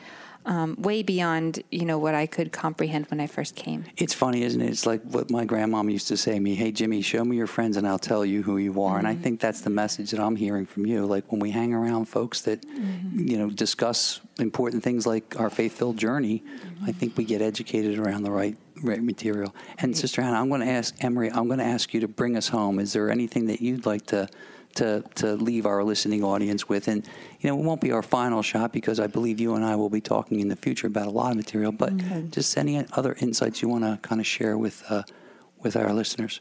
um, 0.47 0.77
way 0.79 1.03
beyond 1.03 1.63
you 1.71 1.85
know 1.85 1.99
what 1.99 2.15
I 2.15 2.27
could 2.27 2.53
comprehend 2.53 3.07
when 3.11 3.21
I 3.21 3.27
first 3.27 3.57
came. 3.57 3.85
It's 3.97 4.15
funny, 4.15 4.43
isn't 4.43 4.61
it? 4.61 4.71
It's 4.71 4.87
like 4.87 5.03
what 5.03 5.31
my 5.31 5.45
grandmom 5.45 5.91
used 5.91 6.09
to 6.09 6.17
say 6.17 6.35
to 6.35 6.41
me, 6.41 6.55
"Hey 6.55 6.71
Jimmy, 6.71 7.03
show 7.03 7.25
me 7.25 7.37
your 7.37 7.49
friends 7.49 7.77
and 7.77 7.87
I'll 7.87 7.99
tell 7.99 8.25
you 8.25 8.43
who 8.43 8.57
you 8.57 8.81
are." 8.83 8.99
And 8.99 9.07
I 9.07 9.15
mm-hmm. 9.15 9.23
think 9.23 9.41
that's 9.41 9.63
the 9.63 9.71
message 9.71 10.13
that 10.13 10.21
I'm 10.21 10.37
hearing 10.37 10.65
from 10.65 10.87
you. 10.87 11.05
Like 11.05 11.31
when 11.33 11.41
we 11.41 11.51
hang 11.51 11.75
around 11.75 12.07
folks 12.07 12.43
that 12.43 12.63
mm-hmm. 12.63 13.29
you 13.29 13.39
know 13.39 13.51
discuss 13.51 14.21
important 14.39 14.85
things 14.85 15.07
like 15.07 15.39
our 15.39 15.51
faith-filled 15.51 15.97
journey, 15.97 16.45
I 16.47 16.51
mm-hmm. 16.51 16.91
think 16.93 17.17
we 17.17 17.25
get 17.25 17.43
educated 17.43 17.99
around 17.99 18.23
the 18.23 18.31
right 18.31 18.57
right 18.83 19.03
material. 19.03 19.55
And 19.79 19.97
Sister 19.97 20.23
Hannah, 20.23 20.41
I'm 20.41 20.49
going 20.49 20.61
to 20.61 20.71
ask 20.71 20.95
Emery. 21.03 21.31
I'm 21.31 21.47
going 21.47 21.59
to 21.59 21.65
ask 21.65 21.95
you 21.95 22.01
to 22.01 22.09
bring 22.09 22.37
us 22.37 22.49
home. 22.49 22.79
Is 22.79 22.93
there 22.93 23.11
anything 23.11 23.47
that 23.47 23.61
you'd 23.61 23.87
like 23.87 24.07
to? 24.07 24.29
To, 24.77 25.03
to 25.15 25.37
leave 25.37 25.65
our 25.65 25.83
listening 25.83 26.23
audience 26.23 26.69
with. 26.69 26.87
And, 26.87 27.03
you 27.41 27.49
know, 27.49 27.59
it 27.59 27.65
won't 27.65 27.81
be 27.81 27.93
our 27.93 28.03
final 28.03 28.43
shot 28.43 28.75
because 28.75 29.01
I 29.01 29.07
believe 29.07 29.41
you 29.41 29.55
and 29.55 29.65
I 29.65 29.75
will 29.75 29.89
be 29.89 30.03
talking 30.03 30.41
in 30.41 30.49
the 30.49 30.57
future 30.57 30.87
about 30.87 31.07
a 31.07 31.11
lot 31.11 31.31
of 31.31 31.39
material, 31.39 31.73
but 31.73 31.97
just 32.31 32.59
any 32.59 32.85
other 32.93 33.17
insights 33.19 33.63
you 33.63 33.71
want 33.71 33.85
to 33.85 33.99
kind 34.07 34.21
of 34.21 34.27
share 34.27 34.59
with, 34.59 34.85
uh, 34.91 35.05
with 35.63 35.77
our 35.77 35.95
listeners. 35.95 36.41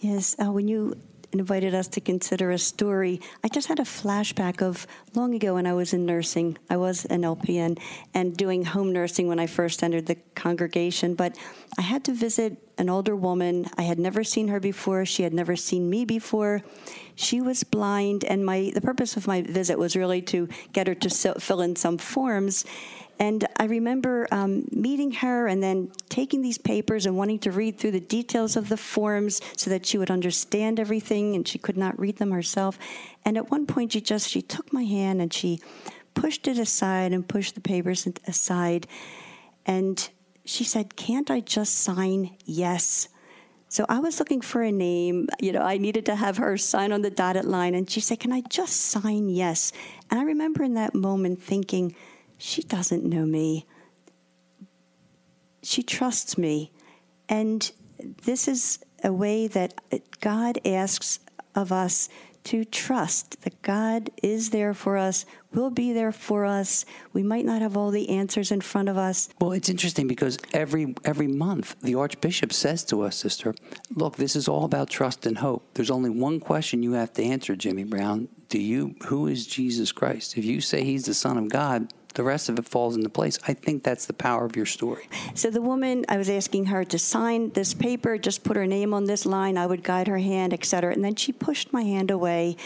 Yes, 0.00 0.36
uh, 0.38 0.52
when 0.52 0.68
you 0.68 1.00
invited 1.34 1.74
us 1.74 1.88
to 1.88 2.00
consider 2.00 2.52
a 2.52 2.58
story, 2.58 3.20
I 3.42 3.48
just 3.48 3.66
had 3.66 3.80
a 3.80 3.82
flashback 3.82 4.62
of 4.62 4.86
long 5.14 5.34
ago 5.34 5.54
when 5.54 5.66
I 5.66 5.74
was 5.74 5.92
in 5.92 6.06
nursing. 6.06 6.56
I 6.70 6.76
was 6.76 7.04
an 7.06 7.22
LPN 7.22 7.78
and 8.14 8.36
doing 8.36 8.64
home 8.64 8.92
nursing 8.92 9.26
when 9.26 9.40
I 9.40 9.46
first 9.46 9.82
entered 9.82 10.06
the 10.06 10.14
congregation, 10.36 11.14
but 11.16 11.36
I 11.76 11.82
had 11.82 12.04
to 12.04 12.12
visit 12.12 12.56
an 12.78 12.88
older 12.88 13.16
woman. 13.16 13.66
I 13.76 13.82
had 13.82 13.98
never 13.98 14.22
seen 14.22 14.48
her 14.48 14.60
before. 14.60 15.04
She 15.04 15.24
had 15.24 15.34
never 15.34 15.56
seen 15.56 15.90
me 15.90 16.04
before. 16.04 16.62
She 17.16 17.40
was 17.40 17.64
blind, 17.64 18.24
and 18.24 18.46
my 18.46 18.70
the 18.72 18.80
purpose 18.80 19.16
of 19.16 19.26
my 19.26 19.42
visit 19.42 19.78
was 19.78 19.96
really 19.96 20.22
to 20.22 20.48
get 20.72 20.86
her 20.86 20.94
to 20.94 21.10
so, 21.10 21.34
fill 21.34 21.60
in 21.62 21.74
some 21.76 21.98
forms. 21.98 22.64
And 23.24 23.46
I 23.56 23.64
remember 23.64 24.28
um, 24.30 24.68
meeting 24.70 25.10
her 25.12 25.46
and 25.46 25.62
then 25.62 25.90
taking 26.10 26.42
these 26.42 26.58
papers 26.58 27.06
and 27.06 27.16
wanting 27.16 27.38
to 27.40 27.50
read 27.50 27.78
through 27.78 27.92
the 27.92 28.00
details 28.18 28.54
of 28.54 28.68
the 28.68 28.76
forms 28.76 29.40
so 29.56 29.70
that 29.70 29.86
she 29.86 29.96
would 29.96 30.10
understand 30.10 30.78
everything, 30.78 31.34
and 31.34 31.48
she 31.48 31.58
could 31.58 31.78
not 31.78 31.98
read 31.98 32.18
them 32.18 32.32
herself. 32.32 32.78
And 33.24 33.38
at 33.38 33.50
one 33.50 33.64
point, 33.64 33.92
she 33.92 34.02
just 34.02 34.28
she 34.28 34.42
took 34.42 34.74
my 34.74 34.84
hand 34.84 35.22
and 35.22 35.32
she 35.32 35.62
pushed 36.12 36.46
it 36.46 36.58
aside 36.58 37.14
and 37.14 37.26
pushed 37.26 37.54
the 37.54 37.62
papers 37.62 38.06
aside, 38.26 38.86
and 39.64 39.96
she 40.44 40.64
said, 40.64 40.94
"Can't 40.94 41.30
I 41.30 41.40
just 41.40 41.76
sign 41.76 42.36
yes?" 42.44 43.08
So 43.70 43.86
I 43.88 44.00
was 44.00 44.18
looking 44.18 44.42
for 44.42 44.60
a 44.60 44.70
name. 44.70 45.28
You 45.40 45.52
know, 45.52 45.62
I 45.62 45.78
needed 45.78 46.04
to 46.06 46.14
have 46.14 46.36
her 46.36 46.58
sign 46.58 46.92
on 46.92 47.00
the 47.00 47.10
dotted 47.10 47.46
line, 47.46 47.74
and 47.74 47.88
she 47.88 48.00
said, 48.00 48.20
"Can 48.20 48.32
I 48.32 48.42
just 48.42 48.76
sign 48.76 49.30
yes?" 49.30 49.72
And 50.10 50.20
I 50.20 50.24
remember 50.24 50.62
in 50.62 50.74
that 50.74 50.94
moment 50.94 51.42
thinking 51.42 51.96
she 52.38 52.62
doesn't 52.62 53.04
know 53.04 53.24
me. 53.24 53.66
She 55.62 55.82
trusts 55.82 56.36
me. 56.36 56.72
And 57.28 57.70
this 58.24 58.48
is 58.48 58.78
a 59.02 59.12
way 59.12 59.46
that 59.48 59.74
God 60.20 60.58
asks 60.64 61.20
of 61.54 61.72
us 61.72 62.08
to 62.44 62.64
trust 62.64 63.40
that 63.42 63.60
God 63.62 64.10
is 64.22 64.50
there 64.50 64.74
for 64.74 64.98
us, 64.98 65.24
will 65.52 65.70
be 65.70 65.94
there 65.94 66.12
for 66.12 66.44
us. 66.44 66.84
We 67.14 67.22
might 67.22 67.46
not 67.46 67.62
have 67.62 67.76
all 67.76 67.90
the 67.90 68.10
answers 68.10 68.52
in 68.52 68.60
front 68.60 68.90
of 68.90 68.98
us. 68.98 69.30
Well, 69.40 69.52
it's 69.52 69.70
interesting 69.70 70.06
because 70.06 70.38
every 70.52 70.94
every 71.04 71.26
month 71.26 71.76
the 71.80 71.94
Archbishop 71.94 72.52
says 72.52 72.84
to 72.84 73.02
us, 73.02 73.16
sister, 73.16 73.54
look, 73.94 74.16
this 74.16 74.36
is 74.36 74.46
all 74.46 74.64
about 74.64 74.90
trust 74.90 75.24
and 75.24 75.38
hope. 75.38 75.66
There's 75.72 75.90
only 75.90 76.10
one 76.10 76.38
question 76.38 76.82
you 76.82 76.92
have 76.92 77.14
to 77.14 77.22
answer, 77.24 77.56
Jimmy 77.56 77.84
Brown. 77.84 78.28
Do 78.50 78.60
you 78.60 78.94
who 79.06 79.26
is 79.26 79.46
Jesus 79.46 79.90
Christ? 79.90 80.36
If 80.36 80.44
you 80.44 80.60
say 80.60 80.84
he's 80.84 81.06
the 81.06 81.14
Son 81.14 81.38
of 81.38 81.48
God, 81.48 81.92
the 82.14 82.22
rest 82.22 82.48
of 82.48 82.58
it 82.58 82.64
falls 82.64 82.96
into 82.96 83.08
place. 83.08 83.38
I 83.46 83.54
think 83.54 83.82
that's 83.82 84.06
the 84.06 84.12
power 84.12 84.44
of 84.44 84.56
your 84.56 84.66
story. 84.66 85.08
So 85.34 85.50
the 85.50 85.60
woman, 85.60 86.04
I 86.08 86.16
was 86.16 86.30
asking 86.30 86.66
her 86.66 86.84
to 86.84 86.98
sign 86.98 87.50
this 87.50 87.74
paper, 87.74 88.18
just 88.18 88.44
put 88.44 88.56
her 88.56 88.66
name 88.66 88.94
on 88.94 89.04
this 89.04 89.26
line. 89.26 89.58
I 89.58 89.66
would 89.66 89.82
guide 89.82 90.06
her 90.08 90.18
hand, 90.18 90.52
etc. 90.52 90.92
And 90.92 91.04
then 91.04 91.16
she 91.16 91.32
pushed 91.32 91.72
my 91.72 91.82
hand 91.82 92.10
away 92.10 92.56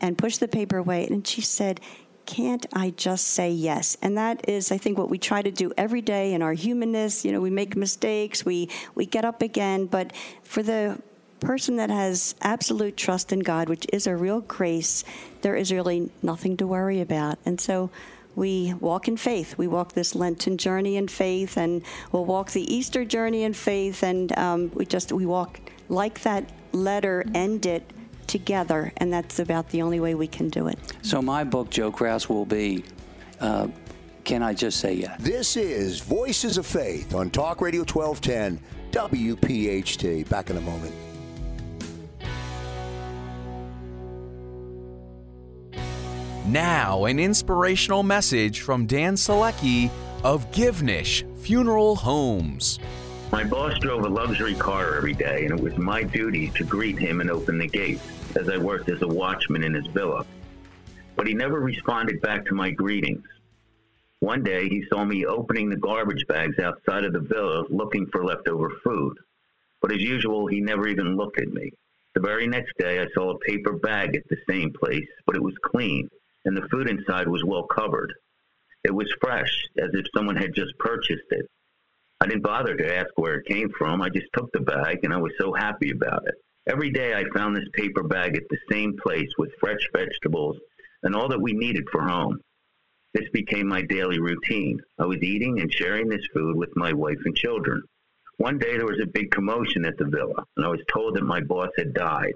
and 0.00 0.18
pushed 0.18 0.40
the 0.40 0.48
paper 0.48 0.76
away, 0.76 1.06
and 1.06 1.26
she 1.26 1.40
said, 1.40 1.80
can't 2.26 2.66
I 2.72 2.90
just 2.90 3.28
say 3.28 3.50
yes? 3.50 3.96
And 4.00 4.16
that 4.16 4.48
is, 4.48 4.72
I 4.72 4.78
think, 4.78 4.96
what 4.96 5.10
we 5.10 5.18
try 5.18 5.42
to 5.42 5.50
do 5.50 5.72
every 5.76 6.00
day 6.00 6.32
in 6.32 6.42
our 6.42 6.54
humanness. 6.54 7.24
You 7.24 7.32
know, 7.32 7.40
we 7.40 7.50
make 7.50 7.76
mistakes, 7.76 8.44
we, 8.44 8.70
we 8.94 9.06
get 9.06 9.24
up 9.24 9.42
again, 9.42 9.86
but 9.86 10.12
for 10.42 10.62
the 10.62 11.00
person 11.40 11.76
that 11.76 11.90
has 11.90 12.34
absolute 12.40 12.96
trust 12.96 13.32
in 13.32 13.40
God, 13.40 13.68
which 13.68 13.86
is 13.92 14.06
a 14.06 14.16
real 14.16 14.40
grace, 14.40 15.04
there 15.42 15.54
is 15.54 15.70
really 15.70 16.10
nothing 16.22 16.56
to 16.56 16.66
worry 16.66 17.00
about. 17.00 17.38
And 17.44 17.60
so 17.60 17.90
we 18.36 18.74
walk 18.74 19.08
in 19.08 19.16
faith. 19.16 19.56
We 19.56 19.66
walk 19.66 19.92
this 19.92 20.14
Lenten 20.14 20.58
journey 20.58 20.96
in 20.96 21.08
faith, 21.08 21.56
and 21.56 21.82
we'll 22.12 22.24
walk 22.24 22.50
the 22.50 22.74
Easter 22.74 23.04
journey 23.04 23.44
in 23.44 23.54
faith, 23.54 24.02
and 24.02 24.36
um, 24.38 24.70
we 24.74 24.86
just 24.86 25.12
we 25.12 25.26
walk 25.26 25.60
like 25.88 26.22
that 26.22 26.50
letter 26.72 27.24
ended 27.34 27.84
together, 28.26 28.92
and 28.96 29.12
that's 29.12 29.38
about 29.38 29.68
the 29.70 29.82
only 29.82 30.00
way 30.00 30.14
we 30.14 30.26
can 30.26 30.48
do 30.48 30.68
it. 30.68 30.78
So 31.02 31.22
my 31.22 31.44
book, 31.44 31.70
Joe 31.70 31.90
Kraus, 31.90 32.28
will 32.28 32.46
be. 32.46 32.84
Uh, 33.40 33.68
can 34.24 34.42
I 34.42 34.54
just 34.54 34.80
say 34.80 34.94
yes? 34.94 35.20
This 35.20 35.54
is 35.54 36.00
Voices 36.00 36.56
of 36.56 36.64
Faith 36.64 37.14
on 37.14 37.28
Talk 37.28 37.60
Radio 37.60 37.82
1210 37.82 38.58
WPHT. 38.90 40.26
Back 40.30 40.48
in 40.48 40.56
a 40.56 40.62
moment. 40.62 40.94
Now, 46.46 47.06
an 47.06 47.18
inspirational 47.18 48.02
message 48.02 48.60
from 48.60 48.84
Dan 48.84 49.14
Selecki 49.14 49.88
of 50.22 50.50
Givnish 50.52 51.24
Funeral 51.38 51.96
Homes. 51.96 52.78
My 53.32 53.44
boss 53.44 53.78
drove 53.78 54.04
a 54.04 54.10
luxury 54.10 54.54
car 54.54 54.94
every 54.94 55.14
day, 55.14 55.46
and 55.46 55.58
it 55.58 55.62
was 55.62 55.78
my 55.78 56.02
duty 56.02 56.48
to 56.48 56.62
greet 56.62 56.98
him 56.98 57.22
and 57.22 57.30
open 57.30 57.56
the 57.56 57.66
gate, 57.66 57.98
as 58.36 58.50
I 58.50 58.58
worked 58.58 58.90
as 58.90 59.00
a 59.00 59.08
watchman 59.08 59.64
in 59.64 59.72
his 59.72 59.86
villa. 59.86 60.26
But 61.16 61.26
he 61.26 61.32
never 61.32 61.60
responded 61.60 62.20
back 62.20 62.44
to 62.44 62.54
my 62.54 62.70
greetings. 62.70 63.24
One 64.20 64.42
day, 64.42 64.68
he 64.68 64.84
saw 64.90 65.02
me 65.02 65.24
opening 65.24 65.70
the 65.70 65.76
garbage 65.76 66.26
bags 66.26 66.58
outside 66.58 67.04
of 67.04 67.14
the 67.14 67.20
villa 67.20 67.64
looking 67.70 68.06
for 68.08 68.22
leftover 68.22 68.68
food. 68.84 69.16
But 69.80 69.92
as 69.92 70.02
usual, 70.02 70.46
he 70.46 70.60
never 70.60 70.88
even 70.88 71.16
looked 71.16 71.40
at 71.40 71.54
me. 71.54 71.72
The 72.12 72.20
very 72.20 72.46
next 72.46 72.76
day, 72.76 73.00
I 73.00 73.06
saw 73.14 73.30
a 73.30 73.38
paper 73.38 73.72
bag 73.72 74.14
at 74.14 74.28
the 74.28 74.36
same 74.46 74.74
place, 74.74 75.08
but 75.24 75.36
it 75.36 75.42
was 75.42 75.54
clean 75.64 76.10
and 76.44 76.56
the 76.56 76.68
food 76.70 76.88
inside 76.88 77.28
was 77.28 77.44
well 77.44 77.64
covered. 77.64 78.14
It 78.84 78.94
was 78.94 79.12
fresh, 79.20 79.64
as 79.78 79.90
if 79.94 80.06
someone 80.14 80.36
had 80.36 80.54
just 80.54 80.76
purchased 80.78 81.30
it, 81.30 81.48
I 82.24 82.26
didn't 82.26 82.42
bother 82.42 82.74
to 82.74 82.96
ask 82.96 83.10
where 83.16 83.34
it 83.34 83.46
came 83.46 83.70
from. 83.76 84.00
I 84.00 84.08
just 84.08 84.28
took 84.32 84.50
the 84.52 84.60
bag 84.60 85.00
and 85.02 85.12
I 85.12 85.18
was 85.18 85.32
so 85.38 85.52
happy 85.52 85.90
about 85.90 86.26
it. 86.26 86.34
Every 86.66 86.90
day 86.90 87.12
I 87.12 87.24
found 87.36 87.54
this 87.54 87.68
paper 87.74 88.02
bag 88.02 88.34
at 88.34 88.48
the 88.48 88.56
same 88.70 88.96
place 88.96 89.28
with 89.36 89.52
fresh 89.60 89.86
vegetables 89.92 90.56
and 91.02 91.14
all 91.14 91.28
that 91.28 91.42
we 91.42 91.52
needed 91.52 91.84
for 91.92 92.00
home. 92.00 92.40
This 93.12 93.28
became 93.32 93.68
my 93.68 93.82
daily 93.82 94.20
routine. 94.20 94.80
I 94.98 95.04
was 95.04 95.22
eating 95.22 95.60
and 95.60 95.70
sharing 95.70 96.08
this 96.08 96.26
food 96.32 96.56
with 96.56 96.74
my 96.76 96.94
wife 96.94 97.18
and 97.26 97.36
children. 97.36 97.82
One 98.38 98.58
day 98.58 98.78
there 98.78 98.86
was 98.86 99.00
a 99.02 99.06
big 99.06 99.30
commotion 99.30 99.84
at 99.84 99.98
the 99.98 100.06
villa, 100.06 100.46
and 100.56 100.64
I 100.64 100.68
was 100.68 100.80
told 100.90 101.16
that 101.16 101.24
my 101.24 101.40
boss 101.40 101.68
had 101.76 101.92
died. 101.92 102.32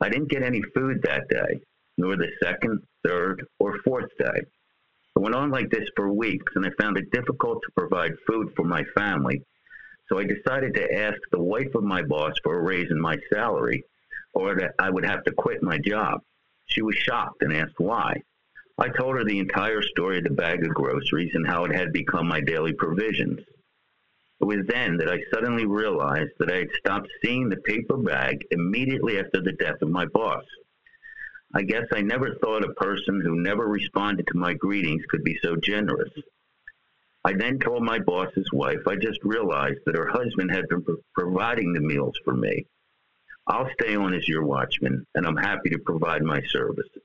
I 0.00 0.08
didn't 0.08 0.30
get 0.30 0.44
any 0.44 0.62
food 0.74 1.02
that 1.02 1.28
day, 1.28 1.60
nor 1.98 2.16
the 2.16 2.30
second, 2.42 2.80
third, 3.04 3.44
or 3.58 3.78
fourth 3.84 4.10
day. 4.18 4.40
It 5.14 5.20
went 5.20 5.34
on 5.34 5.50
like 5.50 5.70
this 5.70 5.88
for 5.94 6.12
weeks, 6.12 6.52
and 6.54 6.64
I 6.64 6.70
found 6.80 6.96
it 6.96 7.10
difficult 7.10 7.62
to 7.62 7.72
provide 7.76 8.12
food 8.26 8.52
for 8.56 8.64
my 8.64 8.82
family. 8.94 9.42
So 10.08 10.18
I 10.18 10.24
decided 10.24 10.74
to 10.74 10.94
ask 10.94 11.18
the 11.30 11.42
wife 11.42 11.74
of 11.74 11.84
my 11.84 12.02
boss 12.02 12.34
for 12.42 12.58
a 12.58 12.62
raise 12.62 12.90
in 12.90 13.00
my 13.00 13.16
salary, 13.32 13.84
or 14.34 14.54
that 14.56 14.74
I 14.78 14.90
would 14.90 15.04
have 15.04 15.24
to 15.24 15.32
quit 15.32 15.62
my 15.62 15.78
job. 15.78 16.22
She 16.66 16.82
was 16.82 16.96
shocked 16.96 17.42
and 17.42 17.52
asked 17.52 17.78
why. 17.78 18.22
I 18.78 18.88
told 18.88 19.16
her 19.16 19.24
the 19.24 19.38
entire 19.38 19.82
story 19.82 20.18
of 20.18 20.24
the 20.24 20.30
bag 20.30 20.64
of 20.64 20.74
groceries 20.74 21.32
and 21.34 21.46
how 21.46 21.64
it 21.64 21.74
had 21.74 21.92
become 21.92 22.26
my 22.26 22.40
daily 22.40 22.72
provisions. 22.72 23.40
It 24.40 24.44
was 24.44 24.66
then 24.66 24.96
that 24.96 25.08
I 25.08 25.22
suddenly 25.32 25.66
realized 25.66 26.32
that 26.38 26.50
I 26.50 26.56
had 26.58 26.70
stopped 26.78 27.08
seeing 27.22 27.48
the 27.48 27.58
paper 27.58 27.96
bag 27.96 28.44
immediately 28.50 29.18
after 29.18 29.40
the 29.40 29.52
death 29.52 29.82
of 29.82 29.90
my 29.90 30.06
boss. 30.06 30.44
I 31.54 31.62
guess 31.62 31.84
I 31.94 32.00
never 32.00 32.34
thought 32.36 32.64
a 32.64 32.74
person 32.74 33.20
who 33.20 33.42
never 33.42 33.66
responded 33.66 34.26
to 34.28 34.38
my 34.38 34.54
greetings 34.54 35.04
could 35.08 35.24
be 35.24 35.38
so 35.42 35.56
generous. 35.56 36.10
I 37.24 37.34
then 37.34 37.58
told 37.58 37.82
my 37.82 37.98
boss's 37.98 38.50
wife 38.52 38.86
I 38.86 38.96
just 38.96 39.22
realized 39.22 39.80
that 39.86 39.96
her 39.96 40.08
husband 40.08 40.50
had 40.50 40.68
been 40.68 40.82
pro- 40.82 40.96
providing 41.14 41.72
the 41.72 41.80
meals 41.80 42.18
for 42.24 42.34
me. 42.34 42.66
I'll 43.46 43.68
stay 43.80 43.94
on 43.96 44.14
as 44.14 44.26
your 44.28 44.44
watchman, 44.44 45.06
and 45.14 45.26
I'm 45.26 45.36
happy 45.36 45.70
to 45.70 45.78
provide 45.78 46.22
my 46.22 46.40
services. 46.48 47.02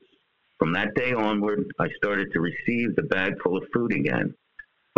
From 0.58 0.72
that 0.72 0.94
day 0.94 1.12
onward, 1.12 1.72
I 1.78 1.88
started 1.90 2.32
to 2.32 2.40
receive 2.40 2.96
the 2.96 3.02
bag 3.02 3.40
full 3.42 3.56
of 3.56 3.68
food 3.72 3.92
again 3.92 4.34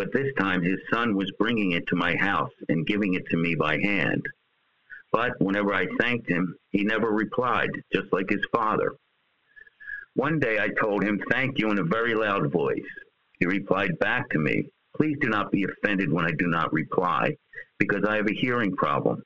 but 0.01 0.15
this 0.15 0.33
time 0.39 0.63
his 0.63 0.79
son 0.91 1.15
was 1.15 1.31
bringing 1.39 1.73
it 1.73 1.87
to 1.87 1.95
my 1.95 2.17
house 2.17 2.55
and 2.71 2.87
giving 2.87 3.13
it 3.13 3.27
to 3.27 3.37
me 3.37 3.55
by 3.55 3.77
hand. 3.77 4.25
But 5.13 5.39
whenever 5.43 5.75
I 5.75 5.89
thanked 6.01 6.27
him, 6.27 6.57
he 6.71 6.85
never 6.85 7.11
replied, 7.11 7.69
just 7.93 8.11
like 8.11 8.31
his 8.31 8.41
father. 8.51 8.97
One 10.15 10.41
day 10.41 10.59
I 10.59 10.69
told 10.81 11.05
him 11.05 11.21
thank 11.31 11.59
you 11.59 11.71
in 11.71 11.79
a 11.79 11.85
very 11.85 12.15
loud 12.15 12.51
voice. 12.51 12.91
He 13.39 13.47
replied 13.47 13.99
back 13.99 14.29
to 14.31 14.39
me, 14.39 14.67
Please 14.97 15.17
do 15.21 15.29
not 15.29 15.53
be 15.53 15.65
offended 15.65 16.13
when 16.13 16.27
I 16.27 16.33
do 16.33 16.47
not 16.47 16.73
reply, 16.73 17.37
because 17.79 18.05
I 18.05 18.17
have 18.17 18.29
a 18.29 18.35
hearing 18.35 18.77
problem, 18.77 19.23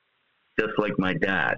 just 0.59 0.77
like 0.77 0.97
my 0.97 1.13
dad. 1.13 1.57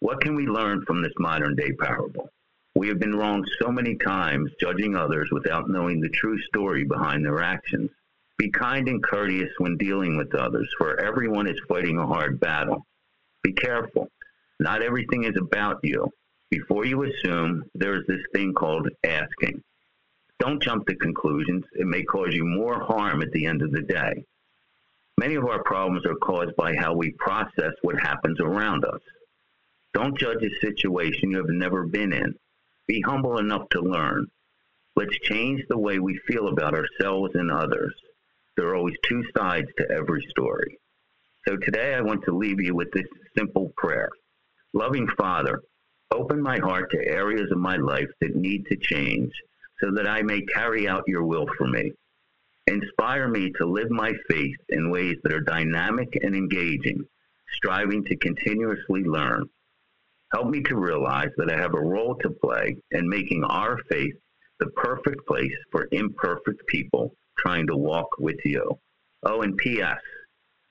What 0.00 0.20
can 0.20 0.34
we 0.34 0.46
learn 0.46 0.84
from 0.84 1.00
this 1.00 1.14
modern 1.18 1.56
day 1.56 1.72
parable? 1.72 2.28
We 2.74 2.88
have 2.88 3.00
been 3.00 3.16
wrong 3.16 3.44
so 3.60 3.72
many 3.72 3.96
times 3.96 4.52
judging 4.60 4.94
others 4.94 5.30
without 5.32 5.70
knowing 5.70 6.00
the 6.00 6.08
true 6.10 6.38
story 6.42 6.84
behind 6.84 7.24
their 7.24 7.40
actions. 7.40 7.90
Be 8.36 8.50
kind 8.50 8.88
and 8.88 9.02
courteous 9.02 9.50
when 9.58 9.76
dealing 9.76 10.16
with 10.16 10.34
others, 10.34 10.68
for 10.78 11.00
everyone 11.00 11.48
is 11.48 11.60
fighting 11.68 11.98
a 11.98 12.06
hard 12.06 12.38
battle. 12.38 12.86
Be 13.42 13.52
careful. 13.52 14.08
Not 14.60 14.82
everything 14.82 15.24
is 15.24 15.36
about 15.36 15.80
you. 15.82 16.12
Before 16.50 16.86
you 16.86 17.02
assume, 17.02 17.64
there 17.74 17.94
is 17.94 18.06
this 18.06 18.22
thing 18.32 18.54
called 18.54 18.88
asking. 19.04 19.62
Don't 20.38 20.62
jump 20.62 20.86
to 20.86 20.94
conclusions. 20.94 21.64
It 21.74 21.86
may 21.86 22.02
cause 22.04 22.34
you 22.34 22.44
more 22.44 22.80
harm 22.80 23.22
at 23.22 23.32
the 23.32 23.44
end 23.44 23.60
of 23.60 23.72
the 23.72 23.82
day. 23.82 24.24
Many 25.18 25.34
of 25.34 25.44
our 25.44 25.62
problems 25.64 26.06
are 26.06 26.14
caused 26.14 26.54
by 26.56 26.76
how 26.76 26.94
we 26.94 27.10
process 27.10 27.72
what 27.82 28.00
happens 28.00 28.40
around 28.40 28.84
us. 28.84 29.00
Don't 29.92 30.16
judge 30.16 30.42
a 30.42 30.60
situation 30.60 31.32
you 31.32 31.38
have 31.38 31.50
never 31.50 31.84
been 31.84 32.12
in. 32.12 32.34
Be 32.86 33.00
humble 33.00 33.38
enough 33.38 33.68
to 33.70 33.80
learn. 33.80 34.28
Let's 34.96 35.18
change 35.18 35.64
the 35.68 35.78
way 35.78 35.98
we 35.98 36.18
feel 36.26 36.48
about 36.48 36.74
ourselves 36.74 37.34
and 37.34 37.50
others. 37.50 37.94
There 38.56 38.68
are 38.68 38.76
always 38.76 38.96
two 39.02 39.24
sides 39.36 39.68
to 39.76 39.90
every 39.90 40.24
story. 40.30 40.78
So 41.46 41.56
today 41.56 41.94
I 41.94 42.00
want 42.00 42.24
to 42.24 42.36
leave 42.36 42.60
you 42.60 42.74
with 42.74 42.90
this 42.92 43.06
simple 43.36 43.72
prayer. 43.76 44.08
Loving 44.72 45.08
Father, 45.08 45.62
open 46.10 46.40
my 46.42 46.58
heart 46.58 46.90
to 46.90 47.06
areas 47.06 47.50
of 47.50 47.58
my 47.58 47.76
life 47.76 48.08
that 48.20 48.36
need 48.36 48.66
to 48.66 48.76
change 48.76 49.32
so 49.80 49.90
that 49.92 50.06
I 50.06 50.22
may 50.22 50.40
carry 50.42 50.88
out 50.88 51.04
your 51.06 51.24
will 51.24 51.46
for 51.56 51.66
me. 51.66 51.92
Inspire 52.66 53.28
me 53.28 53.50
to 53.52 53.66
live 53.66 53.90
my 53.90 54.12
faith 54.28 54.56
in 54.68 54.90
ways 54.90 55.16
that 55.22 55.32
are 55.32 55.40
dynamic 55.40 56.18
and 56.22 56.34
engaging, 56.34 57.04
striving 57.54 58.04
to 58.04 58.16
continuously 58.16 59.04
learn. 59.04 59.48
Help 60.32 60.48
me 60.48 60.62
to 60.64 60.76
realize 60.76 61.30
that 61.38 61.50
I 61.50 61.56
have 61.56 61.74
a 61.74 61.80
role 61.80 62.14
to 62.16 62.30
play 62.30 62.76
in 62.90 63.08
making 63.08 63.44
our 63.44 63.78
faith 63.88 64.14
the 64.60 64.66
perfect 64.66 65.26
place 65.26 65.56
for 65.70 65.88
imperfect 65.92 66.66
people 66.66 67.14
trying 67.38 67.66
to 67.68 67.76
walk 67.76 68.18
with 68.18 68.44
you. 68.44 68.78
Oh, 69.22 69.42
and 69.42 69.56
P.S. 69.56 70.00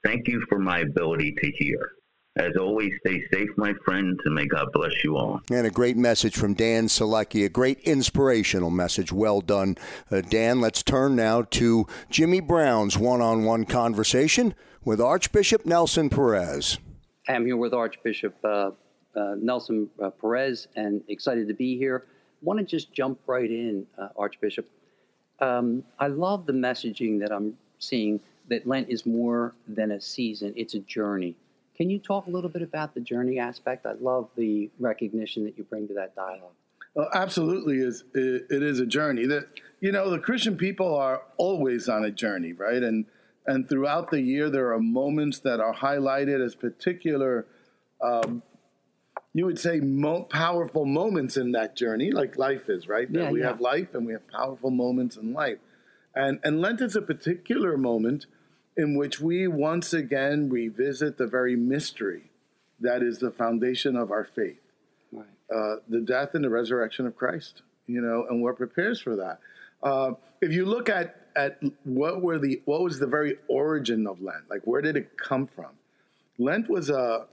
Thank 0.04 0.28
you 0.28 0.46
for 0.48 0.60
my 0.60 0.80
ability 0.80 1.34
to 1.42 1.52
hear. 1.52 1.94
As 2.38 2.56
always, 2.56 2.94
stay 3.00 3.24
safe, 3.34 3.50
my 3.58 3.74
friends, 3.84 4.20
and 4.26 4.36
may 4.36 4.46
God 4.46 4.72
bless 4.72 5.04
you 5.04 5.18
all. 5.18 5.42
And 5.50 5.66
a 5.66 5.72
great 5.72 5.98
message 5.98 6.36
from 6.36 6.54
Dan 6.54 6.88
Selecki, 6.88 7.44
a 7.46 7.50
great 7.50 7.80
inspirational 7.80 8.70
message. 8.70 9.12
Well 9.12 9.42
done, 9.42 9.78
uh, 10.12 10.22
Dan. 10.22 10.62
Let's 10.62 10.84
turn 10.84 11.16
now 11.16 11.42
to 11.42 11.88
Jimmy 12.10 12.40
Brown's 12.40 12.98
one 12.98 13.22
on 13.22 13.44
one 13.44 13.66
conversation 13.66 14.54
with 14.86 15.02
Archbishop 15.02 15.66
Nelson 15.66 16.10
Perez. 16.10 16.78
I'm 17.28 17.46
here 17.46 17.58
with 17.58 17.74
Archbishop 17.74 18.36
uh, 18.44 18.72
uh, 19.16 19.36
Nelson 19.38 19.90
uh, 20.02 20.12
Perez 20.12 20.68
and 20.76 21.04
excited 21.08 21.48
to 21.48 21.54
be 21.54 21.78
here. 21.78 22.06
Want 22.42 22.60
to 22.60 22.66
just 22.66 22.94
jump 22.94 23.20
right 23.26 23.50
in, 23.50 23.88
uh, 23.98 24.10
Archbishop 24.16 24.68
um, 25.40 25.84
I 26.00 26.08
love 26.08 26.46
the 26.46 26.54
messaging 26.54 27.20
that 27.20 27.32
I'm 27.32 27.58
seeing 27.80 28.20
that 28.48 28.66
Lent 28.66 28.90
is 28.90 29.06
more 29.06 29.54
than 29.68 29.92
a 29.92 30.02
season, 30.02 30.54
it's 30.56 30.74
a 30.74 30.80
journey. 30.80 31.36
Can 31.78 31.90
you 31.90 32.00
talk 32.00 32.28
a 32.28 32.30
little 32.30 32.50
bit 32.50 32.64
about 32.64 32.94
the 32.94 33.02
journey 33.02 33.40
aspect? 33.40 33.86
I 33.86 33.94
love 33.94 34.30
the 34.36 34.70
recognition 34.80 35.46
that 35.46 35.58
you 35.58 35.64
bring 35.64 35.88
to 35.88 35.94
that 35.94 36.16
dialogue. 36.16 36.54
Well, 36.96 37.10
absolutely, 37.14 37.78
is 37.78 38.04
it 38.16 38.64
is 38.64 38.80
a 38.80 38.86
journey. 38.86 39.28
That 39.28 39.48
you 39.80 39.92
know, 39.92 40.10
the 40.10 40.20
Christian 40.20 40.58
people 40.58 40.96
are 40.96 41.22
always 41.38 41.88
on 41.88 42.04
a 42.04 42.12
journey, 42.12 42.54
right? 42.54 42.82
And 42.82 43.06
and 43.46 43.70
throughout 43.70 44.10
the 44.10 44.22
year, 44.22 44.50
there 44.50 44.74
are 44.74 44.80
moments 44.80 45.40
that 45.42 45.60
are 45.60 45.76
highlighted 45.76 46.44
as 46.44 46.56
particular 46.56 47.46
um, 48.02 48.44
you 49.34 49.46
would 49.46 49.60
say 49.60 49.80
mo- 49.80 50.24
powerful 50.24 50.86
moments 50.86 51.38
in 51.38 51.52
that 51.52 51.76
journey, 51.76 52.12
like 52.12 52.38
life 52.38 52.70
is, 52.70 52.88
right? 52.88 53.08
Yeah, 53.10 53.32
we 53.32 53.42
yeah. 53.42 53.48
have 53.48 53.62
life 53.62 53.94
and 53.94 54.06
we 54.06 54.14
have 54.14 54.28
powerful 54.28 54.72
moments 54.72 55.16
in 55.16 55.34
life. 55.34 55.60
And, 56.16 56.40
and 56.44 56.60
Lent 56.60 56.82
is 56.82 56.96
a 56.96 57.02
particular 57.04 57.78
moment 57.78 58.26
in 58.78 58.96
which 58.96 59.20
we 59.20 59.48
once 59.48 59.94
again 59.94 60.50
revisit 60.50 61.18
the 61.18 61.28
very 61.28 61.56
mystery 61.56 62.30
that 62.80 63.02
is 63.02 63.18
the 63.20 63.32
foundation 63.32 63.96
of 63.96 64.12
our 64.12 64.24
faith 64.24 64.60
right. 65.12 65.26
uh, 65.54 65.76
the 65.88 66.02
death 66.02 66.34
and 66.34 66.44
the 66.44 66.50
resurrection 66.50 67.06
of 67.06 67.16
Christ, 67.16 67.62
you 67.88 68.02
know, 68.02 68.26
and 68.30 68.42
what 68.42 68.58
prepares 68.58 69.00
for 69.02 69.16
that. 69.16 69.40
Uh, 69.82 70.14
if 70.42 70.52
you 70.52 70.66
look 70.66 70.90
at, 70.90 71.28
at 71.36 71.62
what 71.84 72.22
were 72.22 72.40
the 72.40 72.62
what 72.66 72.82
was 72.82 73.00
the 73.00 73.08
very 73.08 73.38
origin 73.48 74.08
of 74.08 74.22
Lent, 74.22 74.50
like 74.50 74.62
where 74.64 74.82
did 74.82 74.96
it 74.98 75.18
come 75.18 75.48
from? 75.48 75.72
Lent 76.38 76.70
was 76.70 76.90
a 76.90 77.26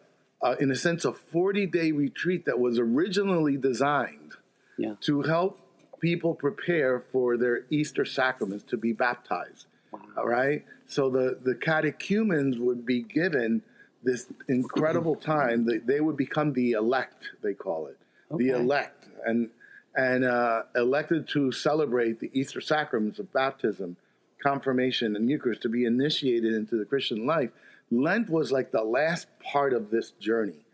uh, 0.43 0.57
in 0.61 0.71
a 0.71 0.77
sense, 0.77 1.05
a 1.07 1.13
40 1.13 1.67
day 1.67 1.93
retreat 1.93 2.45
that 2.45 2.59
was 2.59 2.79
originally 2.79 3.57
designed 3.57 4.33
yeah. 4.77 4.95
to 5.01 5.23
help 5.23 5.59
people 6.01 6.35
prepare 6.35 7.01
for 7.13 7.39
their 7.39 7.65
Easter 7.71 8.05
sacraments 8.05 8.65
to 8.65 8.77
be 8.77 8.93
baptized. 8.93 9.67
Wow. 9.91 10.01
All 10.19 10.29
right. 10.29 10.65
So 10.87 11.11
the, 11.11 11.39
the 11.43 11.55
catechumens 11.55 12.59
would 12.59 12.85
be 12.85 13.03
given 13.03 13.63
this 14.03 14.27
incredible 14.49 15.17
time. 15.17 15.65
That 15.67 15.87
they 15.87 16.01
would 16.01 16.17
become 16.17 16.53
the 16.53 16.73
elect, 16.73 17.31
they 17.43 17.55
call 17.55 17.87
it. 17.87 17.99
Okay. 18.31 18.45
The 18.45 18.51
elect. 18.51 19.09
And, 19.25 19.51
and 19.97 20.25
uh, 20.25 20.65
elected 20.75 21.29
to 21.29 21.53
celebrate 21.53 22.21
the 22.21 22.31
Easter 22.33 22.61
sacraments 22.61 23.19
of 23.19 23.33
baptism, 23.33 23.97
confirmation, 24.43 25.17
and 25.17 25.31
Eucharist 25.31 25.63
to 25.63 25.69
be 25.69 25.85
initiated 25.85 26.53
into 26.53 26.77
the 26.77 26.85
Christian 26.85 27.27
life. 27.27 27.51
Lent 27.91 28.29
was 28.29 28.53
like 28.53 28.73
the 28.73 28.83
last 28.85 29.29
part 29.41 29.73
of 29.73 29.91
this 29.91 30.11
journey 30.13 30.65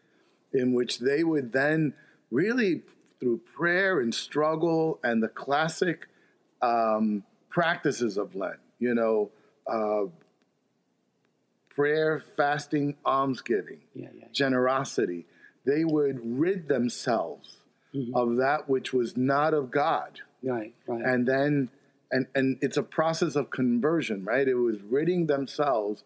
in 0.53 0.73
which 0.73 0.99
they 0.99 1.23
would 1.23 1.53
then 1.53 1.95
really, 2.31 2.83
through 3.21 3.41
prayer 3.55 4.01
and 4.01 4.15
struggle 4.15 4.99
and 5.05 5.23
the 5.23 5.29
classic 5.29 6.09
um, 6.63 7.23
practices 7.49 8.17
of 8.17 8.35
Lent, 8.35 8.59
you 8.79 8.95
know, 8.95 9.31
uh, 9.67 10.05
prayer, 11.69 12.23
fasting, 12.37 12.97
almsgiving, 13.05 13.81
yeah, 13.95 14.09
yeah. 14.19 14.27
generosity, 14.33 15.27
they 15.65 15.85
would 15.85 16.21
rid 16.23 16.69
themselves 16.69 17.57
mm-hmm. 17.95 18.15
of 18.15 18.37
that 18.37 18.69
which 18.69 18.93
was 18.93 19.17
not 19.17 19.55
of 19.55 19.71
God. 19.71 20.21
Right, 20.43 20.75
right. 20.87 21.05
And 21.05 21.27
then, 21.27 21.69
and, 22.11 22.27
and 22.35 22.59
it's 22.61 22.77
a 22.77 22.83
process 22.83 23.37
of 23.37 23.51
conversion, 23.51 24.25
right? 24.25 24.47
It 24.47 24.55
was 24.55 24.81
ridding 24.83 25.27
themselves 25.27 26.03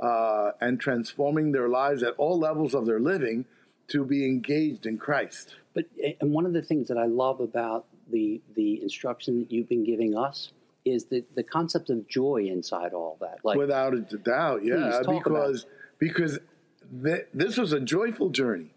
uh, 0.00 0.52
and 0.60 0.78
transforming 0.80 1.52
their 1.52 1.68
lives 1.68 2.02
at 2.02 2.14
all 2.18 2.38
levels 2.38 2.74
of 2.74 2.86
their 2.86 3.00
living 3.00 3.46
to 3.88 4.04
be 4.04 4.24
engaged 4.24 4.86
in 4.86 4.98
Christ. 4.98 5.54
But 5.74 5.84
and 6.20 6.32
one 6.32 6.46
of 6.46 6.52
the 6.52 6.62
things 6.62 6.88
that 6.88 6.98
I 6.98 7.06
love 7.06 7.40
about 7.40 7.86
the 8.10 8.40
the 8.54 8.82
instruction 8.82 9.40
that 9.40 9.52
you've 9.52 9.68
been 9.68 9.84
giving 9.84 10.16
us 10.16 10.52
is 10.86 11.06
the 11.06 11.24
the 11.34 11.42
concept 11.42 11.90
of 11.90 12.08
joy 12.08 12.46
inside 12.48 12.92
all 12.92 13.18
that. 13.20 13.38
Like 13.44 13.58
without 13.58 13.94
a 13.94 14.00
doubt, 14.00 14.64
yeah, 14.64 15.02
because 15.06 15.66
because 15.98 16.38
th- 17.02 17.26
this 17.34 17.56
was 17.56 17.72
a 17.72 17.80
joyful 17.80 18.30
journey, 18.30 18.70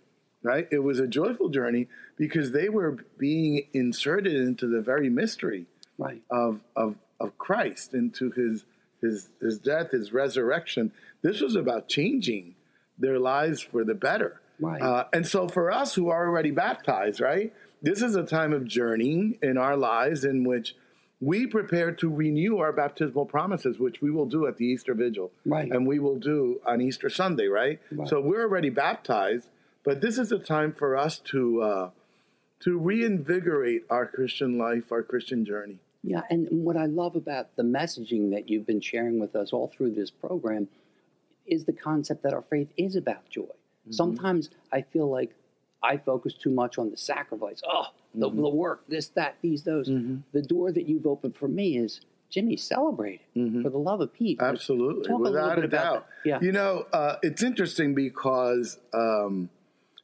right? 0.43 0.68
It 0.72 0.80
was 0.80 0.99
a 0.99 1.07
joyful 1.07 1.49
journey 1.49 1.88
because 2.18 2.51
they 2.51 2.70
were 2.70 2.97
being 3.18 3.68
inserted 3.74 4.34
into 4.34 4.68
the 4.68 4.82
very 4.82 5.10
mystery 5.10 5.68
right. 5.97 6.22
of 6.30 6.62
of 6.76 6.95
of 7.20 7.38
Christ, 7.38 7.93
into 7.93 8.32
his 8.32 8.66
his 9.01 9.30
his 9.39 9.60
death, 9.60 9.91
his 9.91 10.12
resurrection. 10.12 10.91
This 11.22 11.41
was 11.41 11.55
about 11.55 11.88
changing 11.88 12.55
their 12.97 13.20
lives 13.20 13.62
for 13.62 13.84
the 13.84 13.93
better. 13.93 14.41
Right. 14.60 14.82
Uh, 14.82 15.05
and 15.14 15.26
so 15.26 15.47
for 15.47 15.72
us 15.72 15.95
who 15.95 16.10
are 16.10 16.28
already 16.28 16.51
baptized, 16.51 17.22
right, 17.22 17.53
this 17.82 18.01
is 18.01 18.16
a 18.16 18.24
time 18.24 18.51
of 18.51 18.66
journeying 18.66 19.38
in 19.41 19.57
our 19.57 19.78
lives 19.78 20.26
in 20.26 20.43
which 20.43 20.76
we 21.22 21.45
prepare 21.45 21.91
to 21.91 22.09
renew 22.09 22.57
our 22.59 22.72
baptismal 22.72 23.26
promises, 23.26 23.78
which 23.78 24.01
we 24.01 24.09
will 24.09 24.26
do 24.26 24.47
at 24.47 24.57
the 24.57 24.65
Easter 24.65 24.93
Vigil. 24.93 25.32
Right. 25.45 25.70
And 25.70 25.86
we 25.86 25.99
will 25.99 26.17
do 26.17 26.61
on 26.65 26.82
Easter 26.82 27.09
Sunday, 27.09 27.47
right? 27.47 27.80
Right. 27.91 28.07
So 28.07 28.22
we're 28.22 28.43
already 28.43 28.70
baptized, 28.70 29.49
but 29.84 30.01
this 30.01 30.17
is 30.17 30.32
a 30.32 30.39
time 30.39 30.74
for 30.74 30.97
us 30.97 31.20
to 31.26 31.61
uh, 31.61 31.89
to 32.61 32.78
reinvigorate 32.78 33.84
our 33.89 34.05
Christian 34.05 34.57
life, 34.57 34.91
our 34.91 35.03
Christian 35.03 35.45
journey. 35.45 35.80
Yeah, 36.03 36.22
and 36.30 36.47
what 36.49 36.78
I 36.78 36.86
love 36.86 37.15
about 37.15 37.55
the 37.57 37.63
messaging 37.63 38.32
that 38.32 38.49
you've 38.49 38.65
been 38.65 38.82
sharing 38.82 39.20
with 39.20 39.36
us 39.36 39.51
all 39.51 39.67
through 39.67 39.91
this 39.91 40.09
program 40.09 40.70
is 41.45 41.65
the 41.65 41.74
concept 41.74 42.24
that 42.24 42.34
our 42.34 42.43
faith 42.43 42.70
is 42.78 42.95
about 42.95 43.30
joy. 43.30 43.41
Mm-hmm. 43.41 43.91
Sometimes 43.91 44.49
I 44.72 44.82
feel 44.82 45.09
like 45.09 45.36
I 45.82 45.98
focus 45.98 46.34
too 46.34 46.50
much 46.50 46.78
on 46.78 46.92
the 46.92 46.98
sacrifice. 46.98 47.62
Oh, 47.68 47.86
the, 48.14 48.30
mm-hmm. 48.30 48.42
the 48.42 48.50
work, 48.50 48.84
this, 48.88 49.08
that, 49.10 49.36
these, 49.42 49.64
those. 49.64 49.90
Mm-hmm. 49.90 50.18
The 50.34 50.42
door 50.42 50.72
that 50.72 50.88
you've 50.88 51.06
opened 51.08 51.36
for 51.36 51.48
me 51.48 51.78
is 51.78 52.02
Jimmy, 52.30 52.58
celebrate 52.58 53.22
it 53.36 53.40
Mm-hmm. 53.40 53.64
for 53.64 53.70
the 53.70 53.78
love 53.78 54.02
of 54.02 54.14
Pete. 54.14 54.42
Absolutely, 54.42 55.08
Talk 55.08 55.20
without 55.20 55.60
a, 55.60 55.64
a, 55.64 55.68
doubt. 55.68 56.06
Yeah. 56.26 56.40
You 56.42 56.52
know, 56.52 56.86
uh, 56.94 57.16
it's 57.24 57.42
interesting 57.42 57.96
because 57.96 58.78
um, 58.94 59.50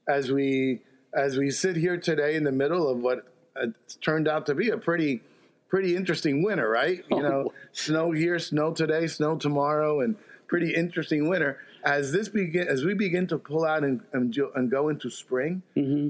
as 0.08 0.32
we 0.32 0.82
as 1.14 1.38
we 1.38 1.50
sit 1.52 1.76
here 1.76 1.98
today 1.98 2.36
in 2.36 2.44
the 2.44 2.52
middle 2.52 2.90
of 2.90 3.00
what 3.00 3.26
uh, 3.56 3.68
turned 4.02 4.28
out 4.28 4.46
to 4.48 4.56
be 4.56 4.70
a 4.70 4.78
pretty 4.78 5.22
pretty 5.70 5.96
interesting 5.96 6.44
winter, 6.44 6.70
right? 6.70 7.04
You 7.10 7.22
know, 7.22 7.54
snow 7.74 8.12
here, 8.12 8.40
snow 8.40 8.72
today, 8.74 9.08
snow 9.08 9.36
tomorrow, 9.38 10.02
and 10.02 10.16
pretty 10.48 10.74
interesting 10.74 11.28
winter. 11.28 11.60
As 11.86 12.12
this 12.12 12.30
begin, 12.30 12.68
as 12.68 12.84
we 12.84 12.94
begin 12.96 13.28
to 13.28 13.38
pull 13.38 13.64
out 13.64 13.84
and 13.84 14.02
and, 14.12 14.36
and 14.56 14.72
go 14.72 14.90
into 14.90 15.10
spring, 15.10 15.62
mm-hmm. 15.78 16.10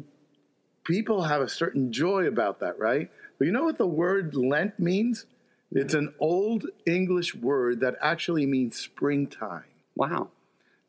people 0.86 1.24
have 1.24 1.42
a 1.42 1.50
certain 1.50 1.92
joy 1.92 2.26
about 2.26 2.60
that, 2.62 2.80
right? 2.80 3.12
But 3.38 3.46
you 3.46 3.52
know 3.52 3.66
what 3.66 3.78
the 3.78 3.88
word 3.88 4.36
Lent 4.36 4.80
means? 4.80 5.26
It's 5.72 5.94
an 5.94 6.14
old 6.20 6.68
English 6.86 7.36
word 7.36 7.82
that 7.82 7.96
actually 8.02 8.46
means 8.46 8.78
springtime. 8.78 9.66
Wow. 9.96 10.30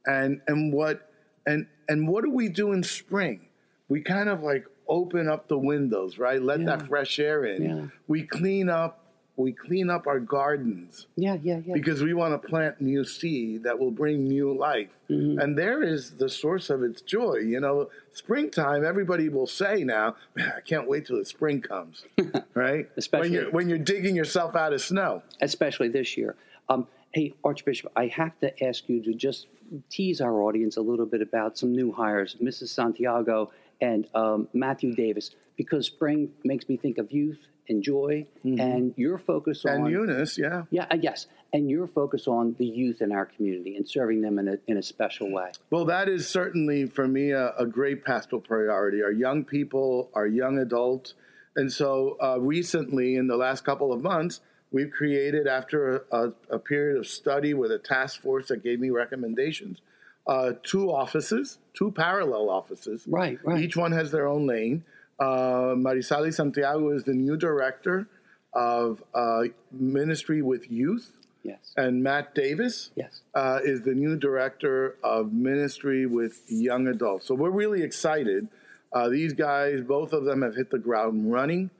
And 0.06 0.40
and 0.46 0.72
what 0.72 1.10
and 1.44 1.66
and 1.88 2.06
what 2.06 2.24
do 2.24 2.30
we 2.30 2.48
do 2.48 2.72
in 2.72 2.84
spring? 2.84 3.48
We 3.88 4.02
kind 4.02 4.28
of 4.28 4.42
like 4.42 4.66
open 4.88 5.28
up 5.28 5.48
the 5.48 5.58
windows, 5.58 6.18
right? 6.18 6.40
Let 6.40 6.60
Yeah. 6.60 6.66
that 6.66 6.86
fresh 6.86 7.18
air 7.18 7.44
in. 7.44 7.62
Yeah. 7.62 7.86
We 8.06 8.22
clean 8.22 8.68
up 8.68 9.05
we 9.36 9.52
clean 9.52 9.90
up 9.90 10.06
our 10.06 10.18
gardens 10.18 11.06
Yeah, 11.16 11.36
yeah, 11.42 11.60
yeah. 11.66 11.74
because 11.74 12.02
we 12.02 12.14
want 12.14 12.40
to 12.40 12.48
plant 12.48 12.80
new 12.80 13.04
seed 13.04 13.64
that 13.64 13.78
will 13.78 13.90
bring 13.90 14.24
new 14.26 14.56
life. 14.56 14.88
Mm-hmm. 15.10 15.38
And 15.38 15.58
there 15.58 15.82
is 15.82 16.12
the 16.12 16.28
source 16.28 16.70
of 16.70 16.82
its 16.82 17.02
joy. 17.02 17.36
You 17.36 17.60
know, 17.60 17.90
springtime, 18.12 18.84
everybody 18.84 19.28
will 19.28 19.46
say 19.46 19.84
now, 19.84 20.16
man, 20.34 20.52
I 20.56 20.60
can't 20.60 20.88
wait 20.88 21.06
till 21.06 21.18
the 21.18 21.24
spring 21.24 21.60
comes, 21.60 22.04
right? 22.54 22.88
Especially- 22.96 23.28
when 23.30 23.32
you're, 23.32 23.50
when 23.50 23.68
you're 23.68 23.78
digging 23.78 24.16
yourself 24.16 24.56
out 24.56 24.72
of 24.72 24.80
snow. 24.80 25.22
especially 25.42 25.88
this 25.88 26.16
year. 26.16 26.34
Um, 26.68 26.86
hey, 27.12 27.34
Archbishop, 27.44 27.92
I 27.94 28.06
have 28.08 28.38
to 28.40 28.64
ask 28.64 28.88
you 28.88 29.02
to 29.02 29.14
just 29.14 29.46
tease 29.90 30.20
our 30.20 30.42
audience 30.42 30.76
a 30.76 30.80
little 30.82 31.06
bit 31.06 31.20
about 31.20 31.58
some 31.58 31.72
new 31.72 31.92
hires, 31.92 32.36
Mrs. 32.42 32.68
Santiago 32.68 33.50
and 33.80 34.06
um, 34.14 34.48
Matthew 34.54 34.94
Davis, 34.94 35.32
because 35.56 35.86
spring 35.86 36.30
makes 36.44 36.68
me 36.68 36.76
think 36.78 36.96
of 36.98 37.12
youth 37.12 37.38
and 37.68 37.82
joy, 37.82 38.26
and 38.44 38.94
your 38.96 39.18
focus 39.18 39.64
on 39.64 39.72
Mm-hmm. 39.72 39.84
And 39.86 39.92
Eunice, 39.92 40.38
yeah. 40.38 40.62
yeah, 40.70 40.86
uh, 40.90 40.96
yes, 41.00 41.26
and 41.52 41.70
your 41.70 41.86
focus 41.86 42.26
on 42.26 42.54
the 42.58 42.66
youth 42.66 43.00
in 43.00 43.12
our 43.12 43.26
community 43.26 43.76
and 43.76 43.88
serving 43.88 44.20
them 44.20 44.38
in 44.38 44.48
a 44.48 44.56
in 44.66 44.76
a 44.76 44.82
special 44.82 45.30
way. 45.32 45.52
Well, 45.70 45.84
that 45.86 46.08
is 46.08 46.28
certainly 46.28 46.86
for 46.86 47.06
me 47.06 47.30
a, 47.30 47.52
a 47.58 47.66
great 47.66 48.04
pastoral 48.04 48.40
priority. 48.40 49.02
Our 49.02 49.12
young 49.12 49.44
people, 49.44 50.10
our 50.14 50.26
young 50.26 50.58
adults. 50.58 51.14
And 51.54 51.72
so 51.72 52.16
uh, 52.22 52.38
recently, 52.38 53.16
in 53.16 53.28
the 53.28 53.36
last 53.36 53.64
couple 53.64 53.92
of 53.92 54.02
months, 54.02 54.40
we've 54.70 54.90
created, 54.90 55.46
after 55.46 56.04
a, 56.12 56.32
a 56.50 56.58
period 56.58 56.98
of 56.98 57.06
study 57.06 57.54
with 57.54 57.72
a 57.72 57.78
task 57.78 58.20
force 58.20 58.48
that 58.48 58.62
gave 58.62 58.78
me 58.78 58.90
recommendations, 58.90 59.80
uh, 60.26 60.52
two 60.62 60.90
offices, 60.90 61.58
two 61.72 61.90
parallel 61.90 62.50
offices. 62.50 63.04
Right, 63.06 63.38
right. 63.42 63.62
Each 63.62 63.76
one 63.76 63.92
has 63.92 64.10
their 64.10 64.26
own 64.26 64.46
lane. 64.46 64.84
Uh, 65.18 65.74
Marisali 65.74 66.32
Santiago 66.32 66.90
is 66.90 67.04
the 67.04 67.14
new 67.14 67.36
director 67.36 68.08
of 68.52 69.02
uh, 69.14 69.42
ministry 69.72 70.42
with 70.42 70.70
youth. 70.70 71.12
Yes. 71.42 71.72
And 71.76 72.02
Matt 72.02 72.34
Davis 72.34 72.90
Yes. 72.96 73.20
uh, 73.34 73.60
is 73.62 73.82
the 73.82 73.94
new 73.94 74.16
director 74.16 74.96
of 75.04 75.32
ministry 75.32 76.04
with 76.04 76.42
young 76.48 76.88
adults. 76.88 77.26
So 77.26 77.34
we're 77.34 77.50
really 77.50 77.82
excited. 77.82 78.48
Uh, 78.92 79.08
these 79.08 79.32
guys, 79.32 79.80
both 79.82 80.12
of 80.12 80.24
them 80.24 80.42
have 80.42 80.56
hit 80.56 80.70
the 80.70 80.78
ground 80.78 81.30
running. 81.32 81.70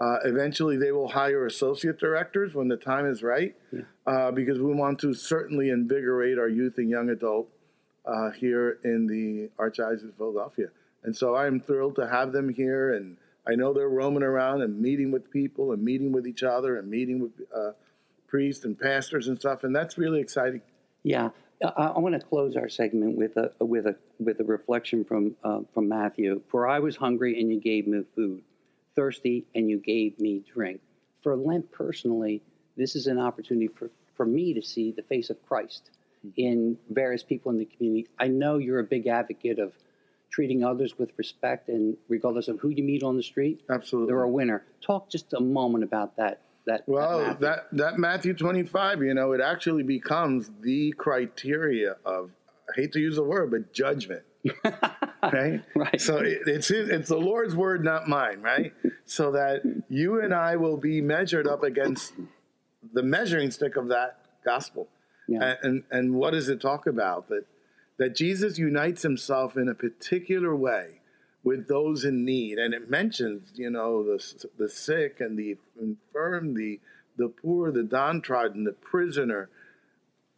Uh, 0.00 0.16
eventually, 0.24 0.76
they 0.76 0.90
will 0.90 1.08
hire 1.08 1.46
associate 1.46 1.98
directors 1.98 2.54
when 2.54 2.66
the 2.66 2.76
time 2.76 3.06
is 3.06 3.22
right, 3.22 3.54
uh, 4.06 4.32
because 4.32 4.58
we 4.58 4.74
want 4.74 4.98
to 4.98 5.14
certainly 5.14 5.70
invigorate 5.70 6.38
our 6.38 6.48
youth 6.48 6.74
and 6.78 6.90
young 6.90 7.08
adult 7.10 7.48
uh, 8.04 8.30
here 8.32 8.78
in 8.82 9.06
the 9.06 9.48
Archdiocese 9.62 10.08
of 10.08 10.16
Philadelphia. 10.16 10.66
And 11.04 11.16
so 11.16 11.34
I'm 11.34 11.60
thrilled 11.60 11.96
to 11.96 12.08
have 12.08 12.32
them 12.32 12.48
here, 12.48 12.94
and 12.94 13.16
I 13.46 13.54
know 13.54 13.72
they're 13.72 13.88
roaming 13.88 14.22
around 14.22 14.62
and 14.62 14.80
meeting 14.80 15.10
with 15.10 15.30
people 15.30 15.72
and 15.72 15.82
meeting 15.82 16.12
with 16.12 16.26
each 16.26 16.42
other 16.42 16.78
and 16.78 16.88
meeting 16.88 17.20
with 17.20 17.32
uh, 17.54 17.72
priests 18.28 18.64
and 18.64 18.78
pastors 18.78 19.28
and 19.28 19.38
stuff, 19.38 19.64
and 19.64 19.74
that's 19.74 19.98
really 19.98 20.20
exciting. 20.20 20.62
Yeah, 21.02 21.30
I, 21.62 21.88
I 21.88 21.98
want 21.98 22.14
to 22.14 22.26
close 22.26 22.56
our 22.56 22.68
segment 22.68 23.16
with 23.16 23.36
a 23.36 23.52
with 23.64 23.86
a 23.86 23.96
with 24.18 24.40
a 24.40 24.44
reflection 24.44 25.04
from 25.04 25.36
uh, 25.44 25.60
from 25.74 25.88
Matthew. 25.88 26.40
For 26.48 26.68
I 26.68 26.78
was 26.78 26.96
hungry 26.96 27.40
and 27.40 27.52
you 27.52 27.60
gave 27.60 27.86
me 27.86 28.02
food, 28.14 28.42
thirsty 28.94 29.44
and 29.54 29.68
you 29.68 29.78
gave 29.78 30.18
me 30.18 30.42
drink. 30.52 30.80
For 31.22 31.36
Lent 31.36 31.70
personally, 31.72 32.42
this 32.76 32.96
is 32.96 33.06
an 33.06 33.18
opportunity 33.18 33.68
for 33.68 33.90
for 34.16 34.26
me 34.26 34.54
to 34.54 34.62
see 34.62 34.92
the 34.92 35.02
face 35.02 35.30
of 35.30 35.36
Christ 35.46 35.90
in 36.36 36.78
various 36.90 37.22
people 37.22 37.50
in 37.50 37.58
the 37.58 37.64
community. 37.64 38.08
I 38.18 38.28
know 38.28 38.58
you're 38.58 38.78
a 38.78 38.84
big 38.84 39.08
advocate 39.08 39.58
of 39.58 39.72
treating 40.32 40.64
others 40.64 40.98
with 40.98 41.10
respect 41.18 41.68
and 41.68 41.96
regardless 42.08 42.48
of 42.48 42.58
who 42.60 42.70
you 42.70 42.82
meet 42.82 43.02
on 43.02 43.16
the 43.16 43.22
street. 43.22 43.62
Absolutely, 43.70 44.12
they're 44.12 44.22
a 44.22 44.28
winner. 44.28 44.64
Talk 44.84 45.10
just 45.10 45.32
a 45.34 45.40
moment 45.40 45.84
about 45.84 46.16
that. 46.16 46.40
That 46.66 46.84
Well, 46.86 47.18
that 47.18 47.40
Matthew. 47.40 47.46
that 47.46 47.66
that 47.72 47.98
Matthew 47.98 48.34
25, 48.34 49.02
you 49.02 49.14
know, 49.14 49.32
it 49.32 49.40
actually 49.40 49.82
becomes 49.82 50.50
the 50.60 50.92
criteria 50.92 51.96
of 52.04 52.30
I 52.68 52.80
hate 52.80 52.92
to 52.92 53.00
use 53.00 53.16
the 53.16 53.24
word, 53.24 53.50
but 53.50 53.72
judgment. 53.72 54.22
right? 55.22 55.62
Right. 55.74 56.00
So 56.00 56.18
it, 56.18 56.42
it's 56.46 56.68
his, 56.68 56.88
it's 56.88 57.08
the 57.08 57.16
Lord's 57.18 57.54
word, 57.54 57.84
not 57.84 58.08
mine, 58.08 58.40
right? 58.42 58.72
so 59.04 59.32
that 59.32 59.62
you 59.88 60.20
and 60.20 60.32
I 60.32 60.56
will 60.56 60.76
be 60.76 61.00
measured 61.00 61.46
up 61.46 61.62
against 61.62 62.14
the 62.92 63.02
measuring 63.02 63.50
stick 63.50 63.76
of 63.76 63.88
that 63.88 64.18
gospel. 64.44 64.88
Yeah. 65.28 65.42
And, 65.42 65.58
and 65.62 65.84
and 65.90 66.14
what 66.14 66.32
does 66.32 66.48
it 66.48 66.60
talk 66.60 66.86
about? 66.86 67.28
That 67.28 67.44
that 67.98 68.16
Jesus 68.16 68.58
unites 68.58 69.02
himself 69.02 69.56
in 69.56 69.68
a 69.68 69.74
particular 69.74 70.54
way 70.56 71.00
with 71.44 71.68
those 71.68 72.04
in 72.04 72.24
need, 72.24 72.58
and 72.58 72.72
it 72.72 72.88
mentions, 72.88 73.50
you 73.54 73.70
know, 73.70 74.02
the 74.04 74.46
the 74.58 74.68
sick 74.68 75.20
and 75.20 75.38
the 75.38 75.56
infirm, 75.80 76.54
the 76.54 76.80
the 77.16 77.28
poor, 77.28 77.70
the 77.70 77.82
downtrodden, 77.82 78.64
the 78.64 78.72
prisoner. 78.72 79.50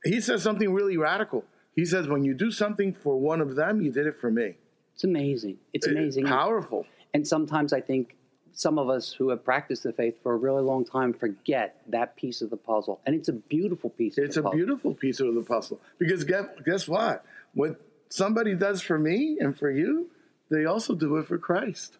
He 0.04 0.20
says 0.20 0.42
something 0.42 0.72
really 0.72 0.96
radical. 0.96 1.44
He 1.74 1.84
says, 1.84 2.08
"When 2.08 2.24
you 2.24 2.34
do 2.34 2.50
something 2.50 2.94
for 2.94 3.18
one 3.18 3.40
of 3.40 3.54
them, 3.54 3.80
you 3.80 3.90
did 3.90 4.06
it 4.06 4.16
for 4.20 4.30
me." 4.30 4.56
It's 4.94 5.04
amazing. 5.04 5.58
It's 5.72 5.86
eh, 5.86 5.90
amazing. 5.90 6.26
powerful. 6.26 6.86
And 7.12 7.26
sometimes 7.26 7.72
I 7.72 7.80
think 7.80 8.16
some 8.52 8.78
of 8.78 8.88
us 8.88 9.12
who 9.12 9.30
have 9.30 9.44
practiced 9.44 9.82
the 9.82 9.92
faith 9.92 10.16
for 10.22 10.32
a 10.32 10.36
really 10.36 10.62
long 10.62 10.84
time 10.84 11.12
forget 11.12 11.82
that 11.88 12.16
piece 12.16 12.40
of 12.42 12.50
the 12.50 12.56
puzzle. 12.56 13.00
And 13.04 13.14
it's 13.14 13.28
a 13.28 13.32
beautiful 13.32 13.90
piece 13.90 14.16
of 14.16 14.24
It's 14.24 14.36
the 14.36 14.40
a 14.40 14.44
puzzle. 14.44 14.56
beautiful 14.56 14.94
piece 14.94 15.20
of 15.20 15.34
the 15.34 15.42
puzzle 15.42 15.80
because 15.98 16.24
guess, 16.24 16.46
guess 16.64 16.88
what? 16.88 17.24
What 17.54 17.80
somebody 18.08 18.54
does 18.54 18.82
for 18.82 18.98
me 18.98 19.38
and 19.40 19.58
for 19.58 19.70
you, 19.70 20.10
they 20.50 20.64
also 20.64 20.94
do 20.94 21.16
it 21.16 21.26
for 21.26 21.38
Christ. 21.38 21.98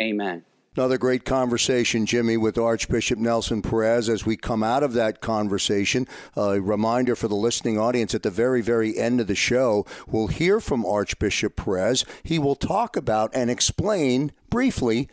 Amen. 0.00 0.44
Another 0.76 0.98
great 0.98 1.24
conversation, 1.24 2.06
Jimmy, 2.06 2.36
with 2.36 2.56
Archbishop 2.56 3.18
Nelson 3.18 3.60
Perez. 3.60 4.08
As 4.08 4.24
we 4.24 4.36
come 4.36 4.62
out 4.62 4.84
of 4.84 4.92
that 4.92 5.20
conversation, 5.20 6.06
a 6.36 6.60
reminder 6.60 7.16
for 7.16 7.26
the 7.26 7.34
listening 7.34 7.76
audience 7.76 8.14
at 8.14 8.22
the 8.22 8.30
very, 8.30 8.62
very 8.62 8.96
end 8.96 9.20
of 9.20 9.26
the 9.26 9.34
show, 9.34 9.84
we'll 10.06 10.28
hear 10.28 10.60
from 10.60 10.86
Archbishop 10.86 11.56
Perez. 11.56 12.04
He 12.22 12.38
will 12.38 12.54
talk 12.54 12.96
about 12.96 13.34
and 13.34 13.50
explain 13.50 14.30
briefly 14.48 15.08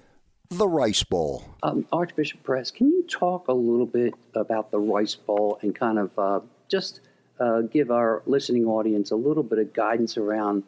the 0.50 0.68
Rice 0.68 1.04
Bowl. 1.04 1.44
Um, 1.64 1.88
Archbishop 1.92 2.44
Perez, 2.44 2.70
can 2.70 2.88
you 2.90 3.04
talk 3.10 3.48
a 3.48 3.54
little 3.54 3.88
bit 3.88 4.14
about 4.36 4.70
the 4.70 4.80
Rice 4.80 5.16
Bowl 5.16 5.58
and 5.64 5.74
kind 5.74 5.98
of 5.98 6.20
uh, 6.20 6.40
just 6.70 7.02
uh, 7.40 7.62
give 7.62 7.92
our 7.92 8.24
listening 8.26 8.66
audience 8.66 9.12
a 9.12 9.16
little 9.16 9.44
bit 9.44 9.60
of 9.60 9.74
guidance 9.74 10.18
around 10.18 10.64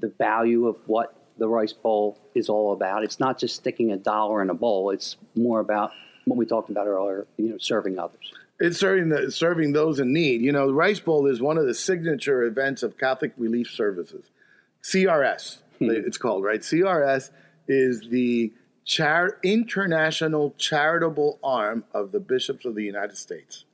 the 0.00 0.08
value 0.08 0.66
of 0.66 0.76
what 0.86 1.14
the 1.38 1.48
Rice 1.48 1.72
Bowl 1.72 2.18
is 2.34 2.48
all 2.48 2.72
about. 2.72 3.02
It's 3.02 3.20
not 3.20 3.38
just 3.38 3.56
sticking 3.56 3.92
a 3.92 3.96
dollar 3.96 4.42
in 4.42 4.50
a 4.50 4.54
bowl. 4.54 4.90
It's 4.90 5.16
more 5.34 5.60
about 5.60 5.92
what 6.24 6.36
we 6.36 6.46
talked 6.46 6.70
about 6.70 6.86
earlier, 6.86 7.26
you 7.36 7.48
know, 7.48 7.58
serving 7.58 7.98
others. 7.98 8.32
It's 8.58 8.78
serving 8.78 9.08
the, 9.08 9.30
serving 9.30 9.72
those 9.72 10.00
in 10.00 10.12
need. 10.12 10.42
You 10.42 10.52
know, 10.52 10.66
the 10.66 10.74
Rice 10.74 11.00
Bowl 11.00 11.26
is 11.26 11.40
one 11.40 11.56
of 11.56 11.66
the 11.66 11.74
signature 11.74 12.42
events 12.42 12.82
of 12.82 12.98
Catholic 12.98 13.32
Relief 13.38 13.70
Services, 13.70 14.26
CRS. 14.82 15.58
Hmm. 15.78 15.90
It's 15.90 16.18
called 16.18 16.44
right. 16.44 16.60
CRS 16.60 17.30
is 17.66 18.08
the 18.10 18.52
char- 18.84 19.38
international 19.42 20.54
charitable 20.58 21.38
arm 21.42 21.84
of 21.94 22.12
the 22.12 22.20
bishops 22.20 22.66
of 22.66 22.74
the 22.74 22.84
United 22.84 23.16
States. 23.16 23.64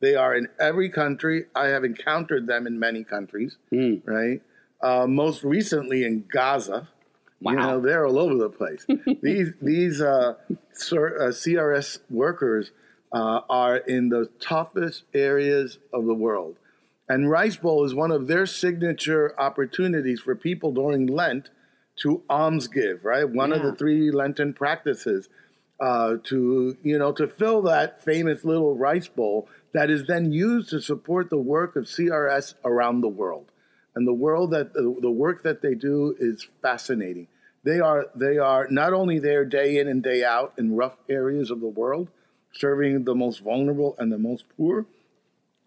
They 0.00 0.14
are 0.14 0.34
in 0.34 0.48
every 0.60 0.90
country. 0.90 1.46
I 1.54 1.68
have 1.68 1.84
encountered 1.84 2.46
them 2.46 2.66
in 2.66 2.78
many 2.78 3.04
countries. 3.04 3.56
Hmm. 3.70 3.96
Right. 4.04 4.42
Uh, 4.82 5.06
most 5.06 5.42
recently 5.42 6.04
in 6.04 6.24
Gaza, 6.30 6.88
Wow. 7.40 7.52
You 7.52 7.58
know, 7.58 7.80
they're 7.80 8.06
all 8.06 8.18
over 8.18 8.34
the 8.34 8.48
place. 8.48 8.86
these 9.22 9.52
these 9.60 10.00
uh, 10.00 10.34
CRS 10.74 11.96
uh, 11.96 12.00
workers 12.10 12.70
uh, 13.12 13.40
are 13.48 13.76
in 13.76 14.08
the 14.08 14.30
toughest 14.40 15.04
areas 15.12 15.78
of 15.92 16.06
the 16.06 16.14
world. 16.14 16.56
And 17.08 17.30
Rice 17.30 17.56
Bowl 17.56 17.84
is 17.84 17.94
one 17.94 18.10
of 18.10 18.26
their 18.26 18.46
signature 18.46 19.38
opportunities 19.38 20.20
for 20.20 20.34
people 20.34 20.72
during 20.72 21.06
Lent 21.06 21.50
to 21.96 22.22
alms 22.28 22.68
give, 22.68 23.04
right? 23.04 23.28
One 23.28 23.50
yeah. 23.50 23.56
of 23.56 23.62
the 23.62 23.74
three 23.74 24.10
Lenten 24.10 24.52
practices 24.52 25.28
uh, 25.80 26.16
to, 26.24 26.76
you 26.82 26.98
know, 26.98 27.12
to 27.12 27.28
fill 27.28 27.62
that 27.62 28.02
famous 28.02 28.44
little 28.44 28.76
rice 28.76 29.08
bowl 29.08 29.48
that 29.72 29.90
is 29.90 30.06
then 30.06 30.32
used 30.32 30.70
to 30.70 30.80
support 30.80 31.28
the 31.28 31.36
work 31.36 31.76
of 31.76 31.84
CRS 31.84 32.54
around 32.64 33.02
the 33.02 33.08
world 33.08 33.50
and 33.96 34.06
the 34.06 34.12
world 34.12 34.52
that 34.52 34.74
the, 34.74 34.94
the 35.00 35.10
work 35.10 35.42
that 35.42 35.62
they 35.62 35.74
do 35.74 36.14
is 36.20 36.46
fascinating. 36.62 37.26
They 37.64 37.80
are 37.80 38.06
they 38.14 38.38
are 38.38 38.68
not 38.70 38.92
only 38.92 39.18
there 39.18 39.44
day 39.44 39.78
in 39.78 39.88
and 39.88 40.02
day 40.02 40.22
out 40.22 40.52
in 40.56 40.76
rough 40.76 40.96
areas 41.08 41.50
of 41.50 41.60
the 41.60 41.66
world, 41.66 42.10
serving 42.52 43.04
the 43.04 43.14
most 43.14 43.42
vulnerable 43.42 43.96
and 43.98 44.12
the 44.12 44.18
most 44.18 44.44
poor, 44.56 44.86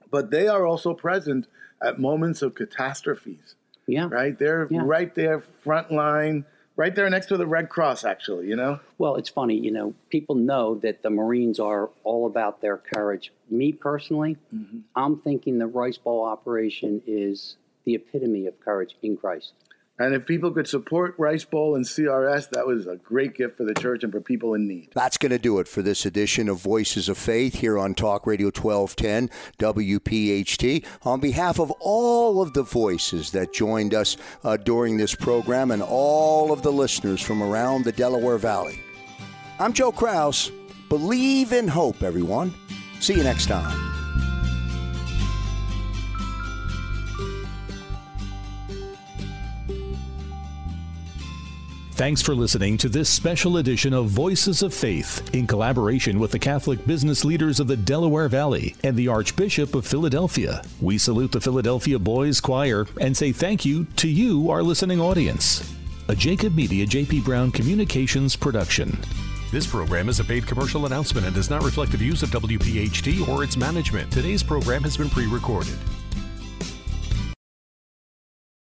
but 0.09 0.31
they 0.31 0.47
are 0.47 0.65
also 0.65 0.93
present 0.93 1.47
at 1.83 1.99
moments 1.99 2.41
of 2.41 2.55
catastrophes. 2.55 3.55
Yeah. 3.87 4.07
Right? 4.09 4.37
They're 4.37 4.67
yeah. 4.69 4.81
right 4.83 5.13
there 5.13 5.43
front 5.63 5.91
line, 5.91 6.45
right 6.79 6.95
there 6.95 7.09
next 7.09 7.25
to 7.25 7.35
the 7.35 7.45
Red 7.45 7.67
Cross 7.67 8.05
actually, 8.05 8.47
you 8.47 8.55
know? 8.55 8.79
Well, 8.97 9.17
it's 9.17 9.27
funny, 9.27 9.55
you 9.55 9.69
know, 9.69 9.93
people 10.09 10.35
know 10.35 10.75
that 10.75 11.03
the 11.03 11.09
Marines 11.09 11.59
are 11.59 11.89
all 12.05 12.25
about 12.25 12.61
their 12.61 12.77
courage. 12.77 13.33
Me 13.49 13.73
personally, 13.73 14.37
mm-hmm. 14.55 14.79
I'm 14.95 15.17
thinking 15.17 15.59
the 15.59 15.67
Rice 15.67 15.97
Bowl 15.97 16.23
operation 16.23 17.01
is 17.05 17.57
the 17.83 17.95
epitome 17.95 18.47
of 18.47 18.57
courage 18.61 18.95
in 19.03 19.17
Christ. 19.17 19.51
And 19.99 20.15
if 20.15 20.25
people 20.25 20.51
could 20.51 20.67
support 20.67 21.13
Rice 21.17 21.43
Bowl 21.43 21.75
and 21.75 21.83
CRS, 21.83 22.49
that 22.51 22.65
was 22.65 22.87
a 22.87 22.95
great 22.95 23.35
gift 23.35 23.57
for 23.57 23.65
the 23.65 23.73
church 23.73 24.03
and 24.03 24.13
for 24.13 24.21
people 24.21 24.53
in 24.53 24.65
need. 24.65 24.89
That's 24.95 25.17
going 25.17 25.31
to 25.31 25.37
do 25.37 25.59
it 25.59 25.67
for 25.67 25.81
this 25.81 26.05
edition 26.05 26.47
of 26.47 26.57
Voices 26.57 27.09
of 27.09 27.17
Faith 27.17 27.55
here 27.55 27.77
on 27.77 27.93
Talk 27.93 28.25
Radio 28.25 28.47
1210 28.47 29.29
WPHT. 29.59 30.85
On 31.03 31.19
behalf 31.19 31.59
of 31.59 31.71
all 31.81 32.41
of 32.41 32.53
the 32.53 32.63
voices 32.63 33.31
that 33.31 33.51
joined 33.51 33.93
us 33.93 34.15
uh, 34.45 34.55
during 34.55 34.95
this 34.95 35.13
program 35.13 35.71
and 35.71 35.83
all 35.83 36.53
of 36.53 36.63
the 36.63 36.71
listeners 36.71 37.21
from 37.21 37.43
around 37.43 37.83
the 37.83 37.91
Delaware 37.91 38.37
Valley, 38.37 38.79
I'm 39.59 39.73
Joe 39.73 39.91
Kraus. 39.91 40.49
Believe 40.87 41.51
in 41.51 41.67
hope, 41.67 42.03
everyone. 42.03 42.53
See 43.01 43.15
you 43.15 43.23
next 43.23 43.47
time. 43.47 43.98
Thanks 51.99 52.21
for 52.21 52.33
listening 52.33 52.77
to 52.77 52.87
this 52.87 53.09
special 53.09 53.57
edition 53.57 53.93
of 53.93 54.05
Voices 54.05 54.63
of 54.63 54.73
Faith 54.73 55.35
in 55.35 55.45
collaboration 55.45 56.17
with 56.17 56.31
the 56.31 56.39
Catholic 56.39 56.87
business 56.87 57.25
leaders 57.25 57.59
of 57.59 57.67
the 57.67 57.75
Delaware 57.75 58.29
Valley 58.29 58.73
and 58.85 58.95
the 58.95 59.09
Archbishop 59.09 59.75
of 59.75 59.85
Philadelphia. 59.85 60.61
We 60.79 60.97
salute 60.97 61.33
the 61.33 61.41
Philadelphia 61.41 61.99
Boys 61.99 62.39
Choir 62.39 62.87
and 63.01 63.17
say 63.17 63.33
thank 63.33 63.65
you 63.65 63.83
to 63.97 64.07
you, 64.07 64.49
our 64.49 64.63
listening 64.63 65.01
audience. 65.01 65.75
A 66.07 66.15
Jacob 66.15 66.55
Media 66.55 66.85
JP 66.85 67.25
Brown 67.25 67.51
Communications 67.51 68.33
production. 68.33 68.97
This 69.51 69.67
program 69.67 70.07
is 70.07 70.21
a 70.21 70.23
paid 70.23 70.47
commercial 70.47 70.85
announcement 70.85 71.25
and 71.25 71.35
does 71.35 71.49
not 71.49 71.63
reflect 71.63 71.91
the 71.91 71.97
views 71.97 72.23
of 72.23 72.29
WPHT 72.29 73.27
or 73.27 73.43
its 73.43 73.57
management. 73.57 74.09
Today's 74.09 74.41
program 74.41 74.83
has 74.83 74.95
been 74.95 75.09
pre 75.09 75.27
recorded. 75.27 75.77